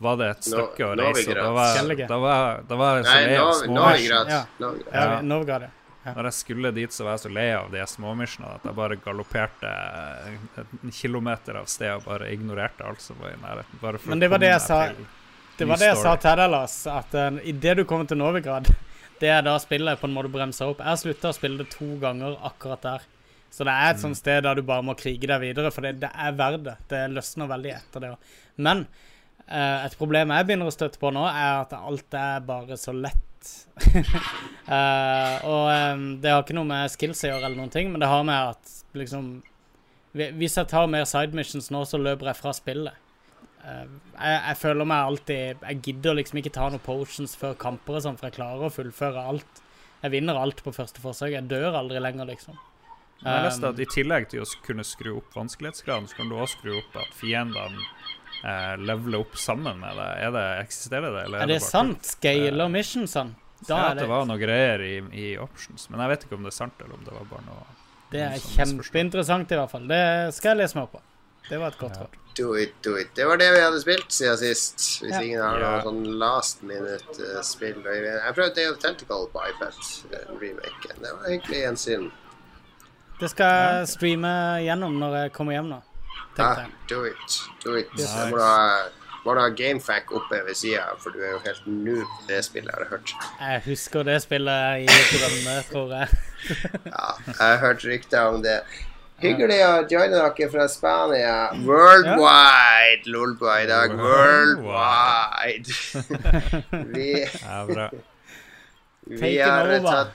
var 0.00 0.16
det 0.20 0.26
et 0.34 0.42
stykke 0.50 0.84
å 0.90 0.96
reise. 0.98 1.32
Da 1.34 1.50
var, 1.54 1.76
da 2.08 2.18
var, 2.18 2.62
da 2.68 2.76
var 2.76 2.96
jeg 2.98 3.04
så 3.06 3.14
lei 3.26 3.36
av 3.36 3.52
småmisjoner. 3.62 4.28
Ja. 4.28 4.44
Ja, 4.92 5.70
Ja. 6.06 6.12
Når 6.14 6.22
jeg 6.28 6.34
skulle 6.34 6.70
dit, 6.74 6.90
så 6.94 7.02
var 7.02 7.16
jeg 7.16 7.22
så 7.26 7.32
lei 7.34 7.48
av 7.52 7.70
de 7.72 7.78
småmisjonene 7.82 8.54
at 8.60 8.62
jeg 8.68 8.74
bare 8.76 8.96
galopperte 9.02 9.70
en 10.58 10.92
kilometer 10.92 11.56
av 11.58 11.66
sted 11.66 11.90
og 11.96 12.04
bare 12.06 12.28
ignorerte 12.30 12.84
alt 12.86 13.00
som 13.02 13.16
var 13.20 13.30
i 13.34 13.40
nærheten. 13.42 13.80
Bare 13.80 13.98
for 13.98 14.10
Men 14.10 14.20
det 14.22 14.28
var 14.30 14.38
det 14.38 14.50
komme 14.52 14.60
jeg 14.60 14.60
sa- 14.60 14.92
Det 15.58 15.66
var 15.66 15.76
det 15.78 15.86
jeg 15.88 15.96
sa 15.96 16.16
til 16.16 16.36
deg, 16.36 16.50
Lars, 16.50 16.86
at 16.86 17.14
uh, 17.14 17.38
idet 17.42 17.76
du 17.78 17.84
kommer 17.84 18.06
til 18.06 18.18
Novigrad, 18.18 18.68
det 19.20 19.30
er 19.32 19.44
da 19.46 19.56
spillet 19.62 20.00
på 20.00 20.08
en 20.08 20.14
måte 20.16 20.30
bremser 20.32 20.70
opp. 20.70 20.82
Jeg 20.84 21.02
slutta 21.02 21.32
å 21.32 21.36
spille 21.36 21.62
det 21.62 21.70
to 21.72 21.88
ganger 22.02 22.36
akkurat 22.44 22.82
der. 22.84 23.06
Så 23.56 23.64
det 23.64 23.72
er 23.72 23.92
et 23.94 24.02
sånt 24.02 24.18
sted 24.18 24.42
der 24.44 24.58
du 24.58 24.64
bare 24.66 24.84
må 24.84 24.96
krige 24.98 25.28
deg 25.30 25.40
videre, 25.40 25.70
for 25.72 25.86
det, 25.86 25.96
det 26.02 26.10
er 26.12 26.34
verdt 26.36 26.66
det. 26.66 26.74
Det 26.90 27.02
løsner 27.14 27.48
veldig 27.48 27.72
etter 27.72 28.02
det 28.02 28.10
òg. 28.12 28.34
Men 28.66 28.82
eh, 29.46 29.86
et 29.86 29.96
problem 29.96 30.34
jeg 30.34 30.48
begynner 30.48 30.68
å 30.68 30.74
støtte 30.74 31.00
på 31.00 31.12
nå, 31.14 31.24
er 31.30 31.62
at 31.62 31.72
alt 31.78 32.18
er 32.20 32.44
bare 32.48 32.80
så 32.80 32.96
lett. 32.96 33.22
Eh, 34.66 35.34
og 35.46 35.68
eh, 35.70 36.00
det 36.18 36.32
har 36.32 36.40
ikke 36.42 36.56
noe 36.56 36.66
med 36.66 36.90
skills 36.90 37.20
å 37.22 37.28
gjøre, 37.28 37.44
eller 37.46 37.60
noen 37.60 37.70
ting, 37.70 37.92
men 37.92 38.02
det 38.02 38.08
har 38.10 38.24
med 38.26 38.48
at 38.56 38.72
liksom 38.98 39.28
Hvis 40.10 40.56
jeg 40.58 40.66
tar 40.72 40.88
mer 40.90 41.04
side 41.06 41.38
missions 41.38 41.68
nå, 41.70 41.84
så 41.86 42.00
løper 42.02 42.32
jeg 42.32 42.38
fra 42.40 42.54
spillet. 42.56 43.05
Eh, 43.66 43.84
jeg, 44.14 44.38
jeg 44.46 44.56
føler 44.60 44.86
meg 44.86 45.08
alltid 45.10 45.64
Jeg 45.66 45.80
gidder 45.82 46.14
liksom 46.14 46.38
ikke 46.38 46.52
ta 46.54 46.68
noen 46.70 46.82
potions 46.84 47.32
før 47.38 47.56
kamper 47.58 47.98
og 47.98 48.04
sånn, 48.04 48.18
for 48.20 48.28
jeg 48.30 48.36
klarer 48.38 48.68
å 48.68 48.72
fullføre 48.72 49.24
alt. 49.32 49.62
Jeg 50.04 50.12
vinner 50.12 50.38
alt 50.38 50.62
på 50.62 50.74
første 50.76 51.02
forsøk. 51.02 51.32
Jeg 51.34 51.48
dør 51.50 51.74
aldri 51.80 52.02
lenger, 52.02 52.28
liksom. 52.30 52.58
Men 53.22 53.32
jeg 53.32 53.46
leste 53.46 53.70
at 53.72 53.78
i 53.80 53.86
tillegg 53.88 54.28
til 54.28 54.42
å 54.44 54.46
kunne 54.66 54.84
skru 54.84 55.14
opp 55.16 55.32
vanskelighetsgraden, 55.34 56.06
så 56.10 56.18
kan 56.18 56.28
du 56.30 56.36
også 56.36 56.58
skru 56.58 56.74
opp 56.76 56.98
at 57.00 57.14
fiendene 57.16 57.80
eh, 58.44 58.74
leveler 58.76 59.24
opp 59.24 59.38
sammen 59.40 59.80
med 59.80 59.96
deg. 59.96 60.12
Er 60.28 60.34
det, 60.36 60.44
eksisterer 60.66 61.08
det, 61.16 61.24
eller 61.30 61.42
er 61.46 61.50
det 61.50 61.58
bare 61.62 61.70
sant? 61.72 62.12
Scaler 62.12 62.70
missionsene? 62.70 63.42
Da 63.66 63.72
Ja, 63.72 63.80
er 63.80 63.88
at 63.88 63.96
det 63.96 64.04
det 64.04 64.10
var 64.12 64.26
noe 64.28 64.36
greier 64.36 64.82
i, 64.84 64.94
i 65.16 65.26
options, 65.40 65.88
men 65.88 66.02
jeg 66.04 66.12
vet 66.12 66.26
ikke 66.26 66.36
om 66.36 66.44
det 66.44 66.52
er 66.52 66.58
sant, 66.58 66.76
eller 66.84 66.98
om 66.98 67.06
det 67.08 67.14
var 67.16 67.28
bare 67.32 67.46
noe 67.48 67.62
Det 68.12 68.20
er 68.20 68.36
kjempeinteressant, 68.52 69.50
i 69.56 69.58
hvert 69.62 69.72
fall. 69.72 69.88
Det 69.88 70.02
skal 70.36 70.52
jeg 70.52 70.60
lese 70.60 70.76
meg 70.76 70.84
opp 70.90 70.98
på. 70.98 71.04
Det 71.48 71.58
var 71.60 71.68
et 71.68 71.78
godt 71.78 71.92
Ja. 71.96 72.00
råd. 72.02 72.22
Do 72.36 72.52
it, 72.54 72.74
do 72.84 72.96
it. 73.00 73.14
Det 73.16 73.24
var 73.26 73.36
det 73.40 73.46
vi 73.54 73.60
hadde 73.64 73.80
spilt 73.80 74.12
siden 74.12 74.36
sist. 74.36 74.82
Hvis 75.02 75.14
Ja. 75.14 75.20
ingen 75.22 75.40
har 75.40 75.58
Ja. 75.58 75.70
noe 75.70 75.82
sånn 75.82 76.18
last 76.18 76.62
minute-spill. 76.62 77.82
jeg 77.84 78.34
prøvde 78.34 78.54
Day 78.54 78.66
of 78.70 78.78
Tentacle 78.78 79.26
på 79.32 79.40
iPad, 79.48 79.72
den 80.10 80.36
remaken. 80.40 81.00
Det 81.00 81.12
var 81.12 81.28
egentlig 81.30 81.64
en 81.68 81.76
synd. 81.76 82.10
Det 83.20 83.30
skal 83.30 83.46
jeg 83.78 83.88
streame 83.88 84.28
gjennom 84.66 84.98
når 85.00 85.16
jeg 85.22 85.32
kommer 85.32 85.52
hjem 85.52 85.68
nå. 85.70 85.82
Ja, 86.38 86.54
Tenkte 86.54 86.88
do 86.88 87.04
it. 87.04 87.40
Do 87.64 87.74
it. 87.76 87.86
Nice. 87.96 88.12
Jeg 88.12 88.30
må 88.32 88.36
da, 88.38 88.82
må 89.24 89.40
ha 89.40 89.48
GameFac 89.48 90.12
oppe 90.12 90.42
ved 90.44 90.54
sida, 90.54 90.84
for 90.98 91.10
du 91.10 91.18
er 91.22 91.30
jo 91.30 91.38
helt 91.38 91.66
noob 91.66 92.04
på 92.04 92.26
det 92.28 92.44
spillet, 92.44 92.70
har 92.74 92.80
jeg 92.80 92.88
hørt. 92.90 93.12
Jeg 93.40 93.62
husker 93.64 94.02
det 94.04 94.22
spillet 94.22 94.82
i 94.82 94.86
drømme, 94.86 95.62
tror 95.72 95.88
jeg. 95.96 96.08
Ja, 96.84 97.08
jeg 97.26 97.34
har 97.40 97.56
hørt 97.56 97.84
rykter 97.84 98.20
om 98.28 98.42
det. 98.42 98.60
Hyggelig 99.22 99.60
å 99.64 99.72
joine 99.88 100.12
dere 100.12 100.48
fra 100.52 100.66
Spania. 100.68 101.36
Worldwide, 101.64 103.08
Lolbua 103.08 103.54
i 103.62 103.68
dag. 103.70 103.94
Worldwide. 103.96 105.72
vi 106.92 107.10
Ja, 107.24 107.62
vi 107.64 109.38
har 109.40 109.78
tatt, 109.86 110.12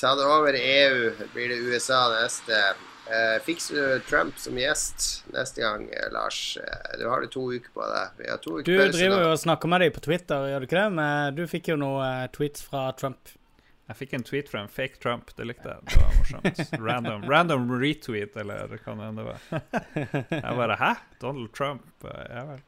tatt 0.00 0.20
over 0.26 0.58
EU. 0.58 1.12
Blir 1.32 1.54
det 1.54 1.62
USA 1.64 2.02
neste. 2.18 2.58
Uh, 3.04 3.36
fikser 3.44 3.76
du 3.76 4.04
Trump 4.08 4.36
som 4.40 4.56
gjest 4.56 5.24
neste 5.32 5.60
gang, 5.60 5.88
eh, 5.92 6.08
Lars? 6.12 6.56
Eh, 6.56 6.98
du 7.00 7.04
har 7.08 7.20
det 7.20 7.28
to 7.34 7.46
uker 7.52 7.72
på 7.76 7.84
deg. 7.84 8.12
Vi 8.20 8.30
har 8.30 8.40
to 8.44 8.58
uker 8.58 8.68
Du 8.68 8.92
driver 8.96 9.24
jo 9.26 9.32
og 9.34 9.40
snakker 9.40 9.72
med 9.72 9.84
dem 9.84 9.92
på 9.92 10.04
Twitter, 10.04 10.48
gjør 10.50 10.64
du 10.64 10.68
ikke 10.68 10.80
det? 10.80 10.92
Men 11.00 11.36
du 11.36 11.44
fikk 11.48 11.68
jo 11.72 11.76
noen 11.80 12.32
tweets 12.32 12.64
fra 12.64 12.90
Trump. 12.96 13.32
Jeg 13.84 13.96
fikk 13.98 14.14
en 14.16 14.22
tweet 14.24 14.48
fra 14.48 14.62
en 14.64 14.70
fake 14.72 14.96
Trump. 15.02 15.28
Det 15.36 15.44
likte 15.44 15.68
jeg. 15.68 15.82
Det 15.90 15.98
var 16.00 16.14
morsomt. 16.16 16.60
Random, 16.86 17.26
random 17.28 17.66
retweet, 17.80 18.36
eller 18.40 18.70
hva 18.72 18.94
det 18.96 19.08
enn 19.10 19.18
det 19.20 19.26
var. 19.26 19.42
Jeg 20.32 20.54
bare 20.60 20.78
Hæ? 20.80 20.92
Donald 21.20 21.52
Trump? 21.56 21.84
Ja 22.08 22.46
vel. 22.48 22.62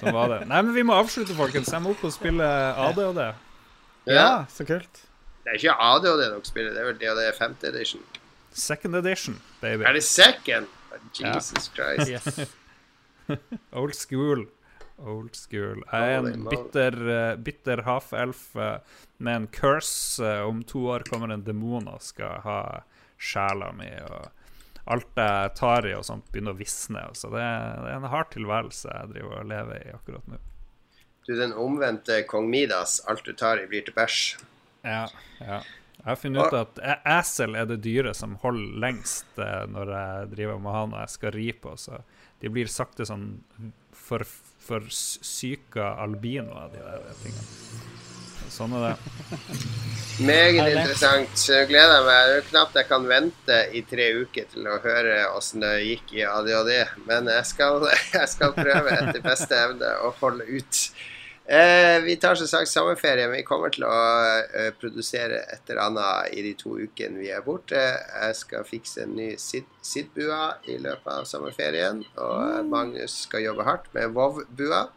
Sånn 0.00 0.16
var 0.16 0.32
det. 0.32 0.40
Nei, 0.48 0.62
men 0.62 0.72
vi 0.76 0.84
må 0.88 0.96
avslutte, 0.96 1.36
folkens. 1.36 1.68
Jeg 1.72 1.84
må 1.84 1.92
opp 1.92 2.06
og 2.08 2.14
spille 2.16 2.48
ADHD. 2.88 3.22
Ja. 4.08 4.30
så 4.52 4.64
kult. 4.68 5.04
Det 5.44 5.52
er 5.52 5.60
ikke 5.60 5.76
ADHD 5.90 6.24
dere 6.24 6.40
spiller, 6.44 6.72
det 6.72 6.80
er 6.80 6.88
vel 6.88 6.98
DHD 7.00 7.38
5. 7.38 7.56
edition. 7.68 8.02
Second 8.58 8.96
edition, 8.96 9.36
baby. 9.60 9.84
Er 9.84 9.96
det 9.96 10.04
second? 10.08 10.72
Jesus 11.20 11.68
Christ. 11.76 12.08
Yes. 12.08 12.56
Old 13.76 13.94
school. 13.94 14.46
Old 14.98 15.36
school. 15.36 15.84
Jeg 15.92 16.14
er 16.14 16.26
en 16.26 16.46
bitter, 16.50 16.96
eh, 17.14 17.36
bitter 17.36 17.82
half-elf 17.86 18.56
eh, 18.56 18.80
med 19.18 19.36
en 19.36 19.46
curse. 19.46 20.18
Eh, 20.24 20.42
Om 20.42 20.64
to 20.64 20.86
år 20.90 21.06
kommer 21.08 21.32
en 21.32 21.44
demon 21.46 21.88
og 21.88 22.02
skal 22.02 22.40
ha 22.42 22.58
sjela 23.18 23.70
mi. 23.72 23.88
Og 24.10 24.28
alt 24.90 25.22
jeg 25.22 25.54
tar 25.58 25.86
i 25.86 25.94
og 25.94 26.04
sånt, 26.08 26.26
begynner 26.32 26.56
å 26.56 26.58
visne. 26.58 27.06
Så 27.14 27.30
det 27.30 27.42
er, 27.44 27.78
det 27.84 27.92
er 27.92 28.00
en 28.00 28.12
hard 28.12 28.30
tilværelse 28.34 28.90
jeg 28.90 29.12
driver 29.14 29.40
og 29.42 29.50
lever 29.52 29.82
i 29.86 29.94
akkurat 29.94 30.30
nå. 30.32 30.42
Du 31.28 31.34
den 31.36 31.52
omvendte 31.52 32.22
kong 32.26 32.48
Midas. 32.50 32.98
Alt 33.06 33.26
du 33.28 33.34
tar 33.36 33.60
i, 33.60 33.66
blir 33.68 33.84
til 33.84 33.94
bæsj. 33.94 34.22
Ja, 34.86 35.04
ja. 35.42 35.60
Jeg 35.98 36.06
har 36.06 36.16
funnet 36.16 36.46
ut 36.46 36.54
at 36.54 36.78
esel 37.18 37.56
er 37.58 37.66
det 37.66 37.80
dyret 37.82 38.16
som 38.16 38.36
holder 38.40 38.78
lengst 38.80 39.34
når 39.36 39.90
jeg 39.92 40.28
driver 40.36 40.60
med 40.62 40.72
han 40.72 40.92
og 40.94 41.00
jeg 41.02 41.12
skal 41.16 41.32
ri 41.34 41.48
på. 41.52 41.72
Så 41.76 41.98
de 42.40 42.50
blir 42.54 42.70
sakte 42.70 43.04
sånn 43.04 43.26
for, 43.92 44.22
for 44.68 44.84
albino 44.84 45.88
albinoer, 46.04 46.68
de 46.74 46.84
der 46.84 47.22
tingene. 47.22 47.46
Sånn 48.52 48.72
er 48.78 48.84
det. 48.88 48.94
Meget 50.28 50.72
interessant. 50.72 51.34
Så 51.38 51.60
gleder 51.70 51.98
jeg 51.98 52.06
meg. 52.08 52.30
Det 52.30 52.38
er 52.38 52.48
knapt 52.48 52.78
jeg 52.80 52.88
kan 52.88 53.04
vente 53.08 53.58
i 53.76 53.82
tre 53.86 54.08
uker 54.22 54.48
til 54.50 54.66
å 54.66 54.78
høre 54.82 55.20
åssen 55.36 55.62
det 55.62 55.74
gikk 55.84 56.16
i 56.16 56.24
ADHD. 56.26 56.72
Men 57.06 57.30
jeg 57.30 57.46
skal, 57.52 57.86
jeg 58.18 58.32
skal 58.32 58.56
prøve 58.56 58.96
etter 58.96 59.22
beste 59.24 59.62
evne 59.68 59.92
å 60.02 60.12
holde 60.22 60.48
ut. 60.48 60.82
Eh, 61.48 62.00
vi 62.04 62.16
tar 62.20 62.34
som 62.36 62.46
sagt 62.50 62.68
sommerferie, 62.68 63.24
men 63.28 63.38
vi 63.40 63.44
kommer 63.48 63.70
til 63.72 63.86
å 63.88 63.92
eh, 64.52 64.66
produsere 64.76 65.38
et 65.54 65.70
eller 65.72 65.80
annet 65.86 66.34
i 66.36 66.42
de 66.44 66.50
to 66.60 66.74
ukene 66.76 67.16
vi 67.22 67.30
er 67.32 67.40
borte. 67.46 67.80
Jeg 67.80 68.34
skal 68.36 68.66
fikse 68.68 69.06
en 69.06 69.14
ny 69.16 69.30
Sid-bua 69.40 70.58
i 70.68 70.76
løpet 70.84 71.08
av 71.14 71.24
sommerferien. 71.30 72.02
Og 72.20 72.68
Magnus 72.68 73.22
skal 73.24 73.46
jobbe 73.46 73.64
hardt 73.64 73.88
med 73.96 74.12
Vov-bua. 74.12 74.82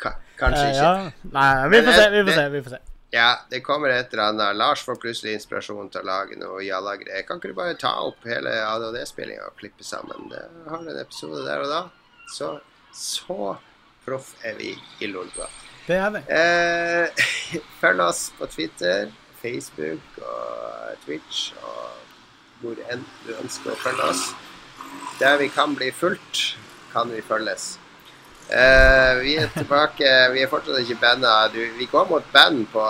Ka- 0.00 0.16
Kanskje 0.40 0.64
Eh, 0.64 0.70
ikke. 0.70 0.80
ja. 0.80 1.12
Nei, 1.36 1.68
vi 1.72 1.82
får 1.82 1.92
se, 2.00 2.10
vi 2.16 2.22
får 2.24 2.32
se. 2.40 2.48
vi 2.56 2.62
får 2.62 2.70
se. 2.76 2.80
Ja, 3.16 3.28
det 3.50 3.60
kommer 3.64 3.88
et 3.94 4.12
eller 4.12 4.30
annet. 4.32 4.56
Lars 4.56 4.82
får 4.84 4.96
plutselig 5.00 5.36
inspirasjon 5.38 5.88
til 5.92 6.02
å 6.02 6.08
lage 6.08 6.36
noe 6.40 6.64
jalla-greier. 6.64 7.22
Kan 7.28 7.38
ikke 7.38 7.52
du 7.52 7.56
bare 7.56 7.76
ta 7.80 7.92
opp 8.08 8.24
hele 8.28 8.50
ADHD-spillinga 8.64 9.46
og 9.52 9.56
klippe 9.60 9.84
sammen? 9.86 10.28
Det 10.32 10.42
har 10.68 10.82
en 10.82 11.00
episode 11.00 11.44
der 11.46 11.62
og 11.64 11.70
da. 11.72 11.80
Så, 12.34 12.50
så 12.96 13.54
proff 14.06 14.34
er 14.46 14.54
vi 14.58 14.72
i 15.00 15.10
Lolbua. 15.10 15.48
Det 15.86 15.96
er 16.00 16.12
vi. 16.14 16.22
Eh, 16.34 17.26
følg 17.82 18.02
oss 18.06 18.28
på 18.38 18.48
Twitter, 18.50 19.10
Facebook 19.42 20.20
og 20.22 21.02
Twitch 21.04 21.52
og 21.62 21.82
hvor 22.62 22.78
enn 22.90 23.02
du 23.26 23.34
ønsker 23.36 23.74
å 23.74 23.80
følge 23.82 24.12
oss. 24.12 24.28
Der 25.20 25.36
vi 25.40 25.50
kan 25.52 25.74
bli 25.76 25.90
fulgt, 25.94 26.56
kan 26.92 27.10
vi 27.12 27.20
følges. 27.24 27.76
Eh, 28.48 29.12
vi 29.20 29.36
er 29.42 29.50
tilbake. 29.54 30.08
Vi 30.32 30.42
er 30.42 30.50
fortsatt 30.50 30.80
ikke 30.82 31.00
banda. 31.02 31.36
Vi 31.52 31.88
går 31.90 32.08
mot 32.10 32.32
band 32.32 32.66
på 32.72 32.84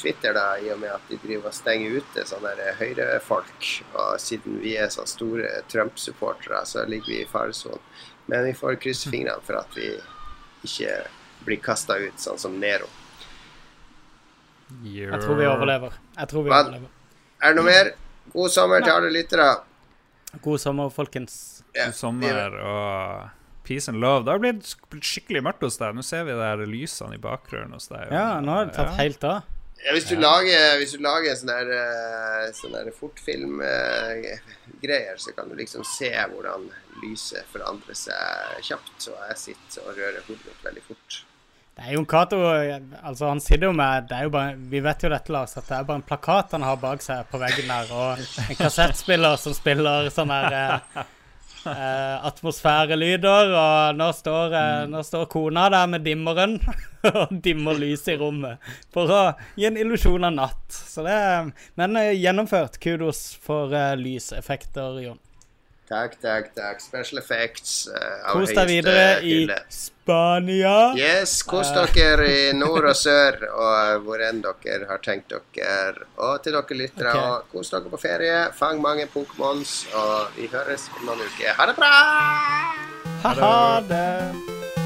Twitter 0.00 0.34
da, 0.36 0.56
i 0.60 0.70
og 0.74 0.80
med 0.82 0.92
at 0.92 1.06
de 1.08 1.18
driver 1.22 1.50
og 1.50 1.56
stenger 1.56 2.00
ute 2.00 2.26
sånne 2.28 2.74
høyrefolk. 2.80 3.70
Og 3.94 4.18
siden 4.20 4.60
vi 4.62 4.74
er 4.76 4.90
så 4.92 5.06
store 5.08 5.62
Trump-supportere, 5.72 6.64
så 6.68 6.84
ligger 6.88 7.12
vi 7.12 7.22
i 7.22 7.30
faresonen. 7.30 7.82
Men 8.26 8.44
vi 8.48 8.56
får 8.58 8.80
krysse 8.82 9.10
fingrene 9.12 9.42
for 9.46 9.60
at 9.60 9.78
vi 9.78 9.92
ikke 10.66 10.96
blir 11.46 11.60
kasta 11.62 11.96
ut, 12.02 12.18
sånn 12.20 12.38
som 12.42 12.56
Nero. 12.60 12.88
Jeg 14.82 15.20
tror 15.22 15.38
vi 15.38 15.46
overlever. 15.46 15.94
Jeg 16.18 16.28
tror 16.32 16.42
vi 16.46 16.50
Men, 16.50 16.58
overlever. 16.66 16.92
Er 17.42 17.52
det 17.54 17.60
noe 17.60 17.68
mer? 17.68 17.90
God 18.34 18.50
sommer 18.50 18.82
til 18.82 18.92
alle 18.96 19.10
lyttere. 19.14 19.48
God 20.42 20.58
sommer, 20.60 20.90
folkens. 20.92 21.36
Yeah. 21.74 21.92
God 21.92 21.98
sommer 22.00 22.56
og 22.66 23.28
peace 23.66 23.88
and 23.90 24.00
love. 24.02 24.24
Det 24.26 24.32
har 24.34 24.42
blitt 24.42 25.04
skikkelig 25.06 25.42
mørkt 25.46 25.62
hos 25.66 25.78
deg. 25.80 25.94
Nå 25.96 26.02
ser 26.06 26.26
vi 26.26 26.34
der 26.38 26.64
lysene 26.66 27.14
i 27.16 27.22
bakgrunnen 27.22 27.76
hos 27.78 27.88
deg. 27.92 28.10
Ja, 28.14 28.40
nå 28.42 28.52
har 28.58 28.66
det 28.68 28.74
tatt 28.76 28.92
Ja. 28.92 28.98
helt 29.02 29.24
av. 29.24 29.42
Ja, 29.84 29.92
hvis, 29.92 30.08
du 30.08 30.16
lager, 30.18 30.78
hvis 30.80 30.92
du 30.96 31.02
lager 31.04 31.36
sånn 31.38 31.52
der, 31.52 31.68
eh, 31.76 32.48
sånn 32.56 32.92
fortfilmgreier, 32.96 35.16
så 35.20 35.30
kan 35.36 35.50
du 35.50 35.54
liksom 35.58 35.82
se 35.86 36.10
hvordan 36.32 36.62
lyset 37.02 37.44
forandrer 37.52 37.96
seg 37.98 38.64
kjapt. 38.66 39.00
Og 39.12 39.18
jeg 39.30 39.36
sitter 39.44 39.80
og 39.84 39.90
rører 39.98 40.22
hodet 40.26 40.46
mitt 40.48 40.62
veldig 40.64 40.84
fort. 40.88 41.10
Det 41.76 41.82
er 41.84 41.92
jo 41.92 42.00
en 42.00 42.08
Cato 42.08 42.38
Altså, 42.40 43.28
han 43.28 43.40
sitter 43.44 43.68
jo 43.68 43.76
med 43.76 44.08
det 44.08 44.16
er 44.16 44.24
jo 44.24 44.32
bare, 44.32 44.56
Vi 44.56 44.80
vet 44.80 45.02
jo 45.04 45.12
dette, 45.12 45.28
Lars, 45.34 45.58
at 45.60 45.68
det 45.68 45.76
er 45.76 45.84
bare 45.84 46.00
en 46.00 46.08
plakat 46.08 46.54
han 46.56 46.64
har 46.64 46.80
bak 46.80 47.04
seg 47.04 47.28
på 47.28 47.36
veggen 47.42 47.68
der, 47.68 47.84
og 47.92 48.16
en 48.46 48.56
kassettspiller 48.62 49.36
som 49.40 49.52
spiller 49.56 50.08
sånn 50.14 50.32
der 50.32 50.48
eh, 51.70 52.26
atmosfærelyder, 52.28 53.52
og 53.56 53.98
nå 53.98 54.08
står, 54.16 54.56
eh, 54.56 54.84
nå 54.90 55.02
står 55.06 55.28
kona 55.32 55.66
der 55.72 55.90
med 55.90 56.06
dimmeren 56.06 56.58
og 57.12 57.36
dimmer 57.44 57.78
lyset 57.78 58.14
i 58.14 58.18
rommet 58.20 58.62
for 58.94 59.12
å 59.12 59.20
gi 59.58 59.68
en 59.68 59.78
illusjon 59.80 60.28
av 60.28 60.36
natt. 60.38 60.66
Så 60.70 61.06
det 61.06 61.20
Men 61.78 62.00
eh, 62.00 62.14
gjennomført. 62.16 62.80
Kudos 62.82 63.28
for 63.42 63.74
eh, 63.74 63.94
lyseffekter, 64.00 65.00
Jon. 65.04 65.22
Takk, 65.86 66.16
takk, 66.20 66.50
takk. 66.54 66.80
Special 66.82 67.18
effects. 67.18 67.86
Uh, 67.86 68.32
Kos 68.32 68.50
deg 68.50 68.66
videre 68.72 69.20
videre 69.22 69.60
i. 69.62 69.76
Spania. 70.06 70.74
Yes, 70.98 71.40
kos 71.46 71.70
dere 71.74 72.26
i 72.30 72.52
nord 72.54 72.86
og 72.90 72.94
sør, 72.98 73.38
og 73.50 74.04
hvor 74.06 74.22
enn 74.22 74.42
dere 74.42 74.86
har 74.90 75.02
tenkt 75.02 75.34
dere. 75.34 76.06
Og 76.22 76.42
til 76.42 76.58
dere 76.58 76.78
lyttere, 76.78 77.10
okay. 77.10 77.30
og 77.30 77.54
kos 77.54 77.70
dere 77.74 77.90
på 77.90 78.02
ferie. 78.02 78.40
Fang 78.54 78.82
mange 78.82 79.06
Pokémons, 79.14 79.78
og 79.94 80.34
vi 80.38 80.50
høres 80.50 80.90
om 80.98 81.06
noen 81.10 81.26
uker. 81.26 81.54
Ha 81.58 81.70
det 81.70 81.78
bra! 81.78 81.94
Ha-ha 83.22 83.56
det. 83.86 84.85